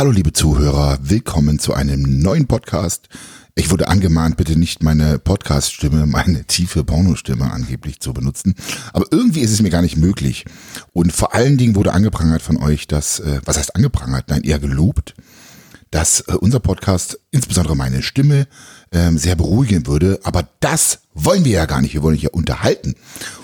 Hallo 0.00 0.12
liebe 0.12 0.32
Zuhörer, 0.32 0.98
willkommen 1.02 1.58
zu 1.58 1.74
einem 1.74 2.22
neuen 2.22 2.46
Podcast. 2.46 3.10
Ich 3.54 3.70
wurde 3.70 3.88
angemahnt, 3.88 4.38
bitte 4.38 4.58
nicht 4.58 4.82
meine 4.82 5.18
Podcast-Stimme, 5.18 6.06
meine 6.06 6.46
tiefe 6.46 6.84
Pornostimme 6.84 7.52
angeblich 7.52 8.00
zu 8.00 8.14
benutzen. 8.14 8.54
Aber 8.94 9.04
irgendwie 9.10 9.40
ist 9.40 9.52
es 9.52 9.60
mir 9.60 9.68
gar 9.68 9.82
nicht 9.82 9.98
möglich. 9.98 10.46
Und 10.94 11.12
vor 11.12 11.34
allen 11.34 11.58
Dingen 11.58 11.74
wurde 11.74 11.92
angeprangert 11.92 12.40
von 12.40 12.56
euch, 12.56 12.86
dass, 12.86 13.20
äh, 13.20 13.42
was 13.44 13.58
heißt 13.58 13.76
angeprangert? 13.76 14.24
Nein, 14.28 14.40
eher 14.40 14.58
gelobt, 14.58 15.12
dass 15.90 16.20
äh, 16.20 16.32
unser 16.32 16.60
Podcast, 16.60 17.20
insbesondere 17.30 17.76
meine 17.76 18.02
Stimme, 18.02 18.46
ähm, 18.92 19.18
sehr 19.18 19.36
beruhigen 19.36 19.86
würde. 19.86 20.18
Aber 20.22 20.48
das 20.60 21.00
wollen 21.12 21.44
wir 21.44 21.52
ja 21.52 21.66
gar 21.66 21.82
nicht. 21.82 21.92
Wir 21.92 22.02
wollen 22.02 22.16
hier 22.16 22.32
unterhalten 22.32 22.94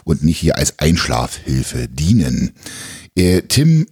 und 0.04 0.25
nicht 0.25 0.38
hier 0.38 0.57
als 0.57 0.79
Einschlafhilfe 0.79 1.86
dienen. 1.86 2.54
Äh, 3.14 3.43
Tim, 3.43 3.86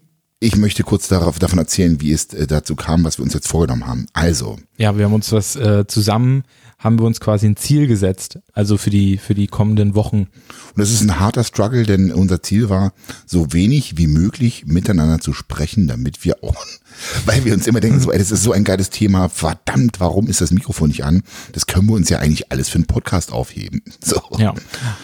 ich 0.45 0.57
möchte 0.57 0.83
kurz 0.83 1.09
darauf, 1.09 1.39
davon 1.39 1.59
erzählen, 1.59 2.01
wie 2.03 2.13
es 2.13 2.27
äh, 2.35 2.47
dazu 2.47 2.77
kam, 2.77 3.03
was 3.03 3.19
wir 3.19 3.25
uns 3.25 3.33
jetzt 3.33 3.49
vorgenommen 3.49 3.87
haben. 3.87 4.07
Also. 4.13 4.59
Ja, 4.77 4.97
wir 4.99 5.07
haben 5.07 5.15
uns 5.15 5.33
was 5.33 5.57
äh, 5.57 5.87
zusammen, 5.87 6.45
haben 6.85 6.99
wir 6.99 7.07
uns 7.07 7.19
quasi 7.19 7.47
ein 7.47 7.57
Ziel 7.57 7.87
gesetzt, 7.87 8.39
also 8.53 8.77
für 8.77 8.91
die, 8.91 9.17
für 9.17 9.35
die 9.35 9.47
kommenden 9.47 9.95
Wochen. 9.95 10.19
Und 10.19 10.77
das 10.77 10.91
ist 10.91 11.01
ein 11.01 11.19
harter 11.19 11.43
Struggle, 11.43 11.85
denn 11.85 12.13
unser 12.13 12.43
Ziel 12.43 12.69
war, 12.69 12.93
so 13.27 13.53
wenig 13.53 13.97
wie 13.97 14.07
möglich 14.07 14.67
miteinander 14.67 15.19
zu 15.19 15.33
sprechen, 15.33 15.89
damit 15.89 16.25
wir 16.25 16.45
auch 16.45 16.55
weil 17.27 17.45
wir 17.45 17.55
uns 17.55 17.67
immer 17.67 17.81
denken, 17.81 18.01
so, 18.01 18.13
ey, 18.13 18.19
das 18.19 18.31
ist 18.31 18.43
so 18.43 18.53
ein 18.53 18.65
geiles 18.65 18.91
Thema, 18.91 19.29
verdammt, 19.29 20.01
warum 20.01 20.27
ist 20.29 20.41
das 20.41 20.51
Mikrofon 20.51 20.89
nicht 20.89 21.05
an? 21.05 21.23
Das 21.53 21.67
können 21.67 21.89
wir 21.89 21.95
uns 21.95 22.09
ja 22.09 22.19
eigentlich 22.19 22.51
alles 22.53 22.69
für 22.69 22.77
einen 22.77 22.87
Podcast 22.87 23.33
aufheben. 23.33 23.83
So. 24.05 24.21
Ja, 24.37 24.53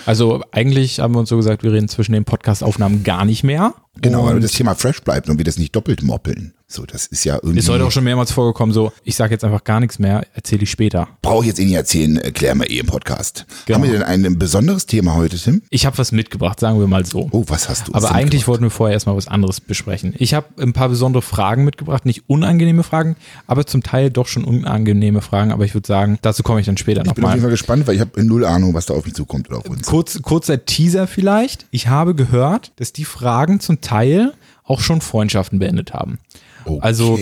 also 0.04 0.42
eigentlich 0.52 1.00
haben 1.00 1.14
wir 1.14 1.20
uns 1.20 1.30
so 1.30 1.36
gesagt, 1.36 1.62
wir 1.62 1.72
reden 1.72 1.88
zwischen 1.88 2.12
den 2.12 2.26
Podcast-Aufnahmen 2.26 3.02
gar 3.02 3.24
nicht 3.24 3.44
mehr. 3.44 3.72
Genau, 3.98 4.26
weil 4.26 4.40
das 4.40 4.52
Thema 4.52 4.74
fresh 4.74 5.00
bleibt 5.00 5.30
und 5.30 5.38
wir 5.38 5.44
das 5.44 5.56
nicht 5.56 5.74
doppelt 5.74 6.02
moppeln. 6.02 6.52
So, 6.72 6.86
das 6.86 7.06
ist 7.06 7.24
ja 7.24 7.34
irgendwie. 7.34 7.58
Ist 7.58 7.68
heute 7.68 7.84
auch 7.84 7.90
schon 7.90 8.04
mehrmals 8.04 8.30
vorgekommen, 8.30 8.72
so, 8.72 8.92
ich 9.02 9.16
sage 9.16 9.32
jetzt 9.32 9.42
einfach 9.42 9.64
gar 9.64 9.80
nichts 9.80 9.98
mehr, 9.98 10.24
erzähle 10.34 10.62
ich 10.62 10.70
später. 10.70 11.08
Brauche 11.20 11.40
ich 11.40 11.48
jetzt 11.48 11.58
eh 11.58 11.64
nicht 11.64 11.74
erzählen, 11.74 12.16
erklären 12.16 12.60
wir 12.60 12.70
eh 12.70 12.78
im 12.78 12.86
Podcast. 12.86 13.44
Genau. 13.66 13.78
Haben 13.78 13.84
wir 13.86 13.92
denn 13.92 14.04
ein 14.04 14.38
besonderes 14.38 14.86
Thema 14.86 15.16
heute, 15.16 15.36
Tim? 15.36 15.62
Ich 15.70 15.84
habe 15.84 15.98
was 15.98 16.12
mitgebracht, 16.12 16.60
sagen 16.60 16.78
wir 16.78 16.86
mal 16.86 17.04
so. 17.04 17.28
Oh, 17.32 17.42
was 17.48 17.68
hast 17.68 17.88
du? 17.88 17.94
Aber 17.94 18.12
eigentlich 18.12 18.46
wollten 18.46 18.62
wir 18.62 18.70
vorher 18.70 18.94
erstmal 18.94 19.16
was 19.16 19.26
anderes 19.26 19.60
besprechen. 19.60 20.14
Ich 20.16 20.32
habe 20.32 20.46
ein 20.62 20.72
paar 20.72 20.88
besondere 20.88 21.22
Fragen 21.22 21.64
mitgebracht, 21.64 22.06
nicht 22.06 22.22
unangenehme 22.28 22.84
Fragen, 22.84 23.16
aber 23.48 23.66
zum 23.66 23.82
Teil 23.82 24.10
doch 24.10 24.28
schon 24.28 24.44
unangenehme 24.44 25.22
Fragen. 25.22 25.50
Aber 25.50 25.64
ich 25.64 25.74
würde 25.74 25.88
sagen, 25.88 26.20
dazu 26.22 26.44
komme 26.44 26.60
ich 26.60 26.66
dann 26.66 26.76
später 26.76 27.00
nochmal. 27.00 27.10
Ich 27.10 27.14
bin 27.16 27.24
auf 27.24 27.30
jeden 27.32 27.42
Fall 27.42 27.50
gespannt, 27.50 27.88
weil 27.88 27.96
ich 27.96 28.00
habe 28.00 28.24
null 28.24 28.44
Ahnung, 28.44 28.74
was 28.74 28.86
da 28.86 28.94
auf 28.94 29.06
mich 29.06 29.14
zukommt 29.14 29.48
oder 29.48 29.58
auf 29.58 29.68
uns. 29.68 29.88
Kurz, 29.88 30.22
kurzer 30.22 30.64
Teaser 30.64 31.08
vielleicht. 31.08 31.66
Ich 31.72 31.88
habe 31.88 32.14
gehört, 32.14 32.70
dass 32.76 32.92
die 32.92 33.04
Fragen 33.04 33.58
zum 33.58 33.80
Teil 33.80 34.34
auch 34.62 34.78
schon 34.78 35.00
Freundschaften 35.00 35.58
beendet 35.58 35.92
haben. 35.92 36.20
Okay. 36.64 36.78
Also 36.80 37.18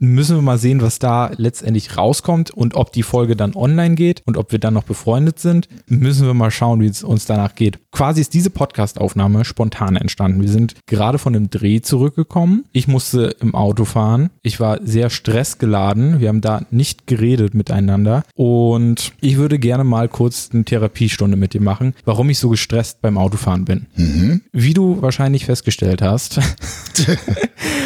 müssen 0.00 0.36
wir 0.36 0.42
mal 0.42 0.58
sehen, 0.58 0.80
was 0.80 0.98
da 0.98 1.30
letztendlich 1.36 1.96
rauskommt 1.96 2.50
und 2.50 2.74
ob 2.74 2.92
die 2.92 3.02
Folge 3.02 3.36
dann 3.36 3.54
online 3.54 3.94
geht 3.94 4.22
und 4.26 4.36
ob 4.36 4.50
wir 4.50 4.58
dann 4.58 4.74
noch 4.74 4.84
befreundet 4.84 5.38
sind. 5.38 5.68
Müssen 5.86 6.26
wir 6.26 6.34
mal 6.34 6.50
schauen, 6.50 6.80
wie 6.80 6.86
es 6.86 7.04
uns 7.04 7.26
danach 7.26 7.54
geht. 7.54 7.78
Quasi 7.92 8.22
ist 8.22 8.32
diese 8.34 8.50
Podcast-Aufnahme 8.50 9.44
spontan 9.44 9.96
entstanden. 9.96 10.40
Wir 10.40 10.48
sind 10.48 10.74
gerade 10.86 11.18
von 11.18 11.36
einem 11.36 11.50
Dreh 11.50 11.82
zurückgekommen. 11.82 12.64
Ich 12.72 12.88
musste 12.88 13.36
im 13.40 13.54
Auto 13.54 13.84
fahren. 13.84 14.30
Ich 14.42 14.58
war 14.58 14.80
sehr 14.82 15.10
stressgeladen. 15.10 16.20
Wir 16.20 16.28
haben 16.28 16.40
da 16.40 16.62
nicht 16.70 17.06
geredet 17.06 17.52
miteinander. 17.52 18.24
Und 18.34 19.12
ich 19.20 19.36
würde 19.36 19.58
gerne 19.58 19.84
mal 19.84 20.08
kurz 20.08 20.48
eine 20.52 20.64
Therapiestunde 20.64 21.36
mit 21.36 21.52
dir 21.52 21.60
machen, 21.60 21.94
warum 22.06 22.30
ich 22.30 22.38
so 22.38 22.48
gestresst 22.48 23.02
beim 23.02 23.18
Autofahren 23.18 23.66
bin. 23.66 23.86
Mhm. 23.96 24.40
Wie 24.52 24.72
du 24.72 25.02
wahrscheinlich 25.02 25.44
festgestellt 25.44 26.00
hast, 26.00 26.40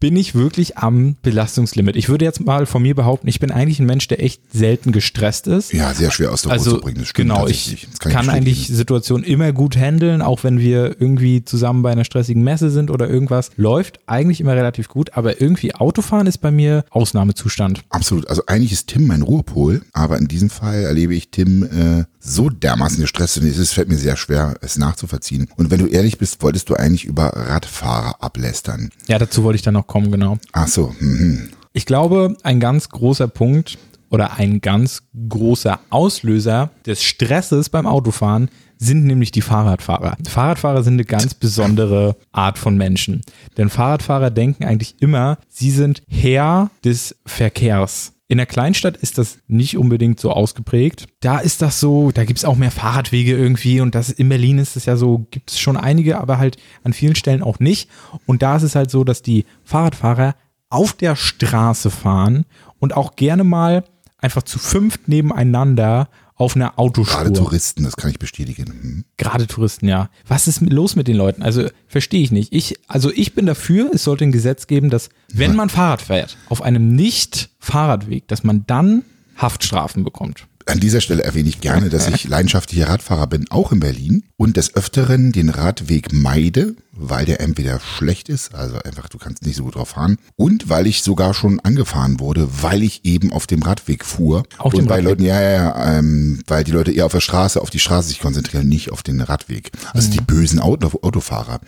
bin 0.00 0.16
ich 0.16 0.34
wirklich 0.34 0.78
am 0.78 1.16
Belastungslimit. 1.22 1.94
Ich 1.94 2.08
würde 2.08 2.24
jetzt 2.24 2.44
mal 2.44 2.64
von 2.64 2.82
mir 2.82 2.94
behaupten, 2.94 3.28
ich 3.28 3.38
bin 3.38 3.50
eigentlich 3.50 3.78
ein 3.78 3.86
Mensch, 3.86 4.08
der 4.08 4.22
echt 4.22 4.40
selten 4.52 4.92
gestresst 4.92 5.46
ist. 5.46 5.72
Ja, 5.72 5.92
sehr 5.92 6.10
schwer 6.10 6.32
aus 6.32 6.42
der 6.42 6.52
also, 6.52 6.70
Ruhe 6.70 6.78
zu 6.78 6.84
bringen. 6.84 6.98
Das 7.00 7.08
stimmt 7.08 7.28
genau, 7.28 7.46
ich 7.46 7.86
kann, 7.98 8.12
kann 8.12 8.24
ich 8.24 8.30
eigentlich 8.30 8.68
Situationen 8.68 9.24
immer 9.24 9.52
gut 9.52 9.76
handeln, 9.76 10.22
auch 10.22 10.42
wenn 10.42 10.58
wir 10.58 11.00
irgendwie 11.00 11.44
zusammen 11.44 11.82
bei 11.82 11.92
einer 11.92 12.04
stressigen 12.04 12.42
Messe 12.42 12.70
sind 12.70 12.90
oder 12.90 13.08
irgendwas. 13.08 13.50
Läuft 13.56 14.00
eigentlich 14.06 14.40
immer 14.40 14.56
relativ 14.56 14.88
gut, 14.88 15.12
aber 15.14 15.40
irgendwie 15.40 15.74
Autofahren 15.74 16.26
ist 16.26 16.38
bei 16.38 16.50
mir 16.50 16.84
Ausnahmezustand. 16.90 17.82
Absolut. 17.90 18.26
Also 18.28 18.42
eigentlich 18.46 18.72
ist 18.72 18.88
Tim 18.88 19.06
mein 19.06 19.22
Ruhepol, 19.22 19.82
aber 19.92 20.18
in 20.18 20.28
diesem 20.28 20.48
Fall 20.48 20.82
erlebe 20.82 21.14
ich 21.14 21.30
Tim 21.30 21.62
äh, 21.62 22.04
so 22.20 22.50
dermaßen 22.50 23.00
gestresst 23.00 23.38
und 23.38 23.46
es 23.46 23.72
fällt 23.72 23.88
mir 23.88 23.96
sehr 23.96 24.16
schwer, 24.16 24.54
es 24.60 24.76
nachzuvollziehen. 24.76 25.48
Und 25.56 25.70
wenn 25.70 25.80
du 25.80 25.86
ehrlich 25.86 26.18
bist, 26.18 26.42
wolltest 26.42 26.68
du 26.68 26.74
eigentlich 26.74 27.04
über 27.04 27.28
Radfahrer 27.34 28.22
ablästern. 28.22 28.90
Ja, 29.08 29.18
dazu 29.18 29.42
wollte 29.42 29.56
ich 29.56 29.62
dann 29.62 29.74
noch 29.74 29.86
kommen, 29.90 30.10
genau. 30.10 30.38
Ach 30.52 30.68
so. 30.68 30.94
Mhm. 31.00 31.50
Ich 31.72 31.84
glaube, 31.84 32.36
ein 32.42 32.60
ganz 32.60 32.88
großer 32.88 33.28
Punkt 33.28 33.76
oder 34.08 34.38
ein 34.38 34.60
ganz 34.60 35.02
großer 35.28 35.80
Auslöser 35.90 36.70
des 36.86 37.02
Stresses 37.02 37.68
beim 37.68 37.86
Autofahren 37.86 38.48
sind 38.78 39.04
nämlich 39.04 39.30
die 39.30 39.42
Fahrradfahrer. 39.42 40.16
Fahrradfahrer 40.26 40.82
sind 40.82 40.94
eine 40.94 41.04
ganz 41.04 41.34
besondere 41.34 42.16
Art 42.32 42.58
von 42.58 42.76
Menschen. 42.76 43.20
Denn 43.56 43.68
Fahrradfahrer 43.68 44.30
denken 44.30 44.64
eigentlich 44.64 44.94
immer, 45.00 45.38
sie 45.48 45.70
sind 45.70 46.02
Herr 46.08 46.70
des 46.82 47.16
Verkehrs. 47.26 48.12
In 48.30 48.36
der 48.36 48.46
Kleinstadt 48.46 48.96
ist 48.96 49.18
das 49.18 49.40
nicht 49.48 49.76
unbedingt 49.76 50.20
so 50.20 50.30
ausgeprägt. 50.30 51.08
Da 51.18 51.40
ist 51.40 51.62
das 51.62 51.80
so, 51.80 52.12
da 52.12 52.24
gibt 52.24 52.38
es 52.38 52.44
auch 52.44 52.54
mehr 52.54 52.70
Fahrradwege 52.70 53.36
irgendwie 53.36 53.80
und 53.80 53.96
das 53.96 54.08
in 54.08 54.28
Berlin 54.28 54.58
ist 54.58 54.76
es 54.76 54.86
ja 54.86 54.94
so, 54.94 55.26
gibt 55.32 55.50
es 55.50 55.58
schon 55.58 55.76
einige, 55.76 56.20
aber 56.20 56.38
halt 56.38 56.56
an 56.84 56.92
vielen 56.92 57.16
Stellen 57.16 57.42
auch 57.42 57.58
nicht. 57.58 57.90
Und 58.26 58.42
da 58.42 58.54
ist 58.54 58.62
es 58.62 58.76
halt 58.76 58.88
so, 58.88 59.02
dass 59.02 59.22
die 59.22 59.46
Fahrradfahrer 59.64 60.36
auf 60.68 60.92
der 60.92 61.16
Straße 61.16 61.90
fahren 61.90 62.46
und 62.78 62.96
auch 62.96 63.16
gerne 63.16 63.42
mal 63.42 63.82
einfach 64.18 64.44
zu 64.44 64.60
fünft 64.60 65.08
nebeneinander 65.08 66.08
auf 66.40 66.56
einer 66.56 66.78
Autospur. 66.78 67.22
Gerade 67.22 67.32
Touristen, 67.34 67.84
das 67.84 67.96
kann 67.96 68.10
ich 68.10 68.18
bestätigen. 68.18 68.64
Hm. 68.64 69.04
Gerade 69.18 69.46
Touristen, 69.46 69.86
ja. 69.86 70.08
Was 70.26 70.48
ist 70.48 70.62
los 70.62 70.96
mit 70.96 71.06
den 71.06 71.16
Leuten? 71.16 71.42
Also 71.42 71.68
verstehe 71.86 72.22
ich 72.22 72.30
nicht. 72.32 72.52
Ich, 72.54 72.78
also 72.88 73.12
ich 73.12 73.34
bin 73.34 73.44
dafür, 73.44 73.90
es 73.92 74.04
sollte 74.04 74.24
ein 74.24 74.32
Gesetz 74.32 74.66
geben, 74.66 74.88
dass 74.88 75.10
wenn 75.32 75.54
man 75.54 75.68
Fahrrad 75.68 76.00
fährt, 76.00 76.38
auf 76.48 76.62
einem 76.62 76.94
Nicht-Fahrradweg, 76.94 78.26
dass 78.26 78.42
man 78.42 78.64
dann 78.66 79.04
Haftstrafen 79.36 80.02
bekommt. 80.02 80.46
An 80.70 80.80
dieser 80.80 81.00
Stelle 81.00 81.22
erwähne 81.22 81.48
ich 81.48 81.60
gerne, 81.60 81.88
dass 81.88 82.08
ich 82.08 82.28
leidenschaftlicher 82.28 82.88
Radfahrer 82.88 83.26
bin, 83.26 83.50
auch 83.50 83.72
in 83.72 83.80
Berlin 83.80 84.24
und 84.36 84.56
des 84.56 84.74
Öfteren 84.74 85.32
den 85.32 85.48
Radweg 85.48 86.12
meide, 86.12 86.74
weil 86.92 87.24
der 87.24 87.40
entweder 87.40 87.80
schlecht 87.80 88.28
ist, 88.28 88.54
also 88.54 88.76
einfach 88.76 89.08
du 89.08 89.18
kannst 89.18 89.44
nicht 89.44 89.56
so 89.56 89.64
gut 89.64 89.74
drauf 89.74 89.90
fahren, 89.90 90.18
und 90.36 90.68
weil 90.68 90.86
ich 90.86 91.02
sogar 91.02 91.34
schon 91.34 91.60
angefahren 91.60 92.20
wurde, 92.20 92.48
weil 92.62 92.82
ich 92.82 93.04
eben 93.04 93.32
auf 93.32 93.46
dem 93.46 93.62
Radweg 93.62 94.04
fuhr. 94.04 94.44
Auf 94.58 94.74
und 94.74 94.86
bei 94.86 94.96
Radweg? 94.96 95.04
Leuten, 95.04 95.24
ja, 95.24 95.40
ja, 95.40 95.50
ja, 95.50 95.98
ähm, 95.98 96.42
weil 96.46 96.64
die 96.64 96.72
Leute 96.72 96.92
eher 96.92 97.06
auf 97.06 97.12
der 97.12 97.20
Straße, 97.20 97.60
auf 97.60 97.70
die 97.70 97.78
Straße 97.78 98.08
sich 98.08 98.20
konzentrieren, 98.20 98.68
nicht 98.68 98.92
auf 98.92 99.02
den 99.02 99.20
Radweg. 99.20 99.70
Also 99.92 100.10
die 100.10 100.20
bösen 100.20 100.58
Auto 100.58 100.98
Autofahrer. 101.02 101.60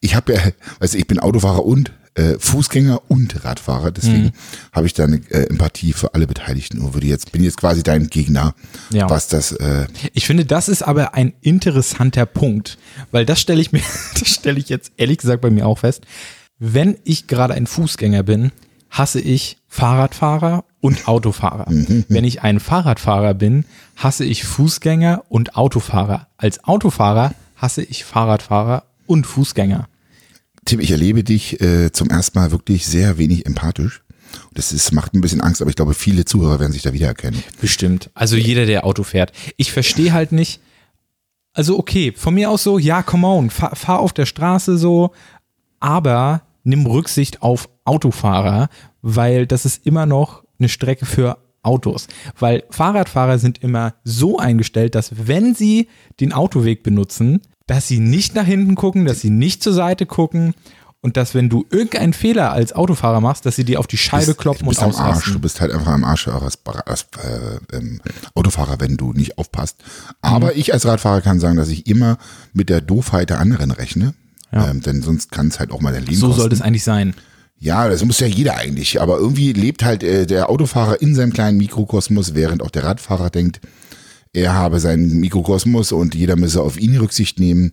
Ich 0.00 0.14
habe 0.14 0.34
ja, 0.34 0.40
weißt 0.80 0.94
du, 0.94 0.98
ich 0.98 1.06
bin 1.06 1.18
Autofahrer 1.18 1.64
und 1.64 1.92
äh, 2.16 2.38
Fußgänger 2.38 3.02
und 3.08 3.44
Radfahrer, 3.44 3.90
deswegen 3.92 4.32
habe 4.72 4.86
ich 4.86 4.94
da 4.94 5.04
eine 5.04 5.16
äh, 5.30 5.44
Empathie 5.50 5.92
für 5.92 6.14
alle 6.14 6.26
Beteiligten 6.26 6.80
und 6.80 6.94
würde 6.94 7.06
jetzt 7.06 7.30
bin 7.32 7.44
jetzt 7.44 7.58
quasi 7.58 7.82
dein 7.82 8.08
Gegner, 8.08 8.54
Ja. 8.90 9.08
was 9.08 9.28
das 9.28 9.52
äh, 9.52 9.86
Ich 10.14 10.26
finde, 10.26 10.44
das 10.44 10.68
ist 10.68 10.82
aber 10.82 11.14
ein 11.14 11.34
interessanter 11.42 12.26
Punkt, 12.26 12.78
weil 13.12 13.24
das 13.26 13.40
stelle 13.40 13.60
ich 13.60 13.70
mir, 13.72 13.82
das 14.18 14.28
stelle 14.28 14.58
ich 14.58 14.68
jetzt 14.68 14.92
ehrlich 14.96 15.18
gesagt 15.18 15.40
bei 15.42 15.50
mir 15.50 15.66
auch 15.66 15.78
fest. 15.78 16.04
Wenn 16.58 16.96
ich 17.04 17.26
gerade 17.26 17.54
ein 17.54 17.66
Fußgänger 17.66 18.22
bin, 18.22 18.50
hasse 18.90 19.20
ich 19.20 19.58
Fahrradfahrer 19.68 20.64
und 20.80 21.06
Autofahrer. 21.08 21.66
Wenn 22.08 22.24
ich 22.24 22.42
ein 22.42 22.60
Fahrradfahrer 22.60 23.34
bin, 23.34 23.64
hasse 23.96 24.24
ich 24.24 24.44
Fußgänger 24.44 25.24
und 25.28 25.56
Autofahrer. 25.56 26.28
Als 26.38 26.64
Autofahrer 26.64 27.34
hasse 27.56 27.82
ich 27.82 28.04
Fahrradfahrer 28.04 28.84
und 29.06 29.26
Fußgänger. 29.26 29.88
Tim, 30.66 30.80
ich 30.80 30.90
erlebe 30.90 31.24
dich 31.24 31.60
äh, 31.60 31.92
zum 31.92 32.10
ersten 32.10 32.38
Mal 32.38 32.50
wirklich 32.50 32.86
sehr 32.86 33.18
wenig 33.18 33.46
empathisch. 33.46 34.02
Das 34.52 34.72
ist, 34.72 34.92
macht 34.92 35.14
ein 35.14 35.20
bisschen 35.20 35.40
Angst, 35.40 35.62
aber 35.62 35.70
ich 35.70 35.76
glaube, 35.76 35.94
viele 35.94 36.24
Zuhörer 36.24 36.58
werden 36.60 36.72
sich 36.72 36.82
da 36.82 36.92
wiedererkennen. 36.92 37.42
Bestimmt. 37.60 38.10
Also 38.14 38.36
jeder, 38.36 38.66
der 38.66 38.84
Auto 38.84 39.04
fährt. 39.04 39.32
Ich 39.56 39.72
verstehe 39.72 40.12
halt 40.12 40.32
nicht. 40.32 40.60
Also 41.52 41.78
okay, 41.78 42.12
von 42.14 42.34
mir 42.34 42.50
aus 42.50 42.64
so, 42.64 42.78
ja, 42.78 43.02
come 43.02 43.26
on, 43.26 43.48
fahr, 43.48 43.76
fahr 43.76 44.00
auf 44.00 44.12
der 44.12 44.26
Straße 44.26 44.76
so, 44.76 45.12
aber 45.78 46.42
nimm 46.64 46.84
Rücksicht 46.84 47.42
auf 47.42 47.68
Autofahrer, 47.84 48.68
weil 49.00 49.46
das 49.46 49.64
ist 49.64 49.86
immer 49.86 50.04
noch 50.04 50.42
eine 50.58 50.68
Strecke 50.68 51.06
für 51.06 51.38
Autos. 51.62 52.08
Weil 52.38 52.64
Fahrradfahrer 52.70 53.38
sind 53.38 53.62
immer 53.62 53.94
so 54.04 54.38
eingestellt, 54.38 54.94
dass 54.96 55.28
wenn 55.28 55.54
sie 55.54 55.88
den 56.20 56.32
Autoweg 56.32 56.82
benutzen, 56.82 57.40
dass 57.66 57.88
sie 57.88 57.98
nicht 57.98 58.34
nach 58.34 58.46
hinten 58.46 58.74
gucken, 58.74 59.04
dass 59.04 59.20
sie 59.20 59.30
nicht 59.30 59.62
zur 59.62 59.72
Seite 59.72 60.06
gucken 60.06 60.54
und 61.00 61.16
dass 61.16 61.34
wenn 61.34 61.48
du 61.48 61.64
irgendeinen 61.70 62.12
Fehler 62.12 62.52
als 62.52 62.72
Autofahrer 62.72 63.20
machst, 63.20 63.46
dass 63.46 63.56
sie 63.56 63.64
dir 63.64 63.78
auf 63.80 63.86
die 63.86 63.98
Scheibe 63.98 64.26
Bist- 64.26 64.38
kloppen 64.38 64.64
du 64.64 64.68
bist 64.70 64.82
und 64.82 64.86
am 64.86 64.90
Arsch. 64.94 65.00
Du 65.04 65.10
ausrasten. 65.18 65.40
bist 65.40 65.60
halt 65.60 65.72
einfach 65.72 65.92
am 65.92 66.04
Arsch 66.04 66.28
als, 66.28 66.58
als 66.86 67.06
äh, 67.22 67.76
ähm, 67.76 68.00
Autofahrer, 68.34 68.80
wenn 68.80 68.96
du 68.96 69.12
nicht 69.12 69.38
aufpasst. 69.38 69.76
Aber 70.20 70.46
Mhm. 70.48 70.52
ich 70.56 70.72
als 70.72 70.86
Radfahrer 70.86 71.20
kann 71.20 71.38
sagen, 71.40 71.56
dass 71.56 71.68
ich 71.68 71.86
immer 71.86 72.18
mit 72.52 72.68
der 72.70 72.80
Doofheit 72.80 73.30
der 73.30 73.38
anderen 73.40 73.70
rechne. 73.70 74.14
Ja. 74.52 74.70
Ähm, 74.70 74.80
denn 74.80 75.02
sonst 75.02 75.32
kann 75.32 75.48
es 75.48 75.58
halt 75.58 75.70
auch 75.72 75.80
mal 75.80 75.92
dein 75.92 76.04
Leben 76.04 76.16
So 76.16 76.26
kosten. 76.28 76.40
sollte 76.40 76.54
es 76.56 76.62
eigentlich 76.62 76.84
sein. 76.84 77.14
Ja, 77.58 77.88
das 77.88 78.04
muss 78.04 78.20
ja 78.20 78.26
jeder 78.26 78.56
eigentlich. 78.56 79.00
Aber 79.00 79.18
irgendwie 79.18 79.52
lebt 79.52 79.82
halt 79.84 80.02
äh, 80.02 80.26
der 80.26 80.50
Autofahrer 80.50 81.00
in 81.02 81.14
seinem 81.14 81.32
kleinen 81.32 81.58
Mikrokosmos, 81.58 82.34
während 82.34 82.62
auch 82.62 82.70
der 82.70 82.84
Radfahrer 82.84 83.30
denkt, 83.30 83.60
er 84.36 84.54
habe 84.54 84.78
seinen 84.80 85.18
Mikrokosmos 85.20 85.92
und 85.92 86.14
jeder 86.14 86.36
müsse 86.36 86.62
auf 86.62 86.78
ihn 86.78 86.96
Rücksicht 86.96 87.38
nehmen. 87.40 87.72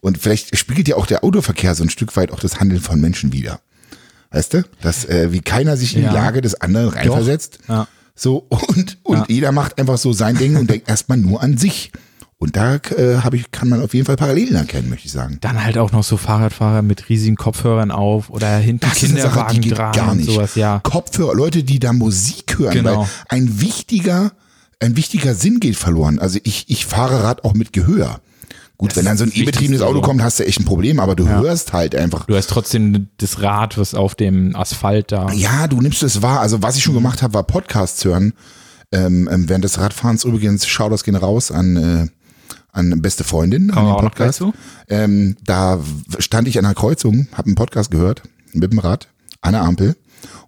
Und 0.00 0.18
vielleicht 0.18 0.56
spiegelt 0.56 0.86
ja 0.88 0.96
auch 0.96 1.06
der 1.06 1.24
Autoverkehr 1.24 1.74
so 1.74 1.82
ein 1.82 1.90
Stück 1.90 2.14
weit 2.16 2.30
auch 2.30 2.40
das 2.40 2.60
Handeln 2.60 2.80
von 2.82 3.00
Menschen 3.00 3.32
wider. 3.32 3.60
Weißt 4.30 4.54
du? 4.54 4.64
Dass 4.82 5.04
äh, 5.06 5.32
wie 5.32 5.40
keiner 5.40 5.76
sich 5.76 5.96
in 5.96 6.02
Ja. 6.02 6.08
die 6.10 6.14
Lage 6.14 6.40
des 6.40 6.60
anderen 6.60 6.88
reinversetzt. 6.90 7.58
Ja. 7.68 7.88
So, 8.14 8.46
und, 8.48 8.98
und 9.02 9.16
Ja. 9.18 9.24
jeder 9.28 9.52
macht 9.52 9.78
einfach 9.78 9.96
so 9.98 10.12
sein 10.12 10.36
Ding 10.36 10.56
und 10.56 10.68
denkt 10.70 10.88
erstmal 10.88 11.18
nur 11.18 11.42
an 11.42 11.56
sich. 11.56 11.90
Und 12.36 12.56
da 12.56 12.74
äh, 12.74 13.18
hab 13.22 13.32
ich, 13.32 13.50
kann 13.52 13.68
man 13.70 13.80
auf 13.80 13.94
jeden 13.94 14.04
Fall 14.04 14.16
Parallelen 14.16 14.56
erkennen, 14.56 14.90
möchte 14.90 15.06
ich 15.06 15.12
sagen. 15.12 15.38
Dann 15.40 15.64
halt 15.64 15.78
auch 15.78 15.92
noch 15.92 16.04
so 16.04 16.16
Fahrradfahrer 16.18 16.82
mit 16.82 17.08
riesigen 17.08 17.36
Kopfhörern 17.36 17.90
auf 17.90 18.28
oder 18.28 18.56
hinten 18.58 18.80
Das 18.86 19.02
ist 19.02 19.10
eine 19.12 19.22
Sache, 19.22 19.46
Kinderwagen 19.46 19.60
die 19.62 19.68
geht 19.70 19.78
dran 19.78 19.92
gar 19.92 20.14
nicht. 20.14 20.26
sowas, 20.30 20.54
ja. 20.56 20.80
Kopfhörer, 20.82 21.34
Leute, 21.34 21.62
die 21.64 21.78
da 21.78 21.92
Musik 21.94 22.58
hören, 22.58 22.74
Genau. 22.74 23.00
weil 23.02 23.08
ein 23.28 23.60
wichtiger, 23.62 24.32
ein 24.84 24.96
wichtiger 24.96 25.34
Sinn 25.34 25.60
geht 25.60 25.76
verloren. 25.76 26.18
Also 26.18 26.38
ich, 26.44 26.66
ich 26.68 26.86
fahre 26.86 27.22
Rad 27.22 27.44
auch 27.44 27.54
mit 27.54 27.72
Gehör. 27.72 28.20
Gut, 28.76 28.90
Das 28.90 28.96
wenn 28.96 29.04
dann 29.04 29.16
so 29.16 29.24
ein 29.24 29.32
e-betriebenes 29.32 29.82
Auto 29.82 30.00
kommt, 30.00 30.22
hast 30.22 30.40
du 30.40 30.46
echt 30.46 30.58
ein 30.58 30.64
Problem, 30.64 30.98
aber 30.98 31.14
du 31.14 31.28
hörst 31.28 31.72
halt 31.72 31.94
einfach. 31.94 32.26
Du 32.26 32.34
hast 32.36 32.50
trotzdem 32.50 33.08
das 33.18 33.40
Rad, 33.40 33.78
was 33.78 33.94
auf 33.94 34.16
dem 34.16 34.56
Asphalt 34.56 35.12
da. 35.12 35.30
Ja, 35.32 35.68
du 35.68 35.80
nimmst 35.80 36.02
es 36.02 36.22
wahr. 36.22 36.40
Also 36.40 36.60
was 36.62 36.76
ich 36.76 36.82
schon 36.82 36.94
gemacht 36.94 37.22
habe, 37.22 37.34
war 37.34 37.44
Podcasts 37.44 38.04
hören. 38.04 38.32
Ähm, 38.90 39.28
ähm, 39.32 39.48
während 39.48 39.64
des 39.64 39.78
Radfahrens 39.78 40.24
übrigens, 40.24 40.66
schau 40.66 40.88
das 40.88 41.04
gehen 41.04 41.14
raus 41.16 41.50
an, 41.50 41.76
äh, 41.76 42.06
an 42.72 43.00
beste 43.00 43.22
Freundin, 43.22 43.70
an 43.70 43.86
den 43.86 43.96
Podcast. 43.96 44.42
Ähm, 44.88 45.36
da 45.44 45.80
stand 46.18 46.48
ich 46.48 46.58
an 46.58 46.64
einer 46.64 46.74
Kreuzung, 46.74 47.28
habe 47.32 47.46
einen 47.46 47.54
Podcast 47.54 47.90
gehört 47.90 48.22
mit 48.52 48.72
dem 48.72 48.80
Rad 48.80 49.08
an 49.40 49.52
der 49.52 49.62
Ampel 49.62 49.96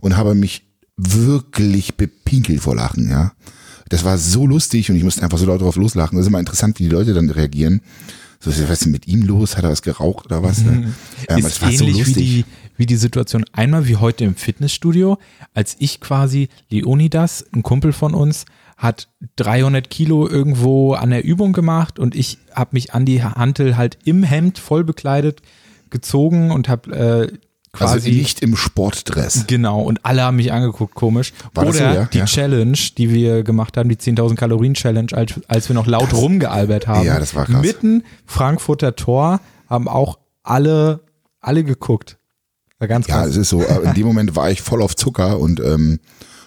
und 0.01 0.17
habe 0.17 0.35
mich 0.35 0.67
wirklich 0.97 1.97
bepinkelt 1.97 2.61
vor 2.61 2.75
Lachen, 2.75 3.09
ja. 3.09 3.33
Das 3.89 4.05
war 4.05 4.19
so 4.19 4.47
lustig 4.47 4.91
und 4.91 4.97
ich 4.97 5.05
musste 5.05 5.23
einfach 5.23 5.39
so 5.39 5.47
laut 5.47 5.61
drauf 5.61 5.77
loslachen. 5.77 6.17
Das 6.17 6.25
ist 6.25 6.29
immer 6.29 6.41
interessant, 6.41 6.79
wie 6.79 6.85
die 6.85 6.91
Leute 6.91 7.15
dann 7.15 7.31
reagieren. 7.31 7.81
So, 8.41 8.51
was 8.51 8.59
ist 8.59 8.85
denn 8.85 8.93
mit 8.93 9.07
ihm 9.07 9.23
los? 9.23 9.57
Hat 9.57 9.65
er 9.65 9.71
was 9.71 9.83
geraucht 9.83 10.27
oder 10.27 10.43
was? 10.43 10.63
Ne? 10.63 10.93
Ähm, 11.29 11.39
ist 11.39 11.63
ähnlich 11.63 12.07
wie 12.07 12.13
die, 12.13 12.45
wie 12.77 12.87
die 12.87 12.97
Situation 12.97 13.45
einmal 13.53 13.89
wie 13.89 13.97
heute 13.97 14.25
im 14.25 14.37
Fitnessstudio, 14.37 15.19
als 15.55 15.77
ich 15.79 16.01
quasi 16.01 16.49
Leonidas, 16.69 17.45
ein 17.53 17.63
Kumpel 17.63 17.93
von 17.93 18.15
uns, 18.15 18.45
hat 18.77 19.09
300 19.37 19.89
Kilo 19.89 20.29
irgendwo 20.29 20.93
an 20.93 21.11
der 21.11 21.25
Übung 21.25 21.53
gemacht 21.53 21.99
und 21.99 22.15
ich 22.15 22.39
habe 22.55 22.71
mich 22.73 22.93
an 22.93 23.07
die 23.07 23.23
Hantel 23.23 23.77
halt 23.77 23.99
im 24.05 24.23
Hemd 24.23 24.59
voll 24.59 24.85
bekleidet 24.85 25.41
gezogen 25.89 26.51
und 26.51 26.69
habe 26.69 27.31
äh, 27.33 27.39
quasi 27.77 27.95
also 27.95 28.09
nicht 28.11 28.41
im 28.43 28.57
Sportdress. 28.57 29.45
Genau, 29.47 29.81
und 29.83 30.05
alle 30.05 30.23
haben 30.23 30.37
mich 30.37 30.53
angeguckt, 30.53 30.95
komisch. 30.95 31.33
War 31.55 31.65
das 31.65 31.77
Oder 31.77 31.89
so, 31.93 31.99
ja? 32.01 32.05
die 32.13 32.19
Ja. 32.19 32.25
Challenge, 32.25 32.79
die 32.97 33.11
wir 33.11 33.43
gemacht 33.43 33.77
haben, 33.77 33.89
die 33.89 33.97
10.000 33.97 34.35
Kalorien 34.37 34.75
Challenge, 34.75 35.09
als, 35.13 35.35
als 35.49 35.69
wir 35.69 35.75
noch 35.75 35.87
laut 35.87 36.13
rumgealbert 36.13 36.87
haben. 36.87 37.05
Ja, 37.07 37.19
das 37.19 37.35
war 37.35 37.47
krass. 37.47 37.61
Mitten 37.63 38.05
Frankfurter 38.27 38.97
Tor 38.97 39.41
haben 39.69 39.89
auch 39.89 40.19
alle, 40.43 41.01
alle 41.41 41.65
geguckt. 41.65 42.19
War 42.79 42.89
ganz 42.89 43.07
Ja, 43.07 43.19
krass. 43.23 43.29
es 43.31 43.37
ist 43.37 43.49
so. 43.49 43.63
äh, 43.63 43.85
In 43.85 43.95
dem 43.95 44.07
Moment 44.07 44.37
war 44.37 44.51
ich 44.51 44.61
voll 44.63 44.83
auf 44.83 44.95
Zucker 44.97 45.39
und 45.41 45.61
ähm, 45.61 45.99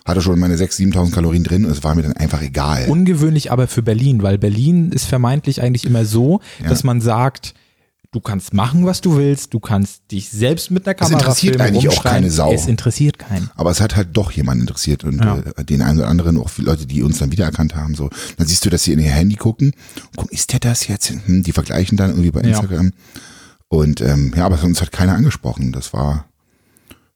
hatte 0.05 0.21
schon 0.21 0.39
meine 0.39 0.55
6.000, 0.55 0.93
7.000 0.93 1.11
Kalorien 1.11 1.43
drin 1.43 1.65
und 1.65 1.71
es 1.71 1.83
war 1.83 1.93
mir 1.95 2.01
dann 2.03 2.13
einfach 2.13 2.41
egal. 2.41 2.85
Ungewöhnlich 2.87 3.51
aber 3.51 3.67
für 3.67 3.81
Berlin, 3.83 4.23
weil 4.23 4.37
Berlin 4.37 4.91
ist 4.91 5.05
vermeintlich 5.05 5.61
eigentlich 5.61 5.85
immer 5.85 6.05
so, 6.05 6.39
dass 6.67 6.83
man 6.83 7.01
sagt, 7.01 7.53
du 8.11 8.19
kannst 8.21 8.53
machen, 8.53 8.85
was 8.85 9.01
du 9.01 9.17
willst, 9.17 9.53
du 9.53 9.59
kannst 9.59 10.01
dich 10.11 10.29
selbst 10.29 10.71
mit 10.71 10.87
einer 10.87 10.95
Kamera 10.95 11.19
interessiert 11.19 11.57
filmen, 11.57 11.75
eigentlich 11.75 11.89
auch 11.89 12.03
keine 12.03 12.31
Sau. 12.31 12.51
Es 12.51 12.67
interessiert 12.67 13.19
keinen. 13.19 13.49
Aber 13.55 13.69
es 13.71 13.81
hat 13.81 13.95
halt 13.95 14.09
doch 14.13 14.31
jemanden 14.31 14.61
interessiert 14.61 15.03
und 15.03 15.19
Ja. 15.23 15.37
äh, 15.57 15.63
den 15.63 15.81
einen 15.81 15.99
oder 15.99 16.07
anderen, 16.07 16.37
auch 16.37 16.49
viele 16.49 16.71
Leute, 16.71 16.87
die 16.87 17.03
uns 17.03 17.19
dann 17.19 17.31
wiedererkannt 17.31 17.75
haben. 17.75 17.93
So, 17.95 18.09
dann 18.37 18.47
siehst 18.47 18.65
du, 18.65 18.69
dass 18.71 18.83
sie 18.83 18.93
in 18.93 18.99
ihr 18.99 19.11
Handy 19.11 19.35
gucken. 19.35 19.73
Guck, 20.15 20.31
ist 20.31 20.51
der 20.53 20.59
das 20.59 20.87
jetzt? 20.87 21.11
Hm, 21.25 21.43
die 21.43 21.51
vergleichen 21.51 21.97
dann 21.97 22.09
irgendwie 22.09 22.31
bei 22.31 22.41
Ja. 22.41 22.47
Instagram. 22.49 22.93
Und 23.67 24.01
ähm, 24.01 24.33
ja, 24.35 24.45
aber 24.45 24.61
uns 24.63 24.81
hat 24.81 24.91
keiner 24.91 25.13
angesprochen. 25.13 25.71
Das 25.71 25.93
war, 25.93 26.25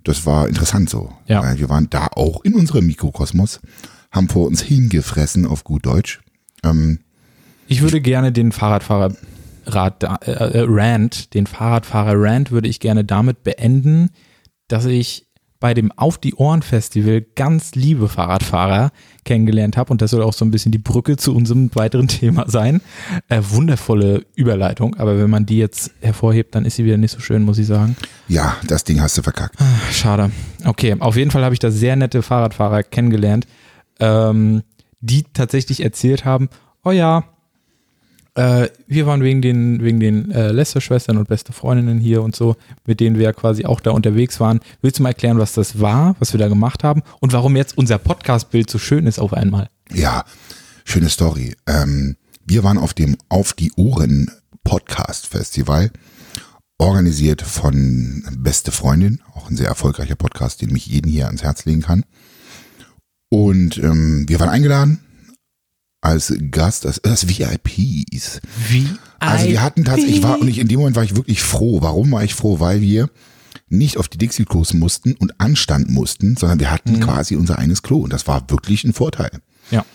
das 0.03 0.27
war 0.27 0.47
interessant 0.47 0.89
so. 0.91 1.11
Ja. 1.27 1.41
Weil 1.41 1.57
wir 1.57 1.69
waren 1.69 1.89
da 1.89 2.07
auch 2.15 2.43
in 2.43 2.53
unserem 2.53 2.85
Mikrokosmos, 2.85 3.59
haben 4.11 4.29
vor 4.29 4.45
uns 4.45 4.61
hingefressen 4.61 5.47
auf 5.47 5.63
gut 5.63 5.87
Deutsch. 5.87 6.19
Ähm, 6.63 6.99
Ich 7.67 7.81
würde 7.81 7.99
gerne 7.99 8.31
den 8.31 8.51
Fahrradfahrer 8.51 9.15
Rad, 9.65 10.03
äh, 10.03 10.31
äh, 10.31 10.65
Rant, 10.67 11.33
den 11.33 11.47
Fahrradfahrer 11.47 12.13
Rant 12.15 12.51
würde 12.51 12.67
ich 12.67 12.79
gerne 12.79 13.03
damit 13.03 13.43
beenden, 13.43 14.09
dass 14.67 14.85
ich 14.85 15.27
bei 15.63 15.73
dem 15.73 15.93
Auf 15.93 16.17
die 16.17 16.35
Ohren 16.35 16.61
Festival 16.61 17.21
ganz 17.21 17.73
liebe 17.73 18.09
Fahrradfahrer 18.09 18.91
kennengelernt 19.23 19.77
habe 19.77 19.91
und 19.93 20.01
das 20.01 20.11
soll 20.11 20.21
auch 20.21 20.33
so 20.33 20.43
ein 20.43 20.51
bisschen 20.51 20.73
die 20.73 20.77
Brücke 20.77 21.15
zu 21.15 21.33
unserem 21.33 21.73
weiteren 21.73 22.07
Thema 22.09 22.49
sein. 22.49 22.81
Äh, 23.29 23.41
wundervolle 23.41 24.25
Überleitung, 24.35 24.95
aber 24.95 25.17
wenn 25.17 25.29
man 25.29 25.45
die 25.45 25.57
jetzt 25.57 25.91
hervorhebt, 26.01 26.53
dann 26.53 26.65
ist 26.65 26.75
sie 26.75 26.83
wieder 26.83 26.97
nicht 26.97 27.11
so 27.11 27.21
schön, 27.21 27.43
muss 27.43 27.59
ich 27.59 27.67
sagen. 27.67 27.95
ja, 28.27 28.57
das 28.67 28.83
Ding 28.83 28.99
hast 28.99 29.17
du 29.17 29.21
verkackt. 29.21 29.55
Schade. 29.89 30.31
Okay, 30.65 30.97
auf 30.99 31.15
jeden 31.15 31.31
Fall 31.31 31.45
habe 31.45 31.55
ich 31.55 31.59
da 31.59 31.71
sehr 31.71 31.95
nette 31.95 32.23
Fahrradfahrer 32.23 32.83
kennengelernt, 32.83 33.47
ähm, 34.01 34.63
die 34.99 35.23
tatsächlich 35.31 35.81
erzählt 35.81 36.25
haben, 36.25 36.49
oh 36.83 36.91
ja, 36.91 37.23
äh, 38.35 38.69
wir 38.87 39.05
waren 39.05 39.21
wegen 39.21 39.41
den, 39.41 39.83
wegen 39.83 39.99
den 39.99 40.31
äh, 40.31 40.51
Lester-Schwestern 40.51 41.17
und 41.17 41.27
beste 41.27 41.53
Freundinnen 41.53 41.99
hier 41.99 42.23
und 42.23 42.35
so, 42.35 42.55
mit 42.85 42.99
denen 42.99 43.17
wir 43.19 43.31
quasi 43.33 43.65
auch 43.65 43.79
da 43.79 43.91
unterwegs 43.91 44.39
waren. 44.39 44.59
Willst 44.81 44.99
du 44.99 45.03
mal 45.03 45.09
erklären, 45.09 45.37
was 45.37 45.53
das 45.53 45.79
war, 45.79 46.15
was 46.19 46.33
wir 46.33 46.39
da 46.39 46.47
gemacht 46.47 46.83
haben 46.83 47.03
und 47.19 47.33
warum 47.33 47.55
jetzt 47.55 47.77
unser 47.77 47.99
Podcast-Bild 47.99 48.69
so 48.69 48.79
schön 48.79 49.05
ist 49.05 49.19
auf 49.19 49.33
einmal? 49.33 49.69
Ja, 49.91 50.25
schöne 50.83 51.09
Story. 51.09 51.55
Ähm, 51.67 52.17
wir 52.45 52.63
waren 52.63 52.77
auf 52.77 52.93
dem 52.93 53.17
Auf 53.29 53.53
die 53.53 53.71
Ohren 53.75 54.31
Podcast 54.63 55.27
Festival, 55.27 55.91
organisiert 56.79 57.41
von 57.43 58.23
Beste 58.37 58.71
Freundin, 58.71 59.21
auch 59.35 59.49
ein 59.49 59.57
sehr 59.57 59.67
erfolgreicher 59.67 60.15
Podcast, 60.15 60.61
den 60.61 60.73
mich 60.73 60.87
jeden 60.87 61.11
hier 61.11 61.27
ans 61.27 61.43
Herz 61.43 61.65
legen 61.65 61.81
kann. 61.81 62.03
Und 63.29 63.77
ähm, 63.77 64.27
wir 64.27 64.39
waren 64.39 64.49
eingeladen 64.49 64.99
als 66.03 66.33
Gast, 66.51 66.85
als, 66.85 67.03
als 67.03 67.27
VIPs. 67.27 68.41
Wie? 68.69 68.87
Also 69.19 69.47
wir 69.47 69.61
hatten 69.61 69.85
tatsächlich, 69.85 70.17
ich 70.17 70.23
war, 70.23 70.39
und 70.39 70.47
ich, 70.47 70.59
in 70.59 70.67
dem 70.67 70.79
Moment 70.79 70.95
war 70.95 71.03
ich 71.03 71.15
wirklich 71.15 71.41
froh. 71.41 71.81
Warum 71.81 72.11
war 72.11 72.23
ich 72.23 72.35
froh? 72.35 72.59
Weil 72.59 72.81
wir 72.81 73.09
nicht 73.69 73.97
auf 73.97 74.07
die 74.09 74.17
Dixie-Klos 74.17 74.73
mussten 74.73 75.13
und 75.13 75.39
Anstand 75.39 75.89
mussten, 75.89 76.35
sondern 76.35 76.59
wir 76.59 76.71
hatten 76.71 76.99
quasi 76.99 77.35
unser 77.35 77.57
eines 77.57 77.81
Klo. 77.81 77.99
Und 77.99 78.11
das 78.13 78.27
war 78.27 78.49
wirklich 78.49 78.83
ein 78.83 78.93
Vorteil. 78.93 79.31
Ja. 79.71 79.85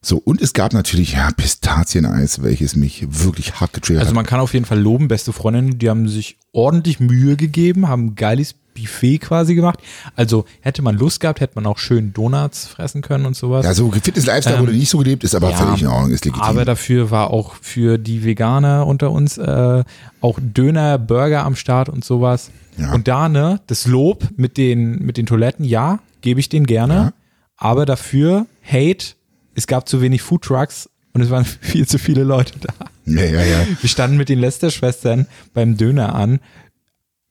So, 0.00 0.16
und 0.16 0.40
es 0.42 0.52
gab 0.52 0.72
natürlich, 0.72 1.12
ja, 1.12 1.30
Pistazieneis, 1.30 2.42
welches 2.42 2.74
mich 2.74 3.06
wirklich 3.08 3.60
hart 3.60 3.72
getriggert 3.72 4.00
Also 4.00 4.10
hat. 4.10 4.16
man 4.16 4.26
kann 4.26 4.40
auf 4.40 4.52
jeden 4.54 4.64
Fall 4.64 4.80
loben, 4.80 5.06
beste 5.06 5.32
Freundinnen, 5.32 5.78
die 5.78 5.88
haben 5.88 6.08
sich 6.08 6.38
ordentlich 6.50 6.98
Mühe 6.98 7.36
gegeben, 7.36 7.86
haben 7.86 8.16
geiles 8.16 8.54
Buffet 8.74 9.18
quasi 9.18 9.54
gemacht. 9.54 9.78
Also 10.16 10.44
hätte 10.60 10.82
man 10.82 10.96
Lust 10.96 11.20
gehabt, 11.20 11.40
hätte 11.40 11.54
man 11.56 11.66
auch 11.66 11.78
schön 11.78 12.12
Donuts 12.12 12.66
fressen 12.66 13.02
können 13.02 13.26
und 13.26 13.36
sowas. 13.36 13.64
Ja, 13.64 13.74
so 13.74 13.90
Fitness-Lifestyle 13.90 14.60
wurde 14.60 14.72
nicht 14.72 14.90
so 14.90 14.98
gelebt, 14.98 15.24
ist 15.24 15.34
aber 15.34 15.50
ja, 15.50 15.56
völlig 15.56 15.82
in 15.82 15.88
Ordnung, 15.88 16.10
ist 16.10 16.24
legitim. 16.24 16.44
Aber 16.44 16.64
dafür 16.64 17.10
war 17.10 17.30
auch 17.30 17.54
für 17.60 17.98
die 17.98 18.24
Veganer 18.24 18.86
unter 18.86 19.10
uns 19.10 19.38
äh, 19.38 19.84
auch 20.20 20.38
Döner, 20.40 20.98
Burger 20.98 21.44
am 21.44 21.56
Start 21.56 21.88
und 21.88 22.04
sowas. 22.04 22.50
Ja. 22.78 22.92
Und 22.92 23.08
da, 23.08 23.28
ne, 23.28 23.60
das 23.66 23.86
Lob 23.86 24.28
mit 24.36 24.56
den, 24.56 25.04
mit 25.04 25.16
den 25.16 25.26
Toiletten, 25.26 25.64
ja, 25.64 25.98
gebe 26.20 26.40
ich 26.40 26.48
denen 26.48 26.66
gerne. 26.66 27.12
Aber 27.56 27.86
dafür, 27.86 28.46
Hate, 28.64 29.14
es 29.54 29.66
gab 29.66 29.88
zu 29.88 30.00
wenig 30.00 30.22
Foodtrucks 30.22 30.88
und 31.12 31.20
es 31.20 31.30
waren 31.30 31.44
viel 31.60 31.86
zu 31.86 31.98
viele 31.98 32.24
Leute 32.24 32.54
da. 32.60 32.72
ja, 33.06 33.24
ja, 33.24 33.44
ja. 33.44 33.66
Wir 33.80 33.88
standen 33.88 34.16
mit 34.16 34.28
den 34.28 34.38
Lester-Schwestern 34.38 35.26
beim 35.54 35.76
Döner 35.76 36.14
an. 36.14 36.40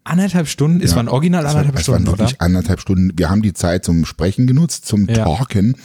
Anderthalb 0.03 0.47
Stunden, 0.47 0.81
es 0.81 0.91
Ja, 0.91 0.97
waren 0.97 1.09
original 1.09 1.41
Es 1.45 1.53
war- 1.53 1.59
anderthalb 1.61 1.79
es 1.81 1.87
waren 1.87 1.95
Stunden, 2.01 2.09
oder? 2.09 2.19
wirklich 2.19 2.41
anderthalb 2.41 2.79
Stunden. 2.79 3.11
Wir 3.17 3.29
haben 3.29 3.41
die 3.41 3.53
Zeit 3.53 3.85
zum 3.85 4.05
Sprechen 4.05 4.47
genutzt, 4.47 4.85
zum 4.87 5.07
Ja. 5.07 5.25
Talken, 5.25 5.75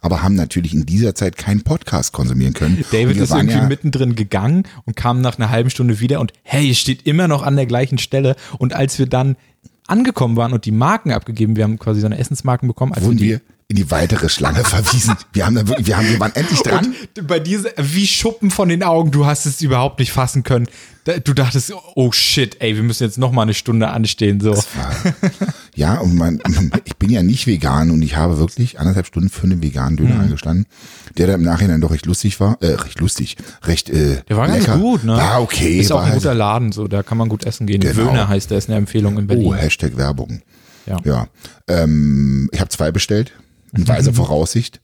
aber 0.00 0.22
haben 0.22 0.34
natürlich 0.34 0.72
in 0.72 0.86
dieser 0.86 1.14
Zeit 1.14 1.36
keinen 1.36 1.62
Podcast 1.62 2.12
konsumieren 2.12 2.54
können. 2.54 2.82
David 2.92 3.16
ist 3.18 3.32
irgendwie 3.32 3.56
ja, 3.56 3.66
mittendrin 3.68 4.14
gegangen 4.14 4.64
und 4.86 4.96
kam 4.96 5.20
nach 5.20 5.38
einer 5.38 5.50
halben 5.50 5.68
Stunde 5.70 6.00
wieder 6.00 6.20
und 6.20 6.32
hey, 6.42 6.70
es 6.70 6.78
steht 6.78 7.06
immer 7.06 7.28
noch 7.28 7.42
an 7.42 7.56
der 7.56 7.66
gleichen 7.66 7.98
Stelle. 7.98 8.34
Und 8.58 8.72
als 8.72 8.98
wir 8.98 9.06
dann 9.06 9.36
angekommen 9.86 10.36
waren 10.36 10.52
und 10.52 10.64
die 10.64 10.72
Marken 10.72 11.12
abgegeben, 11.12 11.56
wir 11.56 11.64
haben 11.64 11.78
quasi 11.78 12.00
so 12.00 12.06
eine 12.06 12.18
Essensmarken 12.18 12.66
bekommen, 12.68 12.92
als 12.92 13.04
wurden 13.04 13.18
die, 13.18 13.24
wir 13.28 13.40
in 13.68 13.76
die 13.76 13.90
weitere 13.90 14.28
Schlange 14.28 14.62
verwiesen. 14.64 15.16
Wir 15.32 15.44
haben 15.46 15.54
da 15.56 15.66
wirklich, 15.66 15.86
wir 15.88 15.96
haben, 15.96 16.08
wir 16.08 16.20
waren 16.20 16.34
endlich 16.34 16.60
dran. 16.60 16.94
Und 17.18 17.26
bei 17.26 17.40
dir 17.40 17.64
wie 17.78 18.06
Schuppen 18.06 18.50
von 18.50 18.68
den 18.68 18.82
Augen, 18.82 19.10
du 19.10 19.26
hast 19.26 19.44
es 19.46 19.60
überhaupt 19.60 19.98
nicht 19.98 20.12
fassen 20.12 20.42
können. 20.44 20.66
Da- 21.04 21.18
Du 21.18 21.32
dachtest, 21.34 21.72
oh 21.94 22.12
shit, 22.12 22.56
ey, 22.60 22.76
wir 22.76 22.82
müssen 22.82 23.02
jetzt 23.04 23.18
noch 23.18 23.32
mal 23.32 23.42
eine 23.42 23.54
Stunde 23.54 23.88
anstehen 23.88 24.40
so. 24.40 24.54
Ja, 25.74 25.98
und 25.98 26.14
mein, 26.16 26.40
ich 26.84 26.96
bin 26.96 27.10
ja 27.10 27.22
nicht 27.22 27.46
vegan 27.46 27.90
und 27.90 28.02
ich 28.02 28.16
habe 28.16 28.38
wirklich 28.38 28.78
anderthalb 28.80 29.06
Stunden 29.06 29.28
für 29.28 29.44
einen 29.44 29.62
veganen 29.62 29.96
Döner 29.96 30.20
angestanden, 30.20 30.66
der 31.18 31.26
dann 31.26 31.36
im 31.40 31.42
Nachhinein 31.46 31.80
doch 31.80 31.90
recht 31.90 32.06
lustig 32.06 32.40
war, 32.40 32.56
äh, 32.62 32.68
recht 32.74 32.98
lustig, 33.00 33.36
recht 33.64 33.90
äh, 33.90 34.22
Der 34.28 34.36
war 34.36 34.48
lecker. 34.48 34.66
ganz 34.66 34.80
gut, 34.80 35.04
ne? 35.04 35.12
War 35.16 35.42
okay. 35.42 35.78
Ist 35.80 35.92
auch 35.92 35.96
war 35.96 36.04
ein 36.04 36.12
halt- 36.12 36.22
guter 36.22 36.34
Laden, 36.34 36.72
so, 36.72 36.88
da 36.88 37.02
kann 37.02 37.18
man 37.18 37.28
gut 37.28 37.44
essen 37.44 37.66
gehen. 37.66 37.80
Genau. 37.80 37.96
Wöhner 37.96 38.28
heißt 38.28 38.50
der, 38.50 38.58
ist 38.58 38.68
eine 38.68 38.78
Empfehlung 38.78 39.18
in 39.18 39.26
Berlin. 39.26 39.46
Oh, 39.46 39.54
Hashtag 39.54 39.96
Werbung. 39.96 40.40
Ja. 40.86 40.96
Ja. 41.04 41.26
Ähm, 41.68 42.48
ich 42.52 42.60
habe 42.60 42.70
zwei 42.70 42.90
bestellt, 42.90 43.32
in 43.76 43.88
weiser 43.88 44.12
Voraussicht. 44.12 44.80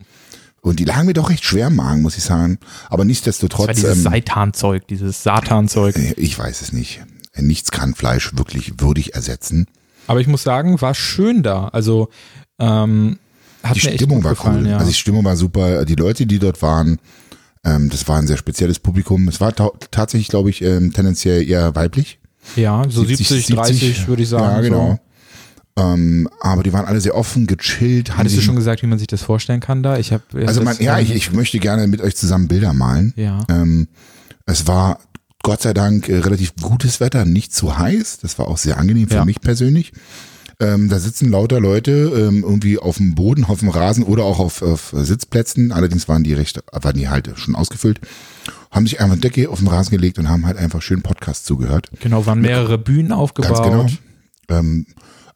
Und 0.61 0.79
die 0.79 0.85
lagen 0.85 1.07
mir 1.07 1.13
doch 1.13 1.29
recht 1.31 1.45
schwer 1.45 1.67
im 1.69 1.77
Magen, 1.77 2.03
muss 2.03 2.17
ich 2.17 2.23
sagen. 2.23 2.59
Aber 2.89 2.99
Das 2.99 3.07
nichtsdestotrotz, 3.09 3.67
war 3.67 3.75
dieses 3.75 3.97
ähm, 3.97 4.03
Seitanzeug, 4.03 4.87
dieses 4.87 5.23
Satanzeug. 5.23 5.97
ich 6.17 6.39
weiß 6.39 6.63
es 6.63 6.73
nicht. 6.73 7.03
Nichts 7.37 7.71
kann 7.71 7.95
Fleisch 7.95 8.37
wirklich 8.37 8.75
würdig 8.79 9.15
ersetzen. 9.15 9.67
Aber 10.07 10.21
ich 10.21 10.27
muss 10.29 10.43
sagen, 10.43 10.81
war 10.81 10.95
schön 10.95 11.43
da. 11.43 11.69
Also 11.69 12.11
ähm, 12.61 13.19
hat 13.63 13.77
Die 13.77 13.81
mir 13.81 13.89
echt 13.93 14.01
Stimmung 14.01 14.19
gut 14.19 14.25
war 14.25 14.33
gefallen, 14.35 14.65
cool. 14.65 14.71
Ja. 14.71 14.77
Also 14.77 14.89
die 14.91 14.97
Stimmung 14.97 15.25
war 15.25 15.37
super. 15.37 15.85
Die 15.85 15.95
Leute, 15.95 16.27
die 16.27 16.39
dort 16.39 16.63
waren, 16.63 16.99
ähm, 17.65 17.89
das 17.91 18.07
war 18.07 18.19
ein 18.19 18.27
sehr 18.27 18.37
spezielles 18.37 18.79
Publikum. 18.79 19.27
Es 19.29 19.41
war 19.41 19.55
ta 19.55 19.71
tatsächlich, 19.91 20.29
glaube 20.29 20.51
ich, 20.51 20.63
ähm, 20.63 20.93
tendenziell 20.93 21.49
eher 21.49 21.75
weiblich. 21.75 22.19
ja, 22.57 22.85
so 22.89 23.05
70, 23.05 23.47
30 23.47 24.07
würde 24.09 24.23
ich 24.23 24.29
sagen. 24.29 24.45
Ja, 24.45 24.61
genau. 24.61 24.91
So. 24.93 24.99
Ähm, 25.77 26.29
aber 26.41 26.63
die 26.63 26.73
waren 26.73 26.85
alle 26.85 27.01
sehr 27.01 27.15
offen, 27.17 27.47
gechillt. 27.47 28.17
Hattest 28.19 28.37
du 28.37 28.41
schon 28.43 28.57
gesagt, 28.57 28.83
wie 28.83 28.87
man 28.87 28.99
sich 28.99 29.09
das 29.09 29.23
vorstellen 29.23 29.61
kann 29.61 29.83
da? 29.83 29.97
Ich 29.99 30.13
habe 30.13 30.23
Also 30.47 30.63
man, 30.63 30.77
ja, 30.81 30.99
ich, 30.99 31.15
ich 31.15 31.33
möchte 31.33 31.59
gerne 31.59 31.87
mit 31.87 32.01
euch 32.03 32.15
zusammen 32.15 32.49
Bilder 32.49 32.73
malen. 32.75 33.15
ja. 33.17 33.45
Ähm, 33.49 33.89
es 34.45 34.67
war 34.67 34.99
Gott 35.43 35.63
sei 35.63 35.73
Dank 35.73 36.09
äh, 36.09 36.19
relativ 36.19 36.55
gutes 36.61 37.01
Wetter, 37.01 37.25
nicht 37.25 37.55
zu 37.55 37.79
heiß. 37.79 38.19
Das 38.21 38.39
war 38.39 38.49
auch 38.49 38.59
sehr 38.59 38.77
angenehm 38.79 39.09
für 39.09 39.15
Ja. 39.17 39.25
mich 39.25 39.41
persönlich. 39.41 39.93
Ähm, 40.61 40.89
da 40.89 40.99
sitzen 40.99 41.31
lauter 41.31 41.59
Leute 41.59 41.91
ähm, 42.15 42.43
irgendwie 42.45 42.79
auf 42.79 42.99
dem 42.99 43.15
Boden, 43.15 43.45
auf 43.45 43.61
dem 43.61 43.69
Rasen 43.71 44.05
oder 44.05 44.25
auch 44.25 44.39
auf, 44.41 44.63
auf 44.63 44.95
Sitzplätzen. 44.97 45.73
Allerdings 45.73 46.07
waren 46.09 46.23
die 46.23 46.35
recht, 46.35 46.63
waren 46.73 46.97
die 46.97 47.09
halt 47.09 47.31
schon 47.37 47.55
ausgefüllt. 47.57 48.01
Haben 48.71 48.87
sich 48.87 49.01
einfach 49.01 49.13
eine 49.15 49.21
Decke 49.21 49.49
auf 49.49 49.59
den 49.61 49.69
Rasen 49.69 49.91
gelegt 49.91 50.19
und 50.19 50.29
haben 50.29 50.45
halt 50.47 50.59
einfach 50.59 50.83
schön 50.83 51.03
Podcast 51.03 51.47
zugehört. 51.47 51.89
Genau, 52.01 52.27
waren 52.27 52.41
mehrere 52.41 52.79
Bühnen 52.79 53.11
aufgebaut. 53.13 53.65
Ganz 53.65 53.67
genau. 53.69 53.87
Ähm, 54.59 54.87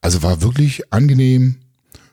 also 0.00 0.22
war 0.22 0.42
wirklich 0.42 0.92
angenehm, 0.92 1.56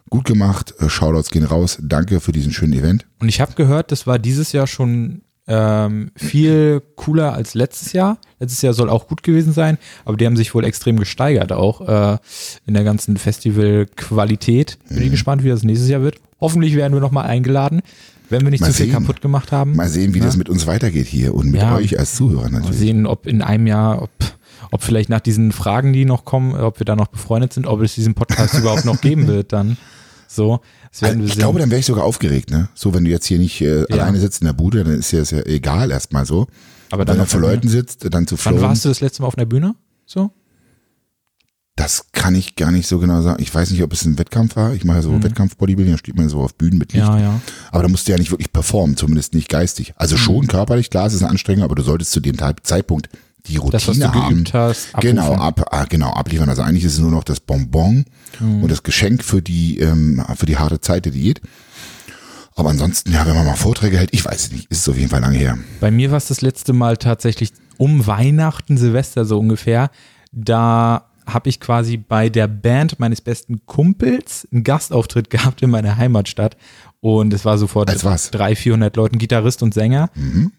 gut 0.09 0.25
gemacht. 0.25 0.73
Äh, 0.79 0.89
Shoutouts 0.89 1.29
gehen 1.31 1.43
raus. 1.45 1.77
Danke 1.81 2.19
für 2.19 2.31
diesen 2.31 2.51
schönen 2.51 2.73
Event. 2.73 3.05
Und 3.19 3.29
ich 3.29 3.41
habe 3.41 3.53
gehört, 3.53 3.91
das 3.91 4.05
war 4.07 4.19
dieses 4.19 4.51
Jahr 4.51 4.67
schon 4.67 5.21
ähm, 5.45 6.11
viel 6.15 6.81
cooler 6.95 7.33
als 7.33 7.53
letztes 7.53 7.91
Jahr. 7.91 8.17
Letztes 8.39 8.61
Jahr 8.61 8.73
soll 8.73 8.89
auch 8.89 9.07
gut 9.09 9.23
gewesen 9.23 9.51
sein, 9.51 9.77
aber 10.05 10.15
die 10.15 10.25
haben 10.25 10.37
sich 10.37 10.55
wohl 10.55 10.63
extrem 10.63 10.97
gesteigert 10.97 11.51
auch 11.51 11.81
äh, 12.13 12.17
in 12.65 12.73
der 12.73 12.83
ganzen 12.85 13.17
Festivalqualität. 13.17 14.77
Bin 14.87 14.97
Mhm. 14.99 15.03
ich 15.03 15.11
gespannt, 15.11 15.43
wie 15.43 15.49
das 15.49 15.63
nächstes 15.63 15.89
Jahr 15.89 16.01
wird. 16.01 16.15
Hoffentlich 16.39 16.75
werden 16.75 16.93
wir 16.93 16.99
nochmal 17.01 17.25
eingeladen, 17.25 17.81
wenn 18.29 18.41
wir 18.43 18.51
nicht 18.51 18.61
Mal 18.61 18.67
zu 18.67 18.73
viel 18.73 18.85
sehen. 18.87 18.93
kaputt 18.93 19.21
gemacht 19.21 19.51
haben. 19.51 19.75
Mal 19.75 19.89
sehen, 19.89 20.13
wie 20.13 20.19
Ja. 20.19 20.25
das 20.25 20.37
mit 20.37 20.49
uns 20.49 20.67
weitergeht 20.67 21.07
hier 21.07 21.33
und 21.35 21.51
mit 21.51 21.61
Ja. 21.61 21.75
euch 21.75 21.97
als 21.99 22.15
Zuhörer 22.15 22.43
Mal 22.49 22.59
natürlich. 22.59 22.79
sehen, 22.79 23.05
ob 23.05 23.27
in 23.27 23.41
einem 23.41 23.67
Jahr, 23.67 24.01
ob, 24.01 24.11
ob 24.71 24.83
vielleicht 24.83 25.09
nach 25.09 25.19
diesen 25.21 25.51
Fragen, 25.51 25.93
die 25.93 26.05
noch 26.05 26.25
kommen, 26.25 26.55
ob 26.55 26.79
wir 26.79 26.85
da 26.85 26.95
noch 26.95 27.07
befreundet 27.07 27.53
sind, 27.53 27.67
ob 27.67 27.81
es 27.81 27.95
diesen 27.95 28.13
Podcast 28.15 28.53
überhaupt 28.57 28.85
noch 28.85 29.01
geben 29.01 29.27
wird 29.27 29.53
dann. 29.53 29.77
So, 30.27 30.61
wir 30.99 31.19
ich 31.25 31.37
glaube, 31.37 31.59
dann 31.59 31.69
wäre 31.69 31.79
ich 31.79 31.85
sogar 31.85 32.03
aufgeregt, 32.05 32.49
ne? 32.49 32.69
So, 32.73 32.93
wenn 32.93 33.03
du 33.03 33.11
jetzt 33.11 33.25
hier 33.27 33.37
nicht 33.37 33.61
äh, 33.61 33.85
alleine 33.91 34.19
sitzt 34.19 34.41
in 34.41 34.45
der 34.47 34.53
Bude, 34.53 34.83
dann 34.83 34.99
ist 34.99 35.11
dir 35.11 35.19
das 35.19 35.31
ja 35.31 35.39
egal 35.45 35.91
erstmal 35.91 36.25
so. 36.25 36.47
aber 36.89 37.01
Wenn 37.01 37.07
dann 37.07 37.17
du 37.17 37.23
auf 37.23 37.29
vor. 37.29 37.41
Leuten 37.41 37.67
sitzt, 37.67 38.11
dann 38.13 38.25
zu 38.25 38.35
Wann 38.45 38.59
warst 38.61 38.83
du 38.85 38.89
das 38.89 38.99
letzte 39.01 39.21
Mal 39.21 39.27
auf 39.27 39.37
einer 39.37 39.45
Bühne? 39.45 39.75
So? 40.05 40.31
das 41.75 42.05
kann 42.11 42.35
ich 42.35 42.55
gar 42.55 42.71
nicht 42.71 42.87
so 42.87 42.99
genau 42.99 43.21
sagen. 43.21 43.41
Ich 43.41 43.53
weiß 43.53 43.71
nicht, 43.71 43.81
ob 43.81 43.91
es 43.93 44.05
ein 44.05 44.19
Wettkampf 44.19 44.55
war. 44.55 44.73
Ich 44.75 44.85
mache 44.85 44.97
ja 44.97 45.01
so 45.01 45.23
Wettkampf-Bodybuilding, 45.23 45.93
da 45.93 45.97
steht 45.97 46.15
man 46.15 46.29
so 46.29 46.39
auf 46.41 46.53
Bühnen 46.55 46.77
mit 46.77 46.93
Licht. 46.93 47.03
Mhm. 47.05 47.13
Ja, 47.13 47.19
ja. 47.19 47.41
Aber 47.71 47.81
da 47.83 47.89
musst 47.89 48.07
du 48.07 48.11
ja 48.11 48.17
nicht 48.19 48.29
wirklich 48.29 48.53
performen, 48.53 48.95
zumindest 48.95 49.33
nicht 49.33 49.49
geistig. 49.49 49.93
Also 49.95 50.15
Mhm. 50.15 50.19
schon 50.19 50.47
körperlich, 50.47 50.91
klar, 50.91 51.07
es 51.07 51.15
ist 51.15 51.23
eine 51.23 51.31
Anstrengung, 51.31 51.63
aber 51.63 51.73
du 51.73 51.81
solltest 51.81 52.11
zu 52.11 52.19
dem 52.19 52.37
Zeitpunkt 52.61 53.09
die 53.47 53.57
Routine 53.57 53.71
Das, 53.71 53.87
was 53.87 53.99
du 53.99 54.13
haben. 54.13 54.43
hast. 54.53 54.93
Genau, 55.01 55.33
ab, 55.35 55.65
ah, 55.71 55.85
genau, 55.85 56.11
abliefern. 56.11 56.49
Also 56.49 56.61
eigentlich 56.61 56.85
ist 56.85 56.93
es 56.93 56.99
nur 56.99 57.11
noch 57.11 57.23
das 57.23 57.39
Bonbon 57.39 58.05
Mhm. 58.39 58.63
und 58.63 58.71
das 58.71 58.83
Geschenk 58.83 59.23
für 59.23 59.41
die, 59.41 59.79
ähm, 59.79 60.23
für 60.35 60.45
die 60.45 60.57
harte 60.57 60.79
Zeit 60.81 61.05
der 61.05 61.11
Diät. 61.11 61.41
Aber 62.55 62.69
ansonsten, 62.69 63.11
ja, 63.11 63.25
wenn 63.25 63.35
man 63.35 63.45
mal 63.45 63.55
Vorträge 63.55 63.97
hält, 63.97 64.09
ich 64.13 64.23
weiß 64.23 64.45
es 64.45 64.51
nicht, 64.51 64.69
ist 64.71 64.79
es 64.81 64.89
auf 64.89 64.97
jeden 64.97 65.09
Fall 65.09 65.21
lange 65.21 65.37
her. 65.37 65.57
Bei 65.79 65.91
mir 65.91 66.11
war 66.11 66.17
es 66.17 66.27
das 66.27 66.41
letzte 66.41 66.71
Mal 66.73 66.97
tatsächlich 66.97 67.51
um 67.77 68.05
Weihnachten, 68.05 68.77
Silvester 68.77 69.25
so 69.25 69.39
ungefähr. 69.39 69.89
Da 70.31 71.09
habe 71.25 71.49
ich 71.49 71.59
quasi 71.59 71.97
bei 71.97 72.29
der 72.29 72.47
Band 72.47 72.99
meines 72.99 73.21
besten 73.21 73.65
Kumpels 73.65 74.47
einen 74.51 74.63
Gastauftritt 74.63 75.29
gehabt 75.31 75.61
in 75.61 75.69
meiner 75.69 75.97
Heimatstadt. 75.97 76.55
Und 77.03 77.33
es 77.33 77.43
war 77.43 77.57
sofort? 77.57 77.89
300, 78.31 78.57
400 78.57 78.95
Leuten, 78.95 79.17
Gitarrist 79.17 79.61
und 79.61 79.73
Sänger. 79.73 80.09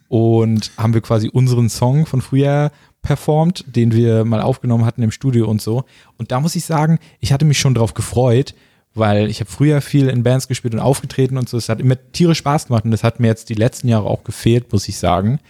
Und 0.08 0.72
haben 0.76 0.92
wir 0.92 1.00
quasi 1.00 1.30
unseren 1.30 1.70
Song 1.70 2.04
von 2.04 2.20
früher 2.20 2.70
performt, 3.00 3.64
den 3.66 3.92
wir 3.92 4.26
mal 4.26 4.42
aufgenommen 4.42 4.84
hatten 4.84 5.02
im 5.02 5.10
Studio 5.10 5.48
und 5.48 5.62
so. 5.62 5.84
Und 6.18 6.32
da 6.32 6.40
muss 6.40 6.54
ich 6.54 6.66
sagen, 6.66 6.98
ich 7.20 7.32
hatte 7.32 7.46
mich 7.46 7.58
schon 7.58 7.72
drauf 7.72 7.94
gefreut, 7.94 8.54
weil 8.92 9.30
ich 9.30 9.40
habe 9.40 9.50
früher 9.50 9.80
viel 9.80 10.10
in 10.10 10.22
Bands 10.22 10.46
gespielt 10.46 10.74
und 10.74 10.80
aufgetreten 10.80 11.38
und 11.38 11.48
so. 11.48 11.56
Es 11.56 11.70
hat 11.70 11.80
immer 11.80 11.96
tierisch 12.12 12.38
Spaß 12.38 12.66
gemacht 12.66 12.84
und 12.84 12.90
das 12.90 13.04
hat 13.04 13.20
mir 13.20 13.28
jetzt 13.28 13.48
die 13.48 13.54
letzten 13.54 13.88
Jahre 13.88 14.04
auch 14.04 14.22
gefehlt, 14.22 14.70
muss 14.70 14.86
ich 14.86 14.98
sagen. 14.98 15.40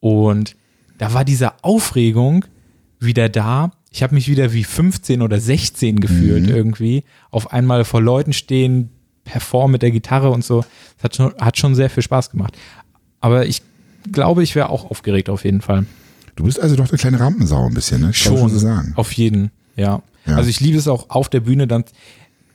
Und 0.00 0.56
da 0.98 1.14
war 1.14 1.24
diese 1.24 1.62
Aufregung 1.62 2.44
wieder 2.98 3.28
da. 3.28 3.70
Ich 3.92 4.02
habe 4.02 4.16
mich 4.16 4.26
wieder 4.26 4.52
wie 4.52 4.64
15 4.64 5.22
oder 5.22 5.38
16 5.38 6.00
gefühlt 6.00 6.50
irgendwie. 6.50 7.04
Auf 7.30 7.52
einmal 7.52 7.84
vor 7.84 8.02
Leuten 8.02 8.32
stehen, 8.32 8.90
performen 9.24 9.72
mit 9.72 9.82
der 9.82 9.90
Gitarre 9.90 10.30
und 10.30 10.44
so. 10.44 10.64
Das 10.96 11.04
hat 11.04 11.16
schon, 11.16 11.34
hat 11.40 11.58
schon 11.58 11.74
sehr 11.74 11.90
viel 11.90 12.02
Spaß 12.02 12.30
gemacht. 12.30 12.54
Aber 13.20 13.46
ich 13.46 13.62
glaube, 14.12 14.42
ich 14.42 14.54
wäre 14.54 14.68
auch 14.68 14.90
aufgeregt 14.90 15.28
auf 15.30 15.44
jeden 15.44 15.60
Fall. 15.60 15.86
Du 16.36 16.44
bist 16.44 16.60
also 16.60 16.76
doch 16.76 16.88
eine 16.88 16.98
kleine 16.98 17.20
Rampensau 17.20 17.66
ein 17.66 17.74
bisschen, 17.74 18.00
ne? 18.00 18.12
Kann 18.12 18.34
man 18.34 18.48
so 18.48 18.58
sagen. 18.58 18.92
Auf 18.96 19.12
jeden, 19.12 19.50
ja. 19.76 20.02
Ja. 20.26 20.36
Also 20.36 20.50
ich 20.50 20.60
liebe 20.60 20.78
es 20.78 20.88
auch 20.88 21.10
auf 21.10 21.28
der 21.28 21.40
Bühne 21.40 21.66
dann. 21.66 21.84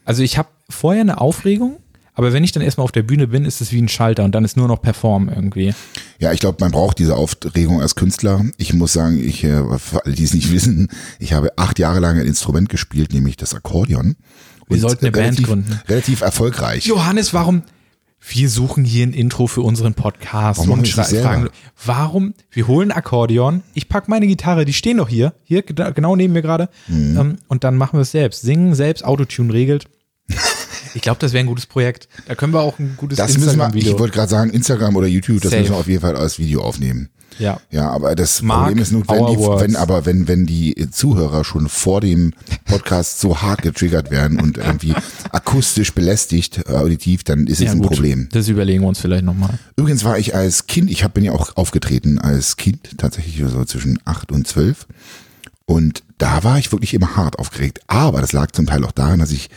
Also 0.04 0.22
ich 0.22 0.38
habe 0.38 0.48
vorher 0.68 1.00
eine 1.00 1.20
Aufregung, 1.20 1.78
aber 2.14 2.32
wenn 2.32 2.44
ich 2.44 2.52
dann 2.52 2.62
erstmal 2.62 2.84
auf 2.84 2.92
der 2.92 3.02
Bühne 3.02 3.28
bin, 3.28 3.44
ist 3.44 3.60
es 3.60 3.72
wie 3.72 3.80
ein 3.80 3.88
Schalter 3.88 4.24
und 4.24 4.34
dann 4.34 4.44
ist 4.44 4.56
nur 4.56 4.68
noch 4.68 4.82
Performen 4.82 5.28
irgendwie. 5.34 5.72
Ja, 6.18 6.32
ich 6.32 6.40
glaube, 6.40 6.58
man 6.60 6.72
braucht 6.72 6.98
diese 6.98 7.16
Aufregung 7.16 7.80
als 7.80 7.94
Künstler. 7.94 8.44
Ich 8.58 8.74
muss 8.74 8.92
sagen, 8.92 9.18
ich, 9.18 9.44
äh, 9.44 9.78
für 9.78 10.04
alle, 10.04 10.14
die 10.14 10.24
es 10.24 10.34
nicht 10.34 10.52
wissen, 10.52 10.88
ich 11.18 11.32
habe 11.32 11.56
acht 11.56 11.78
Jahre 11.78 12.00
lang 12.00 12.18
ein 12.18 12.26
Instrument 12.26 12.68
gespielt, 12.68 13.12
nämlich 13.12 13.36
das 13.36 13.54
Akkordeon. 13.54 14.16
Wir 14.70 14.76
Und 14.76 14.80
sollten 14.80 15.04
eine 15.04 15.12
Band 15.12 15.24
relativ, 15.26 15.46
gründen. 15.46 15.80
Relativ 15.88 16.20
erfolgreich. 16.22 16.86
Johannes, 16.86 17.34
warum? 17.34 17.62
Wir 18.26 18.48
suchen 18.50 18.84
hier 18.84 19.06
ein 19.06 19.12
Intro 19.14 19.46
für 19.46 19.62
unseren 19.62 19.94
Podcast 19.94 20.60
Warum 20.60 20.80
und 20.80 20.88
fragen, 20.88 21.48
warum? 21.84 22.34
Wir 22.50 22.66
holen 22.66 22.92
Akkordeon, 22.92 23.62
ich 23.72 23.88
pack 23.88 24.08
meine 24.08 24.26
Gitarre, 24.26 24.64
die 24.66 24.74
stehen 24.74 24.98
doch 24.98 25.08
hier, 25.08 25.32
hier 25.42 25.62
genau 25.62 26.16
neben 26.16 26.34
mir 26.34 26.42
gerade, 26.42 26.68
Mhm. 26.86 27.18
ähm, 27.18 27.36
und 27.48 27.64
dann 27.64 27.76
machen 27.76 27.96
wir 27.96 28.02
es 28.02 28.10
selbst. 28.10 28.42
Singen 28.42 28.74
selbst, 28.74 29.04
Autotune 29.04 29.52
regelt. 29.52 29.86
Ich 30.92 31.02
glaube, 31.02 31.18
das 31.20 31.32
wäre 31.32 31.44
ein 31.44 31.46
gutes 31.46 31.66
Projekt. 31.66 32.08
Da 32.26 32.34
können 32.34 32.52
wir 32.52 32.60
auch 32.62 32.80
ein 32.80 32.94
gutes 32.96 33.16
Das 33.16 33.28
müssen 33.34 33.42
wir, 33.42 33.50
Instagram-Video. 33.52 33.92
ich 33.92 33.98
wollte 34.00 34.12
gerade 34.14 34.28
sagen, 34.30 34.50
Instagram 34.50 34.96
oder 34.96 35.06
YouTube, 35.06 35.40
das 35.40 35.50
Safe. 35.52 35.60
müssen 35.62 35.74
wir 35.74 35.78
auf 35.78 35.86
jeden 35.86 36.00
Fall 36.00 36.16
als 36.16 36.40
Video 36.40 36.62
aufnehmen. 36.62 37.10
Ja. 37.40 37.60
Ja, 37.70 37.90
aber 37.90 38.14
das 38.14 38.42
Mark 38.42 38.66
Problem 38.66 38.82
ist 38.82 38.92
nur, 38.92 39.08
wenn, 39.08 39.26
die, 39.26 39.38
wenn 39.38 39.76
aber 39.76 40.06
wenn 40.06 40.28
wenn 40.28 40.46
die 40.46 40.88
Zuhörer 40.90 41.44
schon 41.44 41.68
vor 41.68 42.00
dem 42.00 42.32
Podcast 42.66 43.20
so 43.20 43.40
hart 43.42 43.62
getriggert 43.62 44.10
werden 44.10 44.40
und 44.40 44.58
irgendwie 44.58 44.94
akustisch 45.32 45.94
belästigt, 45.94 46.62
äh, 46.68 46.74
auditiv, 46.74 47.24
dann 47.24 47.46
ist 47.46 47.60
es 47.60 47.66
ja, 47.66 47.72
ein 47.72 47.78
gut. 47.78 47.88
Problem. 47.88 48.28
Das 48.32 48.48
überlegen 48.48 48.82
wir 48.82 48.88
uns 48.88 49.00
vielleicht 49.00 49.24
nochmal. 49.24 49.58
Übrigens 49.76 50.04
war 50.04 50.18
ich 50.18 50.34
als 50.34 50.66
Kind, 50.66 50.90
ich 50.90 51.02
hab, 51.02 51.14
bin 51.14 51.24
ja 51.24 51.32
auch 51.32 51.56
aufgetreten 51.56 52.18
als 52.18 52.56
Kind, 52.56 52.98
tatsächlich 52.98 53.42
so 53.50 53.64
zwischen 53.64 53.98
acht 54.04 54.30
und 54.30 54.46
zwölf. 54.46 54.86
Und 55.66 56.02
da 56.18 56.44
war 56.44 56.58
ich 56.58 56.72
wirklich 56.72 56.94
immer 56.94 57.16
hart 57.16 57.38
aufgeregt. 57.38 57.80
Aber 57.86 58.20
das 58.20 58.32
lag 58.32 58.50
zum 58.50 58.66
Teil 58.66 58.84
auch 58.84 58.92
daran, 58.92 59.20
dass 59.20 59.30
ich 59.30 59.50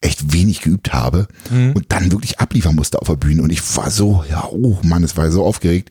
echt 0.00 0.32
wenig 0.32 0.60
geübt 0.60 0.92
habe 0.92 1.28
und 1.50 1.86
dann 1.88 2.10
wirklich 2.10 2.40
abliefern 2.40 2.74
musste 2.74 3.00
auf 3.00 3.06
der 3.06 3.14
Bühne. 3.14 3.42
Und 3.42 3.50
ich 3.50 3.76
war 3.76 3.90
so, 3.90 4.24
ja, 4.28 4.44
oh 4.50 4.78
Mann, 4.82 5.04
es 5.04 5.16
war 5.16 5.30
so 5.30 5.44
aufgeregt. 5.44 5.90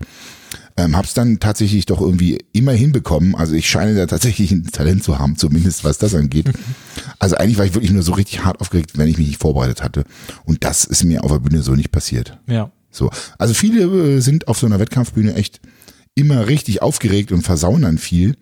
Ähm, 0.78 0.96
hab's 0.96 1.14
dann 1.14 1.40
tatsächlich 1.40 1.86
doch 1.86 2.02
irgendwie 2.02 2.40
immer 2.54 2.72
hinbekommen. 2.72 3.36
Also 3.36 3.54
ich 3.54 3.70
scheine 3.70 3.96
da 3.96 4.06
tatsächlich 4.06 4.52
ein 4.52 4.66
Talent 4.66 5.04
zu 5.04 5.20
haben, 5.20 5.38
zumindest 5.38 5.84
was 5.84 5.98
das 5.98 6.16
angeht. 6.16 6.52
Also 7.20 7.36
eigentlich 7.36 7.58
war 7.60 7.66
ich 7.66 7.76
wirklich 7.76 7.92
nur 7.92 8.02
so 8.02 8.14
richtig 8.14 8.44
hart 8.44 8.60
aufgeregt, 8.62 8.98
wenn 8.98 9.08
ich 9.08 9.18
mich 9.18 9.28
nicht 9.28 9.42
vorbereitet 9.42 9.84
hatte. 9.84 10.06
Und 10.44 10.64
das 10.64 10.86
ist 10.86 11.04
mir 11.04 11.24
auf 11.24 11.32
der 11.32 11.40
Bühne 11.40 11.62
so 11.62 11.74
nicht 11.74 11.92
passiert. 11.92 12.40
Ja. 12.48 12.72
So, 12.90 13.12
also 13.38 13.54
viele 13.54 13.84
äh, 13.84 14.20
sind 14.20 14.48
auf 14.48 14.58
so 14.58 14.66
einer 14.66 14.80
Wettkampfbühne 14.80 15.36
echt 15.36 15.62
immer 16.16 16.48
richtig 16.48 16.82
aufgeregt 16.82 17.32
und 17.32 17.44
versauen 17.44 17.84
dann 17.84 18.00
viel. 18.00 18.36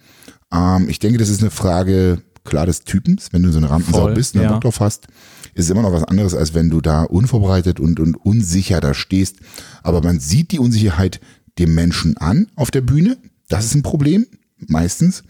Ähm, 0.53 0.87
ich 0.89 0.99
denke, 0.99 1.17
das 1.17 1.29
ist 1.29 1.41
eine 1.41 1.51
Frage 1.51 2.21
klar 2.43 2.65
des 2.65 2.83
Typens. 2.83 3.29
Wenn 3.31 3.43
du 3.43 3.51
so 3.51 3.57
eine 3.59 3.69
Rampensau 3.69 4.01
Voll, 4.01 4.13
bist 4.13 4.35
und 4.35 4.41
ja. 4.41 4.51
Bock 4.51 4.61
drauf 4.61 4.79
hast, 4.79 5.07
ist 5.53 5.65
es 5.65 5.69
immer 5.69 5.81
noch 5.81 5.93
was 5.93 6.03
anderes, 6.03 6.33
als 6.33 6.53
wenn 6.53 6.69
du 6.69 6.81
da 6.81 7.03
unvorbereitet 7.03 7.79
und, 7.79 7.99
und 7.99 8.15
unsicher 8.15 8.81
da 8.81 8.93
stehst. 8.93 9.37
Aber 9.83 10.01
man 10.01 10.19
sieht 10.19 10.51
die 10.51 10.59
Unsicherheit 10.59 11.19
dem 11.59 11.75
Menschen 11.75 12.17
an 12.17 12.47
auf 12.55 12.71
der 12.71 12.81
Bühne. 12.81 13.17
Das 13.49 13.65
ist 13.65 13.75
ein 13.75 13.83
Problem, 13.83 14.25
meistens. 14.67 15.23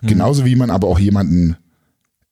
Mhm. 0.00 0.06
Genauso 0.08 0.44
wie 0.44 0.56
man 0.56 0.70
aber 0.70 0.88
auch 0.88 0.98
jemanden 0.98 1.56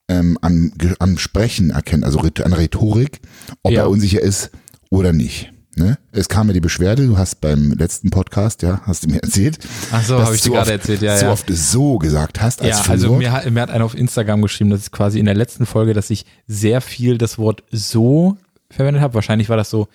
ähm, 0.08 0.38
am, 0.40 0.72
am 0.98 1.18
Sprechen 1.18 1.70
erkennt, 1.70 2.04
also 2.04 2.18
an 2.20 2.52
Rhetorik, 2.52 3.20
ob 3.62 3.72
Ja. 3.72 3.82
er 3.82 3.90
unsicher 3.90 4.20
ist 4.20 4.50
oder 4.90 5.12
nicht. 5.12 5.52
Ne? 5.76 5.98
Es 6.10 6.28
kam 6.28 6.48
mir 6.48 6.52
die 6.52 6.60
Beschwerde, 6.60 7.06
du 7.06 7.16
hast 7.16 7.40
beim 7.40 7.70
letzten 7.72 8.10
Podcast, 8.10 8.62
ja, 8.62 8.80
hast 8.86 9.04
du 9.04 9.08
mir 9.08 9.18
erzählt. 9.22 9.58
Ach 9.92 10.04
so, 10.04 10.20
habe 10.20 10.34
ich 10.34 10.42
dir 10.42 10.50
gerade 10.50 10.72
erzählt, 10.72 11.00
ja, 11.00 11.16
So 11.16 11.26
ja. 11.26 11.32
oft 11.32 11.46
so 11.48 11.98
gesagt 11.98 12.42
hast 12.42 12.60
als 12.60 12.86
Ja, 12.86 12.90
also 12.92 13.14
mir 13.14 13.30
hat, 13.30 13.48
mir 13.48 13.62
hat 13.62 13.70
einer 13.70 13.84
auf 13.84 13.96
Instagram 13.96 14.42
geschrieben, 14.42 14.70
dass 14.70 14.82
ich 14.82 14.90
quasi 14.90 15.20
in 15.20 15.26
der 15.26 15.36
letzten 15.36 15.66
Folge, 15.66 15.94
dass 15.94 16.10
ich 16.10 16.26
sehr 16.48 16.80
viel 16.80 17.18
das 17.18 17.38
Wort 17.38 17.62
so 17.70 18.36
verwendet 18.68 19.00
habe. 19.00 19.14
Wahrscheinlich 19.14 19.48
war 19.48 19.56
das 19.56 19.70
so, 19.70 19.86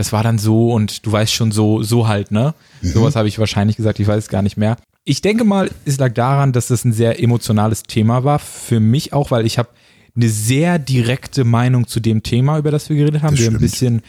das 0.00 0.14
war 0.14 0.22
dann 0.22 0.38
so 0.38 0.72
und 0.72 1.04
du 1.04 1.12
weißt 1.12 1.30
schon 1.30 1.52
so, 1.52 1.82
so 1.82 2.08
halt, 2.08 2.30
ne? 2.30 2.54
Mhm. 2.80 2.88
Sowas 2.88 3.16
habe 3.16 3.28
ich 3.28 3.38
wahrscheinlich 3.38 3.76
gesagt, 3.76 4.00
ich 4.00 4.08
weiß 4.08 4.16
es 4.16 4.28
gar 4.30 4.40
nicht 4.40 4.56
mehr. 4.56 4.76
Ich 5.04 5.20
denke 5.20 5.44
mal, 5.44 5.70
es 5.84 5.98
lag 5.98 6.14
daran, 6.14 6.52
dass 6.52 6.70
es 6.70 6.86
ein 6.86 6.94
sehr 6.94 7.22
emotionales 7.22 7.82
Thema 7.82 8.24
war. 8.24 8.38
Für 8.38 8.80
mich 8.80 9.12
auch, 9.12 9.30
weil 9.30 9.44
ich 9.44 9.58
habe 9.58 9.68
eine 10.16 10.28
sehr 10.28 10.78
direkte 10.78 11.44
Meinung 11.44 11.86
zu 11.86 12.00
dem 12.00 12.22
Thema, 12.22 12.58
über 12.58 12.70
das 12.70 12.88
wir 12.88 12.96
geredet 12.96 13.22
haben. 13.22 13.34
Das 13.34 13.40
wir 13.40 13.46
haben 13.46 13.54
ein 13.56 13.58
stimmt. 13.68 13.70
bisschen 13.72 14.02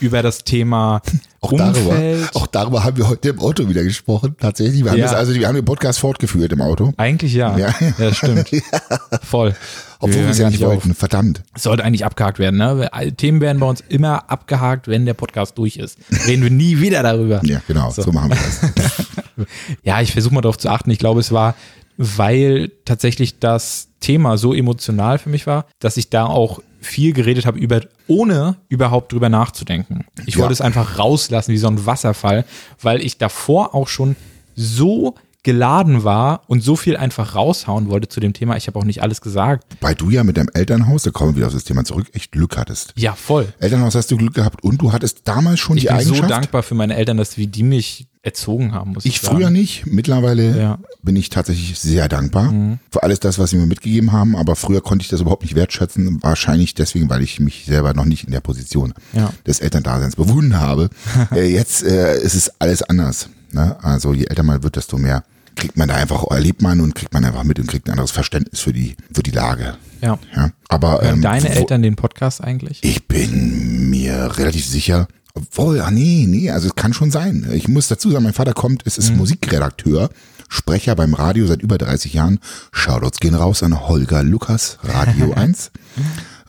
über 0.00 0.22
das 0.22 0.44
Thema 0.44 1.00
auch 1.40 1.52
darüber, 1.52 1.90
Umfeld. 1.90 2.36
auch 2.36 2.46
darüber 2.46 2.84
haben 2.84 2.96
wir 2.96 3.08
heute 3.08 3.30
im 3.30 3.38
Auto 3.40 3.68
wieder 3.68 3.82
gesprochen. 3.82 4.36
Tatsächlich, 4.38 4.84
wir 4.84 4.90
haben, 4.90 4.98
Ja. 4.98 5.06
das, 5.06 5.14
also, 5.14 5.34
wir 5.34 5.48
haben 5.48 5.54
den 5.54 5.64
Podcast 5.64 5.98
fortgeführt 5.98 6.52
im 6.52 6.60
Auto. 6.60 6.92
Eigentlich 6.98 7.32
ja. 7.34 7.56
Ja. 7.56 7.74
Ja, 7.98 8.12
stimmt. 8.14 8.50
Voll. 9.22 9.54
Obwohl 10.00 10.20
wir 10.22 10.28
es 10.30 10.38
ja 10.38 10.48
nicht 10.50 10.62
auf. 10.62 10.70
wollten. 10.74 10.94
Verdammt. 10.94 11.42
Es 11.56 11.64
sollte 11.64 11.84
eigentlich 11.84 12.04
abgehakt 12.04 12.38
werden. 12.38 12.56
Ne? 12.58 12.88
Themen 13.16 13.40
werden 13.40 13.58
bei 13.58 13.66
uns 13.66 13.82
immer 13.88 14.30
abgehakt, 14.30 14.86
wenn 14.86 15.06
der 15.06 15.14
Podcast 15.14 15.58
durch 15.58 15.76
ist. 15.76 15.98
Reden 16.26 16.42
wir 16.44 16.50
nie 16.50 16.80
wieder 16.80 17.02
darüber. 17.02 17.40
Ja, 17.44 17.60
genau, 17.66 17.90
so, 17.90 18.12
machen 18.12 18.30
wir 18.30 18.36
das. 18.36 19.46
Ja, 19.84 20.00
ich 20.00 20.12
versuche 20.12 20.34
mal 20.34 20.40
darauf 20.40 20.58
zu 20.58 20.68
achten. 20.68 20.90
Ich 20.90 20.98
glaube, 20.98 21.20
es 21.20 21.30
war, 21.32 21.54
weil 21.98 22.70
tatsächlich 22.84 23.38
das 23.40 23.88
Thema 24.00 24.38
so 24.38 24.54
emotional 24.54 25.18
für 25.18 25.28
mich 25.28 25.46
war, 25.46 25.66
dass 25.80 25.96
ich 25.96 26.08
da 26.08 26.24
auch 26.24 26.60
viel 26.80 27.12
geredet 27.12 27.44
habe 27.44 27.58
über, 27.58 27.80
ohne 28.06 28.54
überhaupt 28.68 29.12
drüber 29.12 29.28
nachzudenken. 29.28 30.06
Ich 30.24 30.36
Ja. 30.36 30.40
wollte 30.42 30.52
es 30.52 30.60
einfach 30.60 30.98
rauslassen 30.98 31.52
wie 31.52 31.58
so 31.58 31.66
ein 31.66 31.84
Wasserfall, 31.84 32.44
weil 32.80 33.02
ich 33.04 33.18
davor 33.18 33.74
auch 33.74 33.88
schon 33.88 34.14
so 34.54 35.16
geladen 35.44 36.04
war 36.04 36.42
und 36.48 36.62
so 36.62 36.76
viel 36.76 36.96
einfach 36.96 37.34
raushauen 37.34 37.88
wollte 37.88 38.08
zu 38.08 38.20
dem 38.20 38.32
Thema. 38.32 38.56
Ich 38.56 38.66
habe 38.66 38.78
auch 38.78 38.84
nicht 38.84 39.02
alles 39.02 39.20
gesagt. 39.20 39.64
Weil 39.80 39.94
du 39.94 40.10
ja 40.10 40.24
mit 40.24 40.36
deinem 40.36 40.50
Elternhaus, 40.52 41.04
da 41.04 41.10
kommen 41.10 41.32
wir 41.32 41.36
wieder 41.36 41.46
auf 41.46 41.52
das 41.54 41.64
Thema 41.64 41.84
zurück, 41.84 42.08
echt 42.12 42.32
Glück 42.32 42.56
hattest. 42.56 42.92
Ja, 42.96 43.14
voll. 43.14 43.52
Elternhaus 43.60 43.94
hast 43.94 44.10
du 44.10 44.16
Glück 44.16 44.34
gehabt 44.34 44.62
und 44.64 44.82
du 44.82 44.92
hattest 44.92 45.20
damals 45.24 45.60
schon 45.60 45.76
Ich 45.76 45.84
die 45.84 45.88
bin 45.88 46.00
so 46.00 46.12
Eigenschaft. 46.14 46.30
dankbar 46.30 46.62
für 46.62 46.74
meine 46.74 46.96
Eltern, 46.96 47.16
dass 47.16 47.36
wie 47.38 47.46
die 47.46 47.62
mich 47.62 48.08
erzogen 48.22 48.74
haben, 48.74 48.92
muss 48.92 49.04
ich, 49.06 49.14
Ich 49.14 49.20
sagen. 49.20 49.36
früher 49.36 49.50
nicht, 49.50 49.86
mittlerweile 49.86 50.58
Ja. 50.58 50.76
Mhm. 50.76 50.84
bin 51.02 51.16
ich 51.16 51.30
tatsächlich 51.30 51.78
sehr 51.78 52.08
dankbar 52.08 52.52
für 52.90 53.02
alles 53.04 53.20
das, 53.20 53.38
was 53.38 53.50
sie 53.50 53.56
mir 53.56 53.66
mitgegeben 53.66 54.12
haben, 54.12 54.36
aber 54.36 54.56
früher 54.56 54.82
konnte 54.82 55.02
ich 55.04 55.08
das 55.08 55.20
überhaupt 55.20 55.44
nicht 55.44 55.54
wertschätzen, 55.54 56.18
wahrscheinlich 56.22 56.74
deswegen, 56.74 57.08
weil 57.08 57.22
ich 57.22 57.38
mich 57.40 57.64
selber 57.64 57.94
noch 57.94 58.04
nicht 58.04 58.24
in 58.24 58.32
der 58.32 58.40
Position 58.40 58.92
Ja. 59.14 59.32
des 59.46 59.60
Elterndaseins 59.60 60.16
befunden 60.16 60.58
habe. 60.58 60.90
äh, 61.32 61.46
jetzt 61.50 61.84
äh, 61.84 62.20
ist 62.20 62.34
es 62.34 62.50
alles 62.60 62.82
anders. 62.82 63.28
Ne? 63.52 63.76
Also 63.82 64.12
je 64.14 64.24
älter 64.26 64.42
man 64.42 64.62
wird, 64.62 64.76
desto 64.76 64.98
mehr 64.98 65.24
kriegt 65.56 65.76
man 65.76 65.88
da 65.88 65.94
einfach, 65.96 66.24
erlebt 66.30 66.62
man 66.62 66.80
und 66.80 66.94
kriegt 66.94 67.12
man 67.12 67.24
einfach 67.24 67.42
mit 67.44 67.58
und 67.58 67.66
kriegt 67.66 67.88
ein 67.88 67.92
anderes 67.92 68.12
Verständnis 68.12 68.60
für 68.60 68.72
die, 68.72 68.96
für 69.12 69.22
die 69.24 69.32
Lage. 69.32 69.76
Ja. 70.00 70.18
Ja. 70.36 70.50
Aber 70.68 71.02
ähm, 71.02 71.20
deine 71.22 71.48
Eltern 71.48 71.82
den 71.82 71.96
Podcast 71.96 72.42
eigentlich? 72.42 72.78
ich 72.82 73.06
bin 73.08 73.90
mir 73.90 74.38
relativ 74.38 74.64
sicher, 74.66 75.08
obwohl, 75.34 75.80
ah 75.80 75.90
nee, 75.90 76.26
nee, 76.28 76.50
also 76.50 76.68
es 76.68 76.76
kann 76.76 76.92
schon 76.92 77.10
sein. 77.10 77.46
Ich 77.52 77.66
muss 77.68 77.88
dazu 77.88 78.10
sagen, 78.10 78.24
mein 78.24 78.34
Vater 78.34 78.52
kommt, 78.54 78.82
es 78.86 78.96
Mhm. 78.98 79.02
ist 79.04 79.16
Musikredakteur, 79.16 80.10
Sprecher 80.48 80.94
beim 80.94 81.12
Radio 81.14 81.46
seit 81.46 81.60
über 81.62 81.76
30 81.76 82.14
Jahren. 82.14 82.38
Shoutouts 82.72 83.18
gehen 83.20 83.34
raus 83.34 83.62
an 83.62 83.86
Holger 83.88 84.22
Lukas, 84.22 84.78
Radio 84.82 85.32
1. 85.36 85.70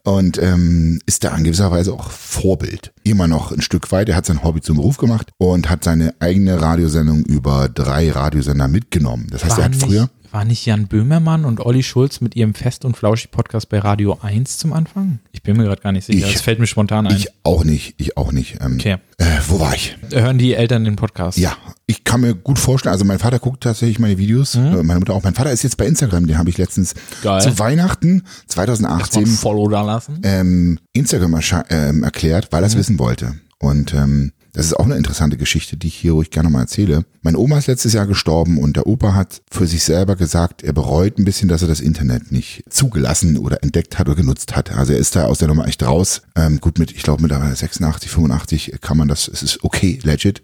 Und 0.04 0.42
ähm, 0.42 1.00
ist 1.06 1.24
da 1.24 1.36
in 1.36 1.44
gewisser 1.44 1.72
Weise 1.72 1.94
auch 1.94 2.12
Vorbild. 2.12 2.94
Immer 3.04 3.28
noch 3.28 3.52
ein 3.52 3.62
Stück 3.62 3.92
weit. 3.92 4.10
Er 4.10 4.16
hat 4.16 4.26
sein 4.26 4.44
Hobby 4.44 4.62
zum 4.62 4.78
Beruf 4.78 4.98
gemacht 4.98 5.32
und 5.38 5.70
hat 5.70 5.84
seine 5.84 6.14
eigene 6.20 6.62
Radiosendung 6.62 7.24
über 7.24 7.70
drei 7.70 8.12
Radiosender 8.12 8.68
mitgenommen. 8.68 9.28
Das 9.32 9.44
heißt, 9.44 9.58
er 9.58 9.66
hat 9.66 9.76
früher, 9.76 10.10
war 10.32 10.46
nicht 10.46 10.66
Jan 10.66 10.88
Böhmermann 10.88 11.46
und 11.46 11.60
Olli 11.60 11.84
Schulz 11.84 12.22
mit 12.22 12.36
ihrem 12.36 12.54
Fest- 12.54 12.86
und 12.86 12.96
Flauschig-Podcast 12.98 13.70
bei 13.70 13.80
Radio 13.80 14.18
1 14.22 14.58
zum 14.58 14.74
Anfang? 14.74 15.20
Ich 15.32 15.44
bin 15.44 15.58
mir 15.58 15.64
gerade 15.64 15.82
gar 15.82 15.92
nicht 15.92 16.06
sicher. 16.06 16.28
Ich- 16.28 16.34
das 16.34 16.42
fällt 16.42 16.60
mir 16.60 16.68
spontan 16.68 17.08
ein. 17.08 17.16
ich 17.16 17.28
auch 17.44 17.64
nicht, 17.64 17.96
ich 17.98 18.18
auch 18.18 18.32
nicht. 18.32 18.58
Ähm, 18.62 18.76
Okay. 18.76 18.98
äh, 19.18 19.26
wo 19.48 19.60
war 19.60 19.74
ich? 19.76 19.98
Hören 20.12 20.38
die 20.38 20.54
Eltern 20.54 20.84
den 20.84 20.96
Podcast? 20.96 21.38
Ja, 21.38 21.56
ich 21.88 22.04
kann 22.04 22.22
mir 22.22 22.36
gut 22.36 22.60
vorstellen, 22.60 22.94
also 22.94 23.06
mein 23.06 23.20
Vater 23.20 23.40
guckt 23.40 23.64
tatsächlich 23.64 24.00
meine 24.00 24.18
Videos, 24.18 24.56
äh, 24.56 24.60
meine 24.84 25.00
Mutter 25.00 25.14
auch. 25.14 25.24
Mein 25.24 25.34
Vater 25.36 25.52
ist 25.52 25.64
jetzt 25.64 25.78
bei 25.78 25.86
Instagram, 25.86 26.28
den 26.28 26.38
habe 26.38 26.50
ich 26.50 26.58
letztens 26.58 26.94
Geil. 27.24 27.42
zu 27.42 27.58
Weihnachten 27.60 28.18
Mal 28.18 28.24
2018 28.48 29.26
Follow 29.28 29.68
da 29.70 29.82
lassen. 29.82 30.20
ähm, 30.24 30.80
Instagram 30.94 31.40
ähm, 31.70 32.04
erklärt, 32.04 32.50
weil 32.52 32.64
er 32.64 32.68
es 32.68 32.76
wissen 32.78 33.00
wollte. 33.00 33.36
Und 33.60 33.94
ähm, 33.94 34.32
das 34.54 34.66
ist 34.66 34.74
auch 34.74 34.86
eine 34.86 34.96
interessante 34.96 35.38
Geschichte, 35.38 35.78
die 35.78 35.88
ich 35.88 35.96
hier 35.96 36.14
ruhig 36.14 36.32
gerne 36.32 36.50
mal 36.50 36.62
erzähle. 36.62 37.06
Meine 37.22 37.38
Oma 37.38 37.58
ist 37.58 37.68
letztes 37.68 37.94
Jahr 37.94 38.08
gestorben 38.08 38.58
und 38.58 38.78
der 38.78 38.88
Opa 38.88 39.14
hat 39.14 39.42
für 39.52 39.68
sich 39.68 39.84
selber 39.84 40.16
gesagt, 40.16 40.64
er 40.64 40.74
bereut 40.74 41.20
ein 41.20 41.26
bisschen, 41.26 41.50
dass 41.50 41.62
er 41.62 41.68
das 41.68 41.80
Internet 41.80 42.32
nicht 42.32 42.64
zugelassen 42.70 43.38
oder 43.38 43.62
entdeckt 43.62 44.00
hat 44.00 44.08
oder 44.08 44.16
genutzt 44.16 44.56
hat. 44.56 44.72
Also 44.72 44.94
er 44.94 45.00
ist 45.00 45.16
da 45.16 45.26
aus 45.26 45.38
der 45.38 45.48
Nummer 45.48 45.68
echt 45.68 45.84
raus. 45.84 46.24
Ähm, 46.36 46.60
gut, 46.60 46.80
mit, 46.80 46.92
ich 46.92 47.04
glaube 47.04 47.22
mittlerweile 47.22 47.56
86, 47.56 48.10
85 48.10 48.76
kann 48.82 48.98
man 48.98 49.08
das, 49.08 49.28
es 49.28 49.44
ist 49.44 49.64
okay, 49.64 50.00
legit. 50.04 50.42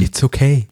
It's 0.00 0.22
okay. 0.22 0.68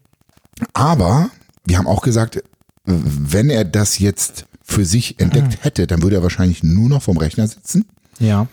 Aber 0.74 1.30
wir 1.64 1.78
haben 1.78 1.86
auch 1.86 2.02
gesagt, 2.02 2.42
wenn 2.84 3.50
er 3.50 3.64
das 3.64 3.98
jetzt 3.98 4.46
für 4.62 4.84
sich 4.84 5.20
entdeckt 5.20 5.64
hätte, 5.64 5.86
dann 5.86 6.02
würde 6.02 6.16
er 6.16 6.22
wahrscheinlich 6.22 6.62
nur 6.62 6.88
noch 6.88 7.02
vom 7.02 7.16
Rechner 7.16 7.46
sitzen. 7.46 7.86
Ja. 8.18 8.46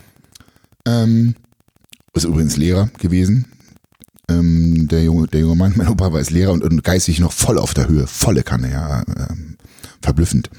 Ähm, 0.86 1.36
ist 2.14 2.26
übrigens 2.26 2.58
Lehrer 2.58 2.90
gewesen. 2.98 3.46
Ähm, 4.30 4.88
der, 4.90 5.04
junge, 5.04 5.28
der 5.28 5.42
junge 5.42 5.56
Mann, 5.56 5.74
mein 5.78 5.88
Opa 5.88 6.12
war 6.12 6.20
als 6.20 6.30
Lehrer 6.30 6.52
und, 6.52 6.64
und 6.64 6.84
geistig 6.84 7.20
noch 7.20 7.32
voll 7.32 7.58
auf 7.58 7.74
der 7.74 7.88
Höhe, 7.88 8.08
volle 8.08 8.44
Kanne, 8.44 8.72
ja, 8.72 9.04
ähm, 9.30 9.58
verblüffend. 10.02 10.50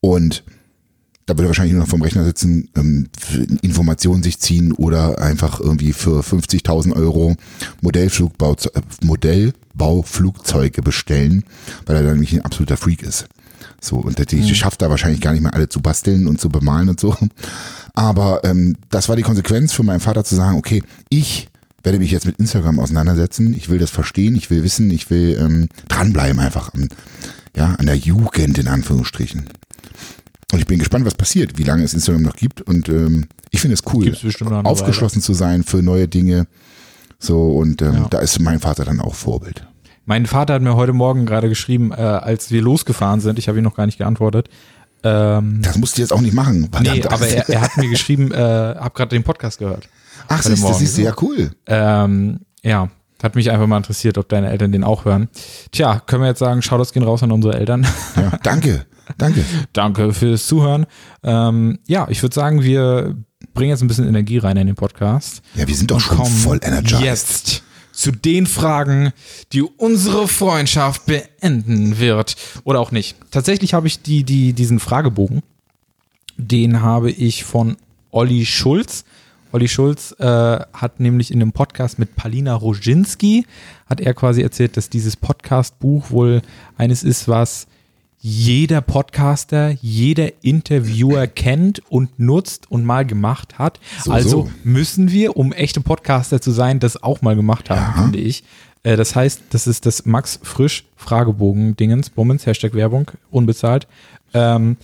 Und 0.00 0.44
da 1.28 1.34
würde 1.34 1.44
er 1.44 1.48
wahrscheinlich 1.48 1.74
nur 1.74 1.82
noch 1.82 1.90
vom 1.90 2.00
Rechner 2.00 2.24
sitzen, 2.24 2.70
ähm, 2.74 3.08
Informationen 3.60 4.22
sich 4.22 4.38
ziehen 4.38 4.72
oder 4.72 5.20
einfach 5.20 5.60
irgendwie 5.60 5.92
für 5.92 6.20
50.000 6.20 6.96
Euro 6.96 7.36
Modellflugbau, 7.82 8.54
äh, 8.54 8.80
Modellbauflugzeuge 9.02 10.80
bestellen, 10.80 11.44
weil 11.84 11.96
er 11.96 12.02
dann 12.02 12.12
nämlich 12.12 12.32
ein 12.32 12.42
absoluter 12.42 12.78
Freak 12.78 13.02
ist. 13.02 13.26
So, 13.80 13.96
und 13.96 14.18
der, 14.18 14.24
die 14.24 14.54
schafft 14.54 14.80
da 14.80 14.88
wahrscheinlich 14.88 15.20
gar 15.20 15.32
nicht 15.32 15.42
mehr 15.42 15.54
alle 15.54 15.68
zu 15.68 15.80
basteln 15.82 16.26
und 16.26 16.40
zu 16.40 16.48
bemalen 16.48 16.88
und 16.88 16.98
so. 16.98 17.14
Aber 17.94 18.42
ähm, 18.44 18.76
das 18.88 19.08
war 19.08 19.16
die 19.16 19.22
Konsequenz 19.22 19.72
für 19.72 19.82
meinen 19.82 20.00
Vater 20.00 20.24
zu 20.24 20.34
sagen, 20.34 20.56
okay, 20.56 20.82
ich 21.10 21.47
werde 21.82 21.98
mich 21.98 22.10
jetzt 22.10 22.26
mit 22.26 22.38
Instagram 22.38 22.78
auseinandersetzen, 22.80 23.54
ich 23.54 23.68
will 23.68 23.78
das 23.78 23.90
verstehen, 23.90 24.34
ich 24.36 24.50
will 24.50 24.62
wissen, 24.64 24.90
ich 24.90 25.10
will 25.10 25.38
ähm, 25.40 25.68
dranbleiben 25.88 26.40
einfach 26.40 26.74
an, 26.74 26.88
ja, 27.56 27.74
an 27.78 27.86
der 27.86 27.96
Jugend 27.96 28.58
in 28.58 28.68
Anführungsstrichen. 28.68 29.48
Und 30.52 30.58
ich 30.58 30.66
bin 30.66 30.78
gespannt, 30.78 31.04
was 31.04 31.14
passiert, 31.14 31.58
wie 31.58 31.62
lange 31.64 31.84
es 31.84 31.94
Instagram 31.94 32.22
noch 32.22 32.36
gibt. 32.36 32.62
Und 32.62 32.88
ähm, 32.88 33.28
ich 33.50 33.60
finde 33.60 33.74
es 33.74 33.82
cool, 33.92 34.14
aufgeschlossen 34.64 35.20
zu 35.22 35.34
sein 35.34 35.62
für 35.62 35.82
neue 35.82 36.08
Dinge. 36.08 36.46
So, 37.18 37.50
und 37.52 37.82
ähm, 37.82 37.94
Ja. 37.94 38.06
da 38.10 38.18
ist 38.20 38.38
mein 38.40 38.58
Vater 38.60 38.84
dann 38.84 39.00
auch 39.00 39.14
Vorbild. 39.14 39.66
Mein 40.06 40.24
Vater 40.24 40.54
hat 40.54 40.62
mir 40.62 40.74
heute 40.74 40.94
Morgen 40.94 41.26
gerade 41.26 41.50
geschrieben, 41.50 41.92
äh, 41.92 41.96
als 41.96 42.50
wir 42.50 42.62
losgefahren 42.62 43.20
sind, 43.20 43.38
ich 43.38 43.48
habe 43.48 43.58
ihm 43.58 43.64
noch 43.64 43.76
gar 43.76 43.84
nicht 43.84 43.98
geantwortet. 43.98 44.48
Ähm, 45.02 45.60
Das 45.62 45.76
musst 45.76 45.98
du 45.98 46.00
jetzt 46.00 46.12
auch 46.12 46.20
nicht 46.22 46.32
machen. 46.34 46.70
nee, 46.80 47.04
aber 47.04 47.28
er, 47.28 47.48
er 47.48 47.60
hat 47.60 47.76
mir 47.76 47.88
geschrieben, 47.90 48.32
äh, 48.32 48.36
hab 48.36 48.94
gerade 48.94 49.10
den 49.10 49.22
Podcast 49.24 49.58
gehört. 49.58 49.88
Ach, 50.28 50.42
siehst 50.42 50.62
du, 50.62 50.72
siehst 50.74 50.98
du, 50.98 51.02
ja 51.02 51.14
cool. 51.20 51.50
Ähm, 51.66 52.40
ja, 52.62 52.90
hat 53.22 53.34
mich 53.34 53.50
einfach 53.50 53.66
mal 53.66 53.78
interessiert, 53.78 54.18
ob 54.18 54.28
deine 54.28 54.50
Eltern 54.50 54.72
den 54.72 54.84
auch 54.84 55.04
hören. 55.04 55.28
Tja, 55.72 56.00
können 56.06 56.22
wir 56.22 56.28
jetzt 56.28 56.38
sagen, 56.38 56.62
Shoutouts 56.62 56.92
gehen 56.92 57.02
raus 57.02 57.22
an 57.22 57.32
unsere 57.32 57.58
Eltern. 57.58 57.86
Ja, 58.16 58.38
danke, 58.42 58.86
danke. 59.16 59.44
Danke 59.72 60.12
fürs 60.12 60.46
Zuhören. 60.46 60.86
Ähm, 61.22 61.78
ja, 61.86 62.06
ich 62.10 62.22
würde 62.22 62.34
sagen, 62.34 62.62
wir 62.62 63.16
bringen 63.54 63.70
jetzt 63.70 63.82
ein 63.82 63.88
bisschen 63.88 64.06
Energie 64.06 64.38
rein 64.38 64.56
in 64.56 64.66
den 64.66 64.76
Podcast. 64.76 65.42
Ja, 65.54 65.66
wir 65.66 65.74
sind 65.74 65.90
doch 65.90 66.00
schon 66.00 66.26
voll 66.26 66.60
energized. 66.62 67.02
Jetzt 67.02 67.62
zu 67.98 68.12
den 68.12 68.46
Fragen, 68.46 69.12
die 69.52 69.62
unsere 69.62 70.28
Freundschaft 70.28 71.06
beenden 71.06 71.98
wird. 71.98 72.36
Oder 72.62 72.78
auch 72.78 72.92
nicht. 72.92 73.16
Tatsächlich 73.32 73.74
habe 73.74 73.88
ich 73.88 74.02
die, 74.02 74.22
die, 74.22 74.52
diesen 74.52 74.78
Fragebogen, 74.78 75.42
den 76.36 76.80
habe 76.80 77.10
ich 77.10 77.42
von 77.42 77.76
Olli 78.12 78.46
Schulz. 78.46 79.04
Olli 79.52 79.68
Schulz 79.68 80.14
äh, 80.18 80.24
hat 80.24 81.00
nämlich 81.00 81.30
in 81.32 81.40
einem 81.40 81.52
Podcast 81.52 81.98
mit 81.98 82.16
Palina 82.16 82.54
Roginski, 82.54 83.46
hat 83.86 84.00
er 84.00 84.12
quasi 84.14 84.42
erzählt, 84.42 84.76
dass 84.76 84.90
dieses 84.90 85.16
Podcast-Buch 85.16 86.10
wohl 86.10 86.42
eines 86.76 87.02
ist, 87.02 87.28
was 87.28 87.66
jeder 88.20 88.80
Podcaster, 88.80 89.70
jeder 89.80 90.30
Interviewer 90.42 91.26
kennt 91.34 91.80
und 91.90 92.18
nutzt 92.18 92.70
und 92.70 92.84
mal 92.84 93.06
gemacht 93.06 93.58
hat. 93.58 93.78
So, 94.04 94.10
also 94.12 94.28
so. 94.28 94.50
müssen 94.64 95.10
wir, 95.12 95.36
um 95.36 95.52
echte 95.52 95.80
Podcaster 95.80 96.40
zu 96.40 96.50
sein, 96.50 96.80
das 96.80 97.02
auch 97.02 97.22
mal 97.22 97.36
gemacht 97.36 97.70
haben, 97.70 97.80
Ja. 97.96 98.02
finde 98.02 98.18
ich. 98.18 98.42
Äh, 98.82 98.96
Das 98.96 99.14
heißt, 99.16 99.42
das 99.50 99.66
ist 99.66 99.86
das 99.86 100.04
Max 100.04 100.40
Frisch 100.42 100.84
Fragebogen 100.96 101.76
Dingens, 101.76 102.10
Bummens, 102.10 102.44
Hashtag 102.44 102.74
Werbung, 102.74 103.10
unbezahlt. 103.30 103.86
Ähm, 104.34 104.76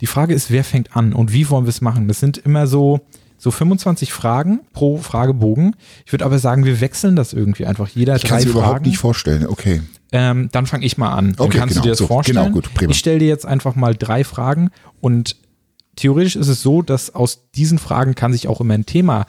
die 0.00 0.06
Frage 0.06 0.32
ist, 0.34 0.50
wer 0.50 0.64
fängt 0.64 0.96
an 0.96 1.12
und 1.12 1.32
wie 1.34 1.48
wollen 1.50 1.66
wir 1.66 1.70
es 1.70 1.82
machen? 1.82 2.08
Das 2.08 2.18
sind 2.18 2.38
immer 2.38 2.66
so 2.66 3.00
so 3.42 3.50
25 3.50 4.12
Fragen 4.12 4.60
pro 4.74 4.98
Fragebogen. 4.98 5.74
Ich 6.04 6.12
würde 6.12 6.26
aber 6.26 6.38
sagen, 6.38 6.66
wir 6.66 6.80
wechseln 6.82 7.16
das 7.16 7.32
irgendwie 7.32 7.64
einfach. 7.64 7.88
Jeder 7.88 8.16
Ich 8.16 8.22
kann 8.22 8.32
drei 8.36 8.38
es 8.40 8.44
mir 8.44 8.50
überhaupt 8.52 8.84
nicht 8.84 8.98
vorstellen. 8.98 9.46
Okay. 9.46 9.80
Ähm, 10.12 10.50
dann 10.52 10.66
fange 10.66 10.84
ich 10.84 10.98
mal 10.98 11.12
an. 11.14 11.32
Dann 11.36 11.46
Okay, 11.46 11.58
kannst 11.58 11.74
genau, 11.74 11.82
du 11.82 11.86
dir 11.86 11.92
das 11.92 11.98
so, 11.98 12.06
vorstellen. 12.06 12.36
genau, 12.38 12.50
gut, 12.50 12.72
prima. 12.74 12.90
Ich 12.90 12.98
stelle 12.98 13.18
dir 13.18 13.28
jetzt 13.28 13.46
einfach 13.46 13.74
mal 13.76 13.94
drei 13.96 14.24
Fragen 14.24 14.70
und 15.00 15.36
theoretisch 15.96 16.36
ist 16.36 16.48
es 16.48 16.60
so, 16.62 16.82
dass 16.82 17.14
aus 17.14 17.50
diesen 17.54 17.78
Fragen 17.78 18.14
kann 18.14 18.32
sich 18.32 18.46
auch 18.46 18.60
immer 18.60 18.74
ein 18.74 18.84
Thema 18.84 19.24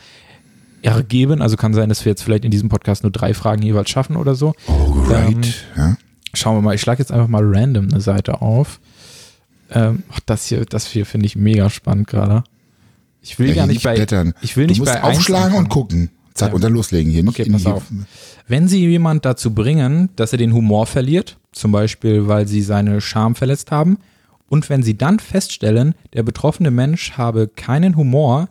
ergeben. 0.81 1.41
Also 1.41 1.55
kann 1.55 1.73
sein, 1.73 1.87
dass 1.87 2.03
wir 2.03 2.09
jetzt 2.11 2.23
vielleicht 2.23 2.43
in 2.43 2.51
diesem 2.51 2.67
Podcast 2.67 3.03
nur 3.03 3.11
drei 3.11 3.33
Fragen 3.33 3.61
jeweils 3.61 3.89
schaffen 3.89 4.17
oder 4.17 4.35
so. 4.35 4.53
Alright. 4.67 5.35
Ähm, 5.35 5.41
ja. 5.77 5.97
Schauen 6.33 6.57
wir 6.57 6.61
mal, 6.61 6.75
ich 6.75 6.81
schlage 6.81 6.99
jetzt 6.99 7.11
einfach 7.13 7.27
mal 7.29 7.43
random 7.45 7.89
eine 7.89 8.01
Seite 8.01 8.41
auf. 8.41 8.81
Ähm, 9.69 10.03
ach, 10.11 10.19
das 10.25 10.47
hier, 10.47 10.65
das 10.65 10.85
hier 10.87 11.05
finde 11.05 11.27
ich 11.27 11.37
mega 11.37 11.69
spannend 11.69 12.07
gerade. 12.07 12.43
Ich 13.21 13.37
will 13.39 13.49
Ja, 13.49 13.55
gar 13.55 13.65
hier 13.65 13.73
nicht 13.73 13.83
bei, 13.83 13.95
blättern. 13.95 14.33
ich 14.41 14.57
will 14.57 14.65
du 14.67 14.71
nicht 14.71 14.79
musst 14.79 14.93
bei 14.93 15.03
aufschlagen 15.03 15.57
und 15.57 15.69
gucken. 15.69 16.09
Zack, 16.33 16.49
Ja. 16.49 16.55
und 16.55 16.63
dann 16.63 16.73
loslegen 16.73 17.11
hier. 17.11 17.23
Nicht 17.23 17.39
Okay, 17.39 17.49
pass 17.51 17.65
auf. 17.65 17.83
Wenn 18.47 18.67
Sie 18.67 18.79
jemand 18.87 19.25
dazu 19.25 19.53
bringen, 19.53 20.09
dass 20.15 20.31
er 20.31 20.37
den 20.37 20.53
Humor 20.53 20.87
verliert, 20.87 21.37
zum 21.51 21.71
Beispiel 21.71 22.27
weil 22.27 22.47
Sie 22.47 22.61
seine 22.61 23.01
Scham 23.01 23.35
verletzt 23.35 23.69
haben, 23.71 23.97
und 24.47 24.69
wenn 24.69 24.81
Sie 24.83 24.97
dann 24.97 25.19
feststellen, 25.19 25.93
der 26.13 26.23
betroffene 26.23 26.71
Mensch 26.71 27.13
habe 27.13 27.47
keinen 27.47 27.95
Humor, 27.95 28.49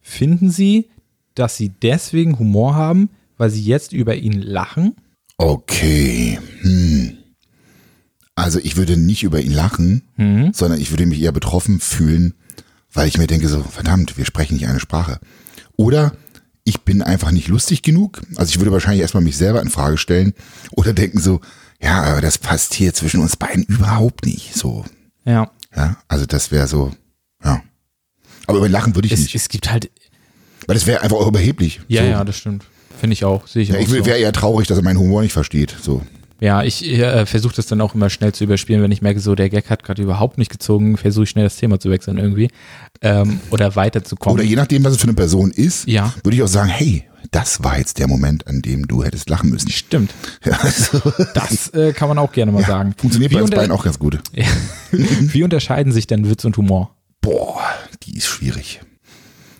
finden 0.00 0.50
Sie, 0.50 0.88
dass 1.34 1.56
Sie 1.56 1.70
deswegen 1.70 2.38
Humor 2.38 2.74
haben, 2.74 3.08
weil 3.38 3.50
Sie 3.50 3.62
jetzt 3.62 3.92
über 3.92 4.14
ihn 4.16 4.40
lachen? 4.42 4.94
Okay. 5.38 6.38
Hm. 6.60 7.12
Also 8.34 8.58
ich 8.62 8.76
würde 8.76 8.96
nicht 8.96 9.22
über 9.22 9.40
ihn 9.40 9.52
lachen, 9.52 10.02
Mhm. 10.16 10.50
sondern 10.54 10.80
ich 10.80 10.90
würde 10.90 11.06
mich 11.06 11.20
eher 11.22 11.32
betroffen 11.32 11.80
fühlen, 11.80 12.34
weil 12.92 13.08
ich 13.08 13.18
mir 13.18 13.26
denke 13.26 13.48
so, 13.48 13.62
verdammt, 13.62 14.16
wir 14.16 14.24
sprechen 14.24 14.54
nicht 14.54 14.66
eine 14.66 14.80
Sprache. 14.80 15.18
Oder 15.76 16.12
ich 16.64 16.82
bin 16.82 17.02
einfach 17.02 17.30
nicht 17.30 17.48
lustig 17.48 17.82
genug. 17.82 18.22
Also 18.36 18.50
ich 18.50 18.58
würde 18.58 18.70
wahrscheinlich 18.72 19.00
erstmal 19.02 19.22
mich 19.22 19.36
selber 19.36 19.60
in 19.62 19.68
Frage 19.70 19.98
stellen 19.98 20.32
oder 20.72 20.92
denken 20.92 21.20
so, 21.20 21.40
ja, 21.82 22.02
aber 22.02 22.20
das 22.20 22.38
passt 22.38 22.74
hier 22.74 22.94
zwischen 22.94 23.20
uns 23.20 23.36
beiden 23.36 23.64
überhaupt 23.64 24.24
nicht. 24.26 24.54
So, 24.54 24.84
Ja. 25.24 25.50
ja, 25.74 25.96
also 26.08 26.26
das 26.26 26.50
wäre 26.52 26.68
so, 26.68 26.92
ja. 27.44 27.62
Aber 28.46 28.58
über 28.58 28.68
lachen 28.68 28.94
würde 28.94 29.06
ich 29.06 29.12
Es, 29.12 29.20
nicht, 29.20 29.34
es 29.34 29.48
gibt 29.48 29.70
halt, 29.70 29.90
weil 30.66 30.74
das 30.74 30.86
wäre 30.86 31.00
einfach 31.02 31.16
auch 31.16 31.26
überheblich. 31.26 31.80
ja, 31.88 32.02
so. 32.02 32.08
ja, 32.08 32.24
das 32.24 32.36
stimmt. 32.36 32.64
Finde 33.00 33.14
ich 33.14 33.24
auch, 33.24 33.48
sehe 33.48 33.62
ich 33.62 33.70
Ja, 33.70 33.76
auch 33.76 33.80
ich 33.80 33.88
so. 33.88 34.04
wäre 34.06 34.18
eher 34.18 34.32
traurig, 34.32 34.68
dass 34.68 34.78
er 34.78 34.84
meinen 34.84 34.98
Humor 34.98 35.22
nicht 35.22 35.32
versteht. 35.32 35.74
So. 35.82 36.02
Ja, 36.42 36.64
ich 36.64 36.84
äh, 36.88 37.24
versuche 37.24 37.54
das 37.54 37.66
dann 37.66 37.80
auch 37.80 37.94
immer 37.94 38.10
schnell 38.10 38.32
zu 38.32 38.42
überspielen, 38.42 38.82
wenn 38.82 38.90
ich 38.90 39.00
merke, 39.00 39.20
so 39.20 39.36
der 39.36 39.48
Gag 39.48 39.70
hat 39.70 39.84
gerade 39.84 40.02
überhaupt 40.02 40.38
nicht 40.38 40.50
gezogen, 40.50 40.96
versuche 40.96 41.22
ich 41.22 41.30
schnell 41.30 41.44
das 41.44 41.54
Thema 41.56 41.78
zu 41.78 41.88
wechseln 41.88 42.18
irgendwie 42.18 42.48
ähm, 43.00 43.38
oder 43.50 43.76
weiterzukommen. 43.76 44.40
Oder 44.40 44.48
je 44.48 44.56
nachdem, 44.56 44.82
was 44.82 44.94
es 44.94 44.98
für 44.98 45.04
eine 45.04 45.14
Person 45.14 45.52
ist, 45.52 45.86
Ja. 45.86 46.12
würde 46.24 46.34
ich 46.36 46.42
auch 46.42 46.48
sagen, 46.48 46.68
hey, 46.68 47.04
das 47.30 47.62
war 47.62 47.78
jetzt 47.78 48.00
der 48.00 48.08
Moment, 48.08 48.48
an 48.48 48.60
dem 48.60 48.88
du 48.88 49.04
hättest 49.04 49.30
lachen 49.30 49.50
müssen. 49.50 49.70
Stimmt, 49.70 50.12
Ja, 50.44 50.58
also, 50.60 51.00
das 51.34 51.68
äh, 51.74 51.92
kann 51.92 52.08
man 52.08 52.18
auch 52.18 52.32
gerne 52.32 52.50
mal 52.50 52.64
sagen. 52.64 52.92
funktioniert 52.98 53.30
Wie 53.30 53.36
bei 53.36 53.42
uns 53.42 53.52
beiden 53.52 53.70
auch 53.70 53.84
ganz 53.84 54.00
gut. 54.00 54.18
Ja. 54.34 54.46
Wie 54.90 55.44
unterscheiden 55.44 55.92
sich 55.92 56.08
denn 56.08 56.28
Witz 56.28 56.44
und 56.44 56.56
Humor? 56.56 56.96
Boah, 57.20 57.60
die 58.02 58.16
ist 58.16 58.26
schwierig. 58.26 58.80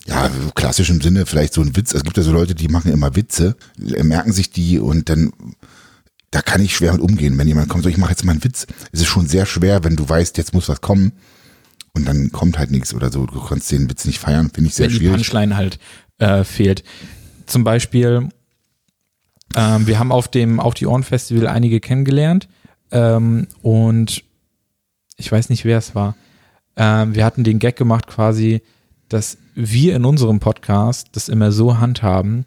Ja, 0.08 0.28
klassisch 0.56 0.90
im 0.90 1.00
Sinne, 1.00 1.26
vielleicht 1.26 1.54
so 1.54 1.60
ein 1.60 1.76
Witz. 1.76 1.94
Es 1.94 2.02
gibt 2.02 2.16
ja 2.16 2.24
so 2.24 2.32
Leute, 2.32 2.56
die 2.56 2.66
machen 2.66 2.90
immer 2.90 3.14
Witze, 3.14 3.54
äh, 3.80 4.02
merken 4.02 4.32
sich 4.32 4.50
die 4.50 4.80
und 4.80 5.08
dann, 5.08 5.32
da 6.32 6.42
kann 6.42 6.60
ich 6.62 6.74
schwer 6.74 6.92
mit 6.92 7.00
umgehen. 7.00 7.38
Wenn 7.38 7.46
jemand 7.46 7.68
kommt, 7.68 7.84
so, 7.84 7.88
ich 7.88 7.98
mache 7.98 8.10
jetzt 8.10 8.24
mal 8.24 8.32
einen 8.32 8.42
Witz. 8.42 8.66
Es 8.90 9.00
ist 9.00 9.06
schon 9.06 9.28
sehr 9.28 9.46
schwer, 9.46 9.84
wenn 9.84 9.94
du 9.96 10.08
weißt, 10.08 10.36
jetzt 10.38 10.52
muss 10.54 10.68
was 10.68 10.80
kommen 10.80 11.12
und 11.94 12.06
dann 12.08 12.32
kommt 12.32 12.58
halt 12.58 12.70
nichts 12.70 12.92
oder 12.94 13.12
so. 13.12 13.26
Du 13.26 13.40
kannst 13.40 13.70
den 13.70 13.88
Witz 13.88 14.06
nicht 14.06 14.18
feiern, 14.18 14.50
finde 14.52 14.68
ich 14.68 14.74
sehr 14.74 14.86
wenn 14.86 14.92
die 14.92 14.96
schwierig. 14.98 15.16
Punchline 15.16 15.56
halt 15.56 15.78
äh, 16.18 16.42
fehlt. 16.42 16.82
Zum 17.46 17.64
Beispiel, 17.64 18.30
ähm, 19.54 19.86
wir 19.86 19.98
haben 19.98 20.10
auf 20.10 20.28
dem 20.28 20.58
Auf 20.58 20.74
die 20.74 20.86
Ohren 20.86 21.02
Festival 21.02 21.46
einige 21.46 21.80
kennengelernt 21.80 22.48
ähm, 22.90 23.46
und 23.60 24.24
ich 25.18 25.30
weiß 25.30 25.50
nicht, 25.50 25.64
wer 25.66 25.78
es 25.78 25.94
war. 25.94 26.16
Ähm, 26.76 27.14
wir 27.14 27.26
hatten 27.26 27.44
den 27.44 27.58
Gag 27.58 27.76
gemacht 27.76 28.06
quasi, 28.06 28.62
dass 29.10 29.36
wir 29.54 29.94
in 29.94 30.06
unserem 30.06 30.40
Podcast 30.40 31.08
das 31.12 31.28
immer 31.28 31.52
so 31.52 31.78
handhaben, 31.78 32.46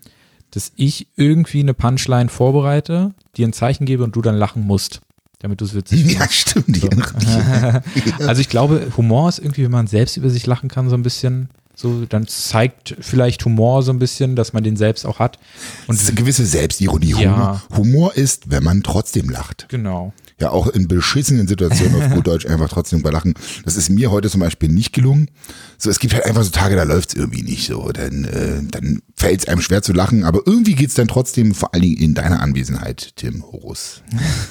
dass 0.55 0.71
ich 0.77 1.07
irgendwie 1.17 1.59
eine 1.59 1.73
Punchline 1.73 2.29
vorbereite, 2.29 3.13
dir 3.35 3.45
ein 3.45 3.53
Zeichen 3.53 3.85
gebe 3.85 4.03
und 4.05 4.15
du 4.15 4.21
dann 4.21 4.35
lachen 4.35 4.65
musst, 4.65 5.01
damit 5.39 5.59
du 5.59 5.65
es 5.65 5.73
witzig 5.73 5.99
findest. 6.05 6.19
Ja, 6.19 6.29
stimmt. 6.29 6.75
Die 6.77 8.23
Also 8.25 8.39
ich 8.39 8.47
glaube, 8.47 8.87
Humor 8.95 9.27
ist 9.27 9.39
irgendwie, 9.39 9.65
wenn 9.65 9.71
man 9.71 9.87
selbst 9.87 10.15
über 10.15 10.29
sich 10.29 10.45
lachen 10.47 10.69
kann, 10.69 10.89
so 10.89 10.95
ein 10.95 11.03
bisschen, 11.03 11.49
so, 11.75 12.05
dann 12.05 12.25
zeigt 12.25 12.95
vielleicht 13.01 13.43
Humor 13.43 13.83
so 13.83 13.91
ein 13.91 13.99
bisschen, 13.99 14.37
dass 14.37 14.53
man 14.53 14.63
den 14.63 14.77
selbst 14.77 15.05
auch 15.05 15.19
hat. 15.19 15.39
Das 15.87 16.01
ist 16.01 16.07
eine 16.07 16.15
gewisse 16.15 16.45
Selbstironie. 16.45 17.15
Ja. 17.19 17.35
Humor, 17.35 17.61
Humor 17.75 18.15
ist, 18.15 18.49
wenn 18.49 18.63
man 18.63 18.81
trotzdem 18.81 19.29
lacht. 19.29 19.65
Genau. 19.67 20.13
Ja, 20.39 20.49
auch 20.49 20.67
in 20.67 20.89
beschissenen 20.89 21.47
Situationen 21.47 21.95
auf 21.95 22.09
gut 22.09 22.27
Deutsch 22.27 22.45
einfach 22.45 22.67
trotzdem 22.67 23.01
bei 23.01 23.09
lachen. 23.09 23.35
Das 23.63 23.77
ist 23.77 23.89
mir 23.89 24.11
heute 24.11 24.29
zum 24.29 24.41
Beispiel 24.41 24.67
nicht 24.67 24.91
gelungen. 24.91 25.31
So, 25.77 25.89
es 25.89 25.99
gibt 25.99 26.13
halt 26.13 26.25
einfach 26.25 26.43
so 26.43 26.49
Tage, 26.49 26.75
da 26.75 26.83
läuft's 26.83 27.13
irgendwie 27.13 27.41
nicht 27.41 27.67
so. 27.67 27.89
Dann, 27.93 28.25
äh, 28.25 28.61
dann 28.69 29.01
fällt 29.15 29.39
es 29.39 29.47
einem 29.47 29.61
schwer 29.61 29.81
zu 29.81 29.93
lachen, 29.93 30.25
aber 30.25 30.41
irgendwie 30.45 30.75
geht's 30.75 30.95
dann 30.95 31.07
trotzdem, 31.07 31.53
vor 31.53 31.73
allen 31.73 31.83
Dingen 31.83 31.97
in 31.97 32.13
deiner 32.15 32.41
Anwesenheit, 32.41 33.13
Tim 33.15 33.43
Horus. 33.43 34.01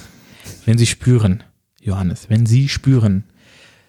Wenn 0.65 0.79
Sie 0.79 0.87
spüren, 0.87 1.43
Johannes, 1.83 2.31
wenn 2.31 2.47
Sie 2.47 2.71
spüren, 2.71 3.25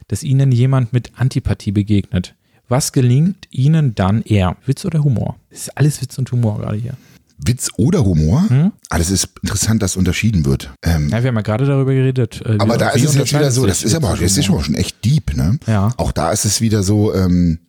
dass 0.10 0.24
Ihnen 0.24 0.52
jemand 0.52 0.92
mit 0.92 1.14
Antipathie 1.16 1.72
begegnet, 1.72 2.36
was 2.68 2.92
gelingt 2.92 3.48
Ihnen 3.52 3.96
dann 3.96 4.22
eher? 4.24 4.58
Witz 4.66 4.84
oder 4.84 5.04
Humor? 5.04 5.38
Das 5.50 5.62
ist 5.62 5.78
alles 5.78 6.02
Witz 6.02 6.18
und 6.18 6.32
Humor 6.32 6.60
gerade 6.60 6.78
hier. 6.78 6.98
Witz 7.38 7.70
oder 7.78 8.06
Humor? 8.06 8.46
Hm? 8.50 8.72
Das 8.90 9.10
ist 9.12 9.30
interessant, 9.42 9.82
dass 9.82 9.96
unterschieden 9.98 10.46
wird. 10.46 10.72
Ähm, 10.84 11.10
Ja, 11.10 11.22
wir 11.22 11.28
haben 11.30 11.36
ja 11.36 11.42
gerade 11.42 11.66
darüber 11.66 11.94
geredet. 11.94 12.42
äh, 12.46 12.56
aber 12.60 12.78
da 12.78 12.90
ist 12.90 13.04
es 13.06 13.16
jetzt 13.16 13.34
wieder 13.34 13.52
so, 13.52 13.66
das 13.66 13.84
ist 13.84 13.94
aber, 13.96 14.16
das 14.16 14.38
ist 14.38 14.46
schon 14.46 14.76
echt 14.76 15.04
deep, 15.04 15.36
ne? 15.36 15.60
Ja. 15.68 15.94
Auch 15.98 16.12
da 16.12 16.32
ist 16.32 16.46
es 16.46 16.62
wieder 16.62 16.82
so, 16.84 17.14
ähm, 17.14 17.60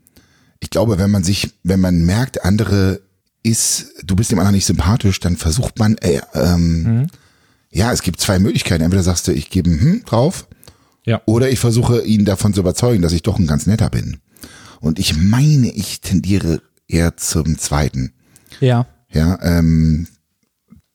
ich 0.61 0.70
glaube, 0.70 0.98
wenn 0.98 1.11
man 1.11 1.24
sich, 1.24 1.50
wenn 1.64 1.81
man 1.81 2.05
merkt, 2.05 2.44
andere 2.44 3.00
ist, 3.42 3.92
du 4.05 4.16
bist 4.16 4.31
dem 4.33 4.38
anderen 4.38 4.55
nicht 4.55 4.66
sympathisch, 4.66 5.20
dann 5.20 5.37
versucht 5.37 5.79
man, 5.79 5.96
äh, 5.98 6.20
ähm, 6.35 6.83
Mhm. 6.83 7.07
ja, 7.70 7.92
es 7.92 8.02
gibt 8.02 8.20
zwei 8.20 8.38
Möglichkeiten. 8.38 8.83
Entweder 8.83 9.02
sagst 9.02 9.29
du, 9.29 9.33
ich 9.33 9.50
gebe 9.50 9.70
Hm 9.70 10.02
drauf, 10.05 10.48
Ja. 11.05 11.20
oder 11.26 11.50
ich 11.50 11.59
versuche 11.61 12.02
ihn 12.02 12.24
davon 12.24 12.55
zu 12.55 12.61
überzeugen, 12.61 13.02
dass 13.02 13.12
ich 13.12 13.22
doch 13.22 13.38
ein 13.38 13.46
ganz 13.46 13.66
netter 13.66 13.90
bin. 13.90 14.18
Und 14.81 14.98
ich 14.98 15.16
meine, 15.16 15.70
ich 15.72 16.00
tendiere 16.00 16.61
eher 16.88 17.16
zum 17.16 17.59
zweiten. 17.59 18.12
Ja. 18.61 18.87
Ja, 19.12 19.38
ähm, 19.42 20.09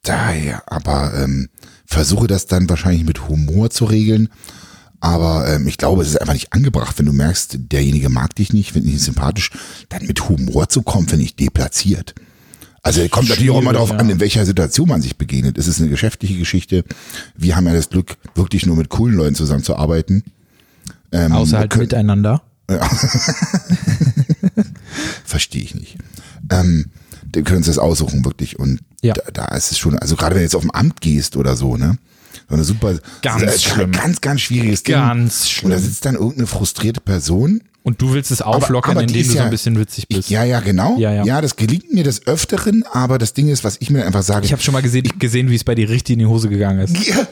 daher, 0.04 0.63
aber 0.71 1.13
ähm, 1.15 1.50
versuche 1.86 2.28
das 2.28 2.45
dann 2.45 2.69
wahrscheinlich 2.69 3.06
mit 3.06 3.28
Humor 3.28 3.69
zu 3.69 3.86
regeln. 3.86 4.30
Aber 5.00 5.47
ähm, 5.52 5.67
ich 5.67 5.78
glaube, 5.78 6.04
es 6.04 6.10
ist 6.10 6.17
einfach 6.21 6.34
nicht 6.34 6.54
angebracht, 6.54 7.00
wenn 7.00 7.08
du 7.08 7.13
merkst, 7.13 7.58
derjenige 7.71 8.10
mag 8.10 8.36
dich 8.36 8.54
nicht, 8.54 8.71
findet 8.74 8.88
dich 8.88 8.93
nicht 8.95 9.06
sympathisch, 9.06 9.50
dann 9.89 10.06
mit 10.06 10.30
Humor 10.30 10.69
zu 10.69 10.84
kommen, 10.84 11.08
finde 11.08 11.26
ich 11.26 11.36
deplatziert. 11.36 12.13
Also 12.84 13.08
kommt 13.10 13.30
natürlich 13.30 13.52
auch 13.52 13.62
immer 13.62 13.74
darauf 13.74 13.91
an, 13.91 14.08
ja. 14.08 14.13
in 14.13 14.19
welcher 14.19 14.45
Situation 14.45 14.88
man 14.88 15.02
sich 15.02 15.17
begegnet. 15.17 15.58
Es 15.58 15.67
ist 15.67 15.80
eine 15.80 15.89
geschäftliche 15.89 16.38
Geschichte. 16.38 16.84
Wir 17.36 17.56
haben 17.56 17.67
ja 17.67 17.74
das 17.74 17.89
Glück, 17.89 18.17
wirklich 18.36 18.65
nur 18.65 18.76
mit 18.76 18.89
coolen 18.89 19.15
Leuten 19.15 19.36
zusammenzuarbeiten. 19.36 20.24
Ähm, 21.12 21.32
Außer 21.32 21.60
halt 21.60 21.71
können- 21.71 21.84
miteinander. 21.84 22.41
Verstehe 25.26 25.62
ich 25.63 25.76
nicht. 25.76 25.97
Ähm, 26.50 26.86
wir 27.34 27.44
können 27.44 27.58
uns 27.58 27.67
das 27.67 27.78
aussuchen, 27.80 28.24
wirklich. 28.26 28.58
Und 28.60 28.80
Ja. 29.02 29.13
da, 29.13 29.22
da 29.32 29.56
ist 29.56 29.72
es 29.72 29.78
schon, 29.78 29.98
also 30.00 30.15
gerade 30.15 30.36
wenn 30.36 30.41
du 30.41 30.44
jetzt 30.46 30.56
auf 30.56 30.62
dem 30.62 30.72
Amt 30.72 31.02
gehst 31.02 31.36
oder 31.38 31.56
so, 31.56 31.78
ne? 31.78 31.98
So 32.50 32.56
eine 32.56 32.63
super, 32.63 32.96
Ganz 33.22 33.41
das 33.44 33.56
ist 33.56 33.67
ein 33.67 33.74
schlimm. 33.76 33.91
ganz, 33.91 34.22
ganz 34.22 34.41
schwieriges 34.41 34.84
Ding. 34.84 34.96
Ganz 34.96 35.62
Und 35.63 35.70
da 35.72 35.78
schlimm. 35.78 35.89
sitzt 35.89 36.06
dann 36.06 36.15
irgendeine 36.15 36.48
frustrierte 36.48 37.00
Person. 37.02 37.62
Und 37.84 38.02
du 38.02 38.13
willst 38.13 38.30
es 38.30 38.41
auflockern, 38.41 38.98
aber 38.98 39.06
die 39.06 39.13
indem 39.13 39.24
du 39.28 39.32
so 39.32 39.38
ja- 39.39 39.44
ein 39.46 39.50
bisschen 39.50 39.80
witzig 39.80 40.08
bist. 40.08 40.20
Ich, 40.20 40.30
ja, 40.30 40.44
ja, 40.44 40.60
genau. 40.60 40.98
Ja, 41.00 41.24
ja. 41.26 41.41
das 41.41 41.56
gelingt 41.56 41.91
mir 41.94 42.04
des 42.04 42.28
Öfteren, 42.28 42.84
aber 42.91 43.17
das 43.17 43.34
Ding 43.34 43.48
ist, 43.50 43.63
was 43.63 43.78
ich 43.80 43.89
mir 43.89 44.06
einfach 44.06 44.22
sage. 44.22 44.46
Ich 44.46 44.52
habe 44.52 44.62
schon 44.62 44.74
mal 44.74 44.82
gesehen, 44.84 45.08
gesehen, 45.17 45.50
wie 45.50 45.56
es 45.56 45.63
bei 45.63 45.74
dir 45.76 45.89
richtig 45.89 46.13
in 46.13 46.20
die 46.20 46.26
Hose 46.28 46.48
gegangen 46.50 46.80
ist. 46.80 47.08
ja. 47.08 47.26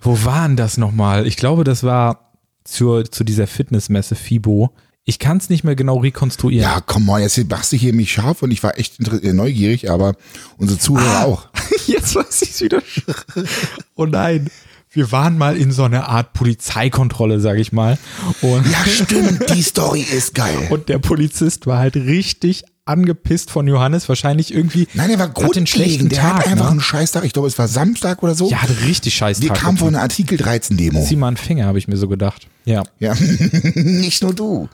Wo 0.00 0.24
waren 0.24 0.56
das 0.56 0.76
nochmal? 0.76 1.26
Ich 1.26 1.36
glaube, 1.36 1.64
das 1.64 1.82
war 1.82 2.32
zur, 2.64 3.10
zu 3.10 3.24
dieser 3.24 3.46
Fitnessmesse 3.46 4.14
FIBO. 4.14 4.70
Ich 5.08 5.18
kann 5.18 5.38
es 5.38 5.48
nicht 5.48 5.64
mehr 5.64 5.74
genau 5.74 5.96
rekonstruieren. 5.96 6.62
ja, 6.62 6.82
komm 6.84 7.06
mal, 7.06 7.22
jetzt 7.22 7.42
machst 7.48 7.72
du 7.72 7.78
hier 7.78 7.94
mich 7.94 8.12
scharf 8.12 8.42
und 8.42 8.50
ich 8.50 8.62
war 8.62 8.78
echt 8.78 9.00
äh, 9.00 9.32
neugierig, 9.32 9.90
aber 9.90 10.16
unsere 10.58 10.78
Zuhörer 10.78 11.24
auch. 11.24 11.48
Jetzt 11.86 12.14
weiß 12.14 12.42
ich 12.42 12.50
es 12.50 12.60
wieder. 12.60 12.82
Oh 13.94 14.04
nein. 14.04 14.50
Wir 14.90 15.10
waren 15.10 15.38
mal 15.38 15.56
in 15.56 15.72
so 15.72 15.84
einer 15.84 16.10
Art 16.10 16.34
Polizeikontrolle, 16.34 17.40
sag 17.40 17.56
ich 17.56 17.72
mal. 17.72 17.96
Und, 18.42 18.70
Ja, 18.70 18.84
stimmt, 18.84 19.48
die 19.48 19.62
Story 19.62 20.02
ist 20.02 20.34
geil. 20.34 20.66
und 20.70 20.90
der 20.90 20.98
Polizist 20.98 21.66
war 21.66 21.78
halt 21.78 21.96
richtig 21.96 22.64
angepisst 22.84 23.50
von 23.50 23.66
Johannes. 23.66 24.10
Wahrscheinlich 24.10 24.52
irgendwie. 24.52 24.88
Nein, 24.92 25.08
der 25.08 25.18
war 25.18 25.28
hat 25.28 25.56
einen 25.56 25.66
schlechten. 25.66 26.10
Der 26.10 26.18
Tag. 26.18 26.34
hat 26.34 26.46
einfach 26.48 26.66
ne? 26.66 26.72
einen 26.72 26.80
Scheißtag. 26.82 27.24
Ich 27.24 27.32
glaube, 27.32 27.48
es 27.48 27.58
war 27.58 27.66
Samstag 27.66 28.22
oder 28.22 28.34
so. 28.34 28.50
Ja, 28.50 28.60
hat 28.60 28.70
richtig 28.84 29.14
scheiß 29.14 29.40
Wir 29.40 29.54
kamen 29.54 29.78
von 29.78 29.88
einer 29.88 30.02
Artikel 30.02 30.36
13 30.36 30.76
Demo. 30.76 31.02
Zieh 31.02 31.16
mal 31.16 31.28
einen 31.28 31.38
Finger, 31.38 31.64
habe 31.64 31.78
ich 31.78 31.88
mir 31.88 31.96
so 31.96 32.08
gedacht. 32.08 32.46
Ja. 32.68 32.82
Ja, 33.00 33.14
nicht 33.74 34.22
nur 34.22 34.34
du. 34.34 34.68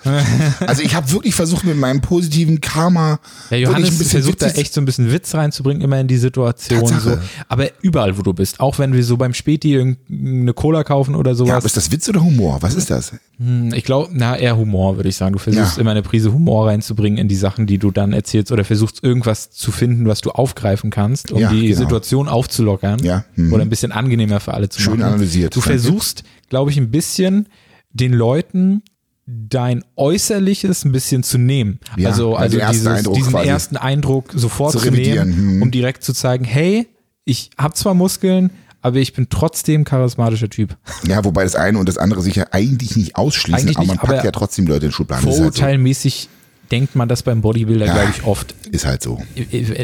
Also 0.67 0.83
ich 0.83 0.95
habe 0.95 1.11
wirklich 1.13 1.35
versucht 1.35 1.65
mit 1.65 1.77
meinem 1.77 2.01
positiven 2.01 2.61
Karma 2.61 3.21
Ja, 3.51 3.57
Johannes 3.59 4.09
versucht 4.11 4.43
da 4.43 4.49
echt 4.49 4.75
so 4.75 4.81
ein 4.81 4.85
bisschen 4.85 5.13
Witz 5.13 5.35
reinzubringen, 5.35 5.81
immer 5.83 6.01
in 6.01 6.09
die 6.09 6.17
Situation. 6.17 6.87
So. 7.01 7.17
Aber 7.49 7.69
überall, 7.83 8.19
wo 8.19 8.23
du 8.23 8.33
bist. 8.33 8.59
Auch 8.61 8.79
wenn 8.79 8.93
wir 8.93 9.05
so 9.05 9.17
beim 9.17 9.33
Späti 9.33 9.75
irgendeine 9.75 10.53
Cola 10.55 10.83
kaufen 10.83 11.15
oder 11.15 11.31
Ja, 11.31 11.35
sowas. 11.37 11.53
aber 11.55 11.67
ist 11.67 11.77
das 11.77 11.93
Witz 11.93 12.09
oder 12.09 12.23
Humor? 12.25 12.59
Was 12.63 12.75
ist 12.75 12.91
das? 12.91 13.13
Hm, 13.39 13.73
Ich 13.75 13.85
glaube, 13.85 14.11
na, 14.13 14.37
eher 14.37 14.57
Humor, 14.57 14.97
würde 14.97 15.09
ich 15.09 15.17
sagen. 15.17 15.33
Du 15.35 15.39
versuchst 15.39 15.77
Ja. 15.77 15.81
immer 15.81 15.93
eine 15.93 16.03
Prise 16.03 16.33
Humor 16.33 16.67
reinzubringen 16.69 17.19
in 17.19 17.29
die 17.29 17.37
Sachen, 17.37 17.67
die 17.67 17.79
du 17.79 17.91
dann 17.93 18.13
erzählst 18.13 18.51
oder 18.51 18.65
versuchst 18.65 19.05
irgendwas 19.05 19.51
zu 19.53 19.71
finden, 19.71 20.07
was 20.09 20.21
du 20.21 20.31
aufgreifen 20.31 20.91
kannst, 20.91 21.31
um 21.31 21.41
Ja, 21.41 21.51
die 21.53 21.69
genau. 21.69 21.79
Situation 21.81 22.29
aufzulockern 22.29 23.05
Ja, 23.05 23.25
mhm. 23.37 23.53
oder 23.53 23.63
ein 23.63 23.71
bisschen 23.71 23.93
angenehmer 23.93 24.41
für 24.41 24.55
alle 24.55 24.69
zu 24.69 24.81
Schön 24.81 24.95
machen. 24.99 25.13
analysiert, 25.15 25.55
Du 25.55 25.61
versuchst, 25.61 26.25
glaube 26.49 26.71
ich, 26.71 26.77
ein 26.77 26.91
bisschen 26.91 27.47
den 27.95 28.13
Leuten 28.13 28.83
dein 29.27 29.83
Äußerliches 29.97 30.85
ein 30.85 30.93
bisschen 30.93 31.23
zu 31.23 31.39
nehmen. 31.39 31.81
Ja, 31.97 32.11
also 32.11 32.37
also 32.37 32.59
dieses, 32.59 32.87
Eindruck 32.87 33.15
diesen 33.15 33.33
quasi. 33.33 33.49
ersten 33.49 33.77
Eindruck 33.79 34.33
sofort 34.35 34.73
Zu 34.73 34.81
zu, 34.81 34.91
nehmen, 34.91 35.35
hm. 35.35 35.63
um 35.63 35.71
direkt 35.71 36.05
zu 36.05 36.13
zeigen, 36.13 36.45
hey, 36.45 36.87
ich 37.25 37.51
habe 37.57 37.73
zwar 37.75 37.95
Muskeln, 37.95 38.51
aber 38.83 38.99
ich 38.99 39.15
bin 39.15 39.29
trotzdem 39.31 39.85
charismatischer 39.85 40.51
Typ. 40.51 40.77
Ja, 41.09 41.25
wobei 41.25 41.45
das 41.45 41.57
eine 41.57 41.79
und 41.79 41.89
das 41.89 41.97
andere 41.97 42.21
sich 42.21 42.35
ja 42.37 42.49
eigentlich 42.51 42.97
nicht 42.97 43.17
ausschließen, 43.17 43.55
Eigentlich 43.61 43.79
aber 43.79 43.87
man 43.87 43.95
nicht, 43.95 44.01
packt 44.03 44.13
aber 44.19 44.25
ja 44.27 44.31
trotzdem 44.31 44.67
Leute 44.67 44.87
in 44.87 44.93
Schubladen. 44.93 45.23
Ist 45.23 45.27
halt, 45.29 45.37
so. 45.37 45.43
Vorurteilmäßig 45.45 46.29
denkt 46.71 46.95
man 46.95 47.09
das 47.09 47.23
beim 47.23 47.41
Bodybuilder, 47.41 47.87
Ja. 47.87 47.95
glaube 47.95 48.11
ich, 48.15 48.25
oft. 48.25 48.55
ist 48.73 48.85
halt 48.85 49.03
so. 49.03 49.23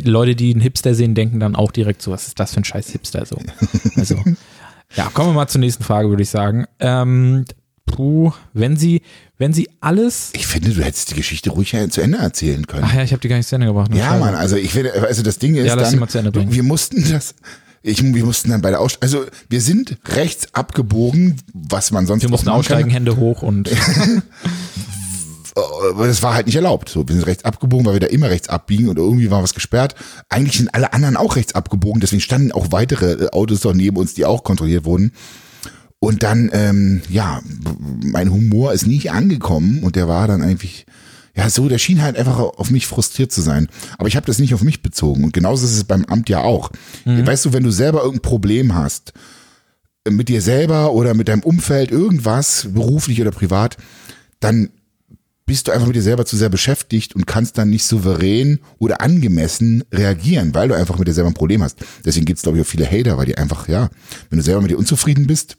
Leute, 0.05 0.35
die 0.35 0.51
einen 0.53 0.61
Hipster 0.61 0.94
sehen, 0.94 1.14
denken 1.14 1.40
dann 1.40 1.57
auch 1.57 1.73
direkt 1.73 2.03
so, 2.03 2.11
was 2.11 2.27
ist 2.27 2.38
das 2.38 2.53
für 2.53 2.61
ein 2.61 2.64
scheiß 2.64 2.90
Hipster 2.90 3.25
so. 3.25 3.38
Also, 3.96 4.16
ja, 4.96 5.09
kommen 5.14 5.31
wir 5.31 5.35
mal 5.35 5.49
zur 5.49 5.61
nächsten 5.61 5.83
Frage, 5.83 6.11
würde 6.11 6.23
ich 6.23 6.31
sagen. 6.31 6.66
Ähm, 6.79 7.46
puh, 7.87 8.33
wenn 8.53 8.77
sie, 8.77 9.03
wenn 9.38 9.53
sie 9.53 9.69
alles, 9.81 10.31
Ich 10.35 10.47
finde, 10.47 10.71
du 10.71 10.83
hättest 10.83 11.11
die 11.11 11.14
Geschichte 11.14 11.51
ruhig 11.51 11.75
zu 11.90 12.01
Ende 12.01 12.19
erzählen 12.19 12.66
können. 12.66 12.85
ach 12.87 12.95
ja, 12.95 13.03
ich 13.03 13.12
habe 13.12 13.21
die 13.21 13.29
gar 13.29 13.37
nicht 13.37 13.49
zu 13.49 13.55
Ende 13.57 13.66
gebracht. 13.66 13.90
ne? 13.90 13.99
Ja, 13.99 14.11
Scheiße. 14.11 14.21
Mann, 14.21 14.35
also 14.35 14.57
ich 14.57 14.73
finde, 14.73 14.93
also 14.95 15.23
das 15.23 15.38
Ding 15.38 15.55
ist 15.57 15.66
Ja, 15.66 15.75
lass 15.75 15.90
dann, 15.90 15.99
mal 16.01 16.09
zu 16.09 16.19
Ende 16.19 16.31
bringen. 16.33 16.53
wir 16.53 16.62
mussten 16.62 17.11
das, 17.11 17.35
ich, 17.83 18.03
wir 18.03 18.25
mussten 18.25 18.51
dann 18.51 18.61
bei 18.61 18.71
der 18.71 18.81
Aussteigung, 18.81 19.03
also 19.21 19.31
wir 19.49 19.61
sind 19.61 19.97
rechts 20.07 20.55
abgebogen, 20.55 21.37
was 21.53 21.90
man 21.90 22.07
sonst 22.07 22.23
Wir 22.23 22.29
mussten 22.31 22.49
aussteigen, 22.51 22.83
kann. 22.83 22.90
Hände 22.90 23.16
hoch 23.16 23.43
und 23.43 23.69
das 25.99 26.23
war 26.23 26.35
halt 26.35 26.47
nicht 26.47 26.55
erlaubt. 26.57 26.88
So, 26.88 27.07
wir 27.09 27.14
sind 27.14 27.27
rechts 27.27 27.45
abgebogen, 27.45 27.85
weil 27.87 27.95
wir 27.95 28.01
da 28.01 28.07
immer 28.07 28.31
rechts 28.31 28.49
abbiegen 28.49 28.88
und 28.88 28.99
irgendwie 28.99 29.31
war 29.31 29.43
was 29.43 29.55
gesperrt. 29.55 29.95
Eigentlich 30.29 30.57
sind 30.59 30.73
alle 30.75 30.93
anderen 30.93 31.16
auch 31.16 31.37
rechts 31.37 31.55
abgebogen, 31.55 32.01
deswegen 32.01 32.21
standen 32.23 32.53
auch 32.53 32.71
weitere 32.71 33.25
äh, 33.25 33.31
Autos 33.31 33.61
doch 33.61 33.75
neben 33.75 33.97
uns, 33.97 34.14
die 34.14 34.25
auch 34.25 34.45
kontrolliert 34.45 34.85
wurden. 34.85 35.12
Und 36.01 36.23
dann, 36.23 36.51
ähm, 36.55 37.03
ja, 37.11 37.43
mein 38.03 38.33
Humor 38.33 38.73
ist 38.73 38.87
nicht 38.87 39.13
angekommen 39.13 39.83
und 39.83 39.97
der 39.97 40.09
war 40.09 40.27
dann 40.27 40.43
eigentlich, 40.43 40.87
ja, 41.37 41.49
so, 41.51 41.69
der 41.69 41.79
schien 41.79 42.01
halt 42.01 42.17
einfach 42.17 42.39
auf 42.39 42.71
mich 42.71 42.87
frustriert 42.87 43.31
zu 43.31 43.43
sein. 43.43 43.69
Aber 43.99 44.09
ich 44.09 44.17
habe 44.17 44.27
das 44.27 44.39
nicht 44.39 44.55
auf 44.55 44.63
mich 44.63 44.83
bezogen. 44.83 45.25
Und 45.25 45.35
genauso 45.35 45.67
ist 45.67 45.77
es 45.77 45.85
beim 45.85 46.07
Amt 46.07 46.31
ja 46.31 46.41
auch. 46.41 46.71
Weißt 47.27 47.45
du, 47.45 47.53
wenn 47.53 47.63
du 47.63 47.71
selber 47.71 48.01
irgendein 48.01 48.23
Problem 48.23 48.75
hast, 48.75 49.13
äh, 50.05 50.11
mit 50.11 50.31
dir 50.31 50.41
selber 50.41 50.93
oder 50.93 51.13
mit 51.15 51.29
deinem 51.29 51.43
Umfeld, 51.43 51.91
irgendwas, 51.91 52.69
beruflich 52.73 53.21
oder 53.21 53.31
privat, 53.31 53.77
dann 54.41 54.71
bist 55.45 55.67
du 55.67 55.73
einfach 55.73 55.89
mit 55.89 55.97
dir 55.97 56.03
selber 56.03 56.25
zu 56.25 56.37
sehr 56.37 56.49
beschäftigt 56.49 57.15
und 57.15 57.27
kannst 57.27 57.59
dann 57.59 57.71
nicht 57.71 57.85
souverän 57.85 58.61
oder 58.79 59.01
angemessen 59.01 59.85
reagieren, 59.93 60.55
weil 60.55 60.69
du 60.69 60.75
einfach 60.75 60.97
mit 60.97 61.09
dir 61.09 61.13
selber 61.13 61.29
ein 61.29 61.35
Problem 61.35 61.63
hast. 61.63 61.79
Deswegen 62.05 62.25
gibt's 62.25 62.43
glaube 62.43 62.57
ich, 62.57 62.65
auch 62.65 62.69
viele 62.69 62.87
Hater, 62.87 63.19
weil 63.19 63.27
die 63.27 63.37
einfach, 63.37 63.69
ja, 63.69 63.91
wenn 64.31 64.39
du 64.39 64.45
selber 64.45 64.63
mit 64.63 64.71
dir 64.71 64.79
unzufrieden 64.79 65.27
bist, 65.27 65.57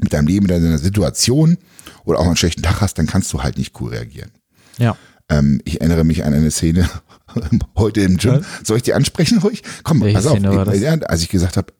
mit 0.00 0.12
deinem 0.12 0.26
Leben, 0.26 0.46
mit 0.46 0.50
deiner 0.50 0.78
Situation 0.78 1.58
oder 2.04 2.18
auch 2.18 2.26
einen 2.26 2.36
schlechten 2.36 2.62
Tag 2.62 2.80
hast, 2.80 2.98
dann 2.98 3.06
kannst 3.06 3.32
du 3.32 3.42
halt 3.42 3.58
nicht 3.58 3.80
cool 3.80 3.90
reagieren. 3.90 4.30
ja. 4.78 4.96
Ähm, 5.30 5.62
ich 5.64 5.80
erinnere 5.80 6.04
mich 6.04 6.22
an 6.26 6.34
eine 6.34 6.50
Szene 6.50 6.86
heute 7.78 8.02
im 8.02 8.18
Gym. 8.18 8.44
Soll 8.62 8.76
ich 8.76 8.82
die 8.82 8.92
ansprechen 8.92 9.38
ruhig? 9.38 9.62
Komm, 9.82 10.02
Welche 10.02 10.16
pass 10.18 10.26
auf. 10.26 10.38
Ja, 10.38 10.92
als 11.00 11.22
ich 11.22 11.30
gesagt 11.30 11.56
habe, 11.56 11.72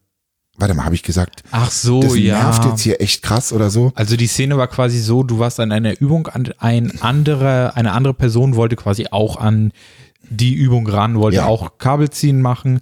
warte 0.57 0.73
mal, 0.73 0.87
habe 0.87 0.95
ich 0.95 1.03
gesagt, 1.03 1.43
Ach 1.51 1.71
so, 1.71 2.01
das 2.01 2.17
ja. 2.17 2.43
nervt 2.43 2.65
jetzt 2.65 2.81
hier 2.81 3.03
echt 3.03 3.23
krass 3.23 3.53
oder 3.53 3.69
so? 3.69 3.93
Also 3.97 4.17
die 4.17 4.29
Szene 4.29 4.57
war 4.57 4.67
quasi 4.69 4.99
so, 4.99 5.23
du 5.25 5.41
warst 5.41 5.61
an 5.61 5.73
einer 5.73 6.01
Übung, 6.01 6.27
an 6.29 6.55
ein 6.59 7.03
andere, 7.03 7.77
eine 7.77 7.93
andere 7.93 8.15
Person 8.15 8.57
wollte 8.57 8.77
quasi 8.77 9.09
auch 9.11 9.37
an 9.37 9.73
die 10.31 10.55
Übung 10.55 10.87
ran, 10.89 11.17
wollte 11.19 11.37
Ja. 11.37 11.45
auch 11.45 11.77
Kabelziehen 11.77 12.41
machen 12.41 12.81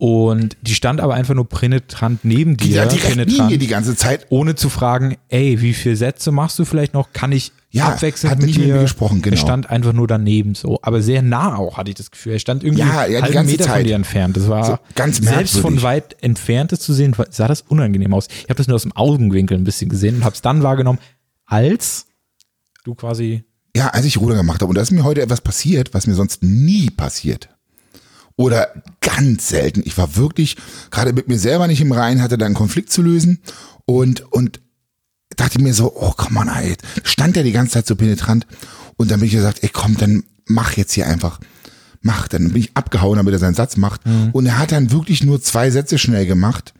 und 0.00 0.56
die 0.62 0.74
stand 0.74 0.98
aber 0.98 1.12
einfach 1.12 1.34
nur 1.34 1.46
penetrant 1.46 2.24
neben 2.24 2.56
dir, 2.56 2.74
Ja, 2.76 2.86
direkt 2.86 3.06
penetrant, 3.18 3.60
die 3.60 3.66
ganze 3.66 3.94
Zeit. 3.94 4.26
ohne 4.30 4.54
zu 4.54 4.70
fragen, 4.70 5.18
ey, 5.28 5.60
wie 5.60 5.74
viele 5.74 5.94
Sätze 5.94 6.32
machst 6.32 6.58
du 6.58 6.64
vielleicht 6.64 6.94
noch? 6.94 7.12
Kann 7.12 7.32
ich 7.32 7.52
Ja, 7.70 7.88
abwechselnd 7.90 8.30
hat 8.30 8.38
mit 8.38 8.46
nicht 8.46 8.58
dir? 8.58 8.64
mit 8.68 8.74
mir 8.76 8.80
gesprochen, 8.82 9.20
genau. 9.20 9.34
Er 9.36 9.38
stand 9.38 9.68
einfach 9.68 9.92
nur 9.92 10.06
daneben 10.08 10.54
so, 10.54 10.78
aber 10.80 11.02
sehr 11.02 11.20
nah 11.20 11.54
auch, 11.56 11.76
hatte 11.76 11.90
ich 11.90 11.96
das 11.96 12.10
Gefühl. 12.10 12.32
Er 12.32 12.38
stand 12.38 12.64
irgendwie 12.64 12.80
Ja, 12.82 13.04
ja, 13.04 13.20
halben 13.20 13.44
Meter 13.44 13.64
von 13.64 13.72
Zeit. 13.74 13.86
dir 13.86 13.94
entfernt. 13.94 14.38
Das 14.38 14.48
war 14.48 14.64
So, 14.64 14.78
ganz 14.94 15.18
selbst 15.18 15.58
von 15.58 15.74
merkwürdig. 15.74 15.82
weit 15.82 16.16
entferntes 16.22 16.80
zu 16.80 16.94
sehen, 16.94 17.14
sah 17.28 17.46
das 17.46 17.60
unangenehm 17.68 18.14
aus. 18.14 18.28
Ich 18.30 18.44
habe 18.44 18.54
das 18.54 18.68
nur 18.68 18.76
aus 18.76 18.82
dem 18.84 18.92
Augenwinkel 18.96 19.58
ein 19.58 19.64
bisschen 19.64 19.90
gesehen 19.90 20.16
und 20.16 20.24
habe 20.24 20.34
es 20.34 20.40
dann 20.40 20.62
wahrgenommen, 20.62 20.98
als 21.44 22.06
du 22.84 22.94
quasi 22.94 23.44
Ja, 23.76 23.88
als 23.88 24.06
ich 24.06 24.16
Ruder 24.18 24.34
gemacht 24.36 24.62
habe. 24.62 24.70
Und 24.70 24.76
da 24.76 24.80
ist 24.82 24.92
mir 24.92 25.04
heute 25.04 25.20
etwas 25.20 25.42
passiert, 25.42 25.92
was 25.92 26.06
mir 26.06 26.14
sonst 26.14 26.42
nie 26.42 26.88
passiert. 26.88 27.50
Oder 28.40 28.72
ganz 29.02 29.50
selten. 29.50 29.82
Ich 29.84 29.98
war 29.98 30.16
wirklich 30.16 30.56
gerade 30.90 31.12
mit 31.12 31.28
mir 31.28 31.38
selber 31.38 31.66
nicht 31.66 31.82
im 31.82 31.92
Reinen, 31.92 32.22
hatte 32.22 32.38
da 32.38 32.46
einen 32.46 32.54
Konflikt 32.54 32.90
zu 32.90 33.02
lösen 33.02 33.40
und, 33.84 34.32
und 34.32 34.62
dachte 35.36 35.60
mir 35.60 35.74
so, 35.74 35.92
oh, 35.94 36.14
komm 36.16 36.38
on, 36.38 36.48
ey. 36.48 36.74
Stand 37.04 37.36
der 37.36 37.42
die 37.42 37.52
ganze 37.52 37.74
Zeit 37.74 37.86
so 37.86 37.96
penetrant. 37.96 38.46
Und 38.96 39.10
dann 39.10 39.20
bin 39.20 39.26
ich 39.26 39.34
gesagt, 39.34 39.62
ey, 39.62 39.68
komm, 39.70 39.98
dann 39.98 40.24
mach 40.46 40.72
jetzt 40.72 40.94
hier 40.94 41.06
einfach. 41.06 41.38
Mach. 42.00 42.28
Dann 42.28 42.48
bin 42.48 42.62
ich 42.62 42.70
abgehauen, 42.78 43.18
damit 43.18 43.34
er 43.34 43.40
seinen 43.40 43.52
Satz 43.52 43.76
macht. 43.76 44.00
Und 44.32 44.46
er 44.46 44.56
hat 44.56 44.72
dann 44.72 44.90
wirklich 44.90 45.22
nur 45.22 45.42
zwei 45.42 45.70
Sätze 45.70 45.98
schnell 45.98 46.24
gemacht. 46.24 46.72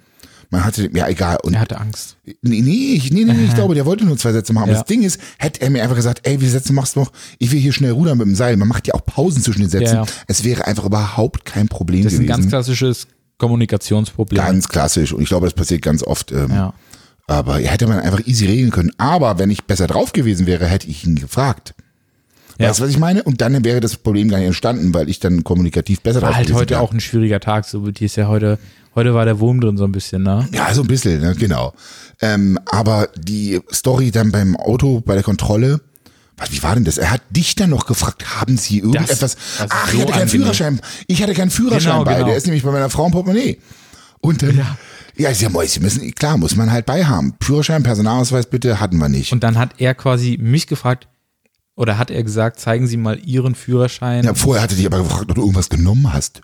Man 0.53 0.65
hatte, 0.65 0.91
ja, 0.93 1.09
egal. 1.09 1.39
Und 1.45 1.55
Er 1.55 1.61
hatte 1.61 1.79
Angst. 1.81 2.17
Nee, 2.43 2.61
nee, 2.61 2.95
ich, 2.95 3.13
nee, 3.13 3.25
nee, 3.25 3.45
ich 3.47 3.55
glaube, 3.55 3.75
der 3.77 3.87
wollte 3.87 4.05
nur 4.05 4.19
zwei 4.19 4.33
Sätze 4.33 4.53
machen. 4.53 4.65
Aber 4.65 4.73
das 4.73 4.85
Ding 4.85 5.03
ist, 5.03 5.21
hätte 5.39 5.61
er 5.63 5.71
mir 5.71 5.83
einfach 5.83 5.95
gesagt, 5.95 6.21
ey, 6.27 6.35
wie 6.35 6.39
viele 6.41 6.51
Sätze 6.51 6.73
machst 6.73 6.97
du 6.97 7.01
noch? 7.01 7.13
Ich 7.39 7.53
will 7.53 7.61
hier 7.61 7.73
schnell 7.73 7.93
rudern 7.93 8.19
mit 8.19 8.27
dem 8.27 8.35
Seil. 8.35 8.57
Man 8.57 8.67
macht 8.67 8.89
ja 8.89 8.95
auch 8.95 9.07
Pausen 9.07 9.43
zwischen 9.43 9.61
den 9.61 9.71
Sätzen. 9.71 10.01
Es 10.27 10.43
wäre 10.43 10.67
einfach 10.67 10.85
überhaupt 10.85 11.45
kein 11.45 11.69
Problem 11.69 12.03
Das 12.03 12.13
ist 12.15 12.19
ein 12.19 12.27
gewesen. 12.27 12.41
ganz 12.43 12.51
klassisches 12.51 13.07
Kommunikationsproblem. 13.55 14.43
Ganz 14.43 14.69
klassisch. 14.69 15.13
Und 15.13 15.23
ich 15.23 15.29
glaube, 15.29 15.47
das 15.47 15.55
passiert 15.55 15.83
ganz 15.83 16.03
oft. 16.03 16.33
Ähm, 16.33 16.51
Ja. 16.51 16.75
Aber 17.27 17.59
hätte 17.59 17.87
man 17.87 18.01
einfach 18.01 18.27
easy 18.27 18.47
regeln 18.47 18.71
können. 18.73 18.91
Aber 18.99 19.39
wenn 19.39 19.51
ich 19.51 19.63
besser 19.65 19.87
drauf 19.87 20.13
gewesen 20.13 20.47
wäre, 20.49 20.67
hätte 20.67 20.89
ich 20.89 21.07
ihn 21.07 21.15
gefragt. 21.15 21.75
Ja. 22.59 22.69
Weißt 22.71 22.81
du, 22.81 22.83
was 22.85 22.91
ich 22.91 22.99
meine? 22.99 23.23
Und 23.23 23.41
dann 23.41 23.65
wäre 23.65 23.79
das 23.79 23.97
Problem 23.97 24.29
gar 24.29 24.39
nicht 24.39 24.49
entstanden, 24.49 24.93
weil 24.95 25.09
ich 25.09 25.21
dann 25.21 25.45
kommunikativ 25.45 26.01
besser 26.01 26.23
War 26.23 26.31
drauf 26.31 26.37
halt 26.39 26.47
gewesen 26.49 26.61
heute 26.61 26.71
wäre. 26.75 26.81
auch 26.81 26.93
ein 26.93 26.99
schwieriger 26.99 27.39
Tag, 27.39 27.67
so 27.67 27.87
wie 27.87 27.93
die 27.93 28.07
ist 28.07 28.17
ja 28.17 28.27
heute, 28.27 28.59
heute 28.95 29.15
war 29.15 29.25
der 29.25 29.39
Wurm 29.41 29.61
drin 29.61 29.77
so 29.77 29.85
ein 29.85 29.93
bisschen, 29.93 30.23
ne? 30.23 30.49
Ja, 30.53 30.73
so 30.75 30.83
ein 30.83 30.87
bisschen, 30.89 31.21
ne? 31.21 31.35
genau. 31.35 31.73
Ähm, 32.21 32.59
aber 32.67 33.09
die 33.17 33.61
Story 33.73 34.11
dann 34.11 34.31
beim 34.33 34.57
Auto, 34.57 35.01
bei 35.01 35.15
der 35.15 35.23
Kontrolle, 35.23 35.81
was, 36.37 36.53
wie 36.53 36.63
war 36.63 36.75
denn 36.75 36.85
das? 36.85 36.99
Er 36.99 37.11
hat 37.11 37.23
dich 37.31 37.55
dann 37.55 37.71
noch 37.71 37.87
gefragt, 37.87 38.41
haben 38.41 38.57
Sie 38.57 38.79
irgendetwas? 38.79 39.35
ist 39.35 39.39
Ach, 39.69 39.89
ich 39.89 39.93
so 39.95 40.01
hatte 40.01 40.13
keinen 40.13 40.23
angenehm. 40.23 40.29
Führerschein. 40.29 40.81
Ich 41.07 41.23
hatte 41.23 41.35
keinen 41.35 41.51
Führerschein 41.51 41.93
Genau, 41.93 42.05
bei. 42.05 42.15
genau. 42.15 42.27
Der 42.29 42.37
ist 42.37 42.47
nämlich 42.47 42.63
bei 42.63 42.71
meiner 42.71 42.89
Frau 42.91 43.07
im 43.07 43.13
Portemonnaie. 43.13 43.59
Und 44.21 44.43
dann, 44.43 44.57
ja, 44.57 44.77
ja, 45.17 45.35
sie, 45.35 45.45
haben, 45.47 45.57
sie 45.67 45.81
müssen, 45.81 46.15
klar, 46.15 46.37
muss 46.39 46.57
man 46.57 46.71
halt 46.73 46.87
bei 46.87 47.05
haben. 47.05 47.35
Führerschein, 47.43 47.83
Personalausweis 47.83 48.47
bitte, 48.47 48.81
hatten 48.81 48.97
wir 48.99 49.09
nicht. 49.09 49.33
Und 49.33 49.45
dann 49.45 49.59
hat 49.59 49.71
er 49.79 49.95
quasi 49.95 50.39
mich 50.41 50.67
gefragt, 50.67 51.09
oder 51.77 51.97
hat 51.99 52.11
er 52.11 52.23
gesagt, 52.23 52.61
zeigen 52.61 52.87
Sie 52.87 52.97
mal 52.99 53.19
Ihren 53.25 53.55
Führerschein. 53.55 54.25
ja, 54.25 54.35
vorher 54.35 54.63
hatte 54.63 54.75
dich 54.77 54.85
aber 54.87 54.99
gefragt, 54.99 55.31
ob 55.31 55.35
du 55.35 55.41
irgendwas 55.43 55.69
genommen 55.71 56.13
hast. 56.13 56.43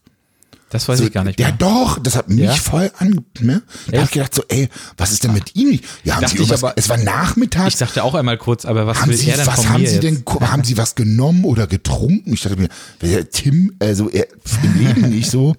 Das 0.70 0.88
weiß 0.88 1.00
ich 1.00 1.12
gar 1.12 1.22
nicht 1.24 1.38
Ja, 1.38 1.48
mehr. 1.48 1.56
doch, 1.58 1.98
das 2.00 2.16
hat 2.16 2.28
mich 2.28 2.40
Ja? 2.40 2.52
voll 2.52 2.90
an. 2.98 3.24
Ne? 3.40 3.62
Da 3.86 3.92
hab 3.92 3.94
Echt? 3.94 4.04
ich 4.06 4.10
gedacht 4.12 4.34
so, 4.34 4.42
ey, 4.48 4.68
was 4.96 5.12
ist 5.12 5.22
denn 5.24 5.32
mit 5.32 5.54
ihm? 5.54 5.78
Ja, 6.04 6.16
haben 6.16 6.26
sie 6.26 6.36
irgendwas, 6.36 6.64
aber- 6.64 6.74
es 6.76 6.88
war 6.88 6.96
Nachmittag. 6.96 7.68
Ich 7.68 7.76
dachte 7.76 8.02
auch 8.02 8.14
einmal 8.14 8.36
kurz, 8.38 8.64
aber 8.64 8.86
was 8.86 9.00
haben 9.00 9.10
will 9.10 9.16
Sie, 9.16 9.30
er 9.30 9.36
denn 9.36 9.46
was 9.46 9.54
von 9.56 9.68
haben 9.70 9.82
mir 9.82 9.88
Sie 9.88 9.94
jetzt? 9.96 10.02
denn, 10.04 10.24
haben 10.50 10.64
Sie 10.64 10.76
was 10.76 10.94
genommen 10.94 11.44
oder 11.44 11.66
getrunken? 11.66 12.32
Ich 12.32 12.40
dachte 12.42 12.56
mir, 12.56 13.30
Tim, 13.30 13.74
also 13.78 14.08
er, 14.10 14.26
im 14.62 14.78
Leben 14.86 15.08
nicht 15.10 15.30
so. 15.30 15.54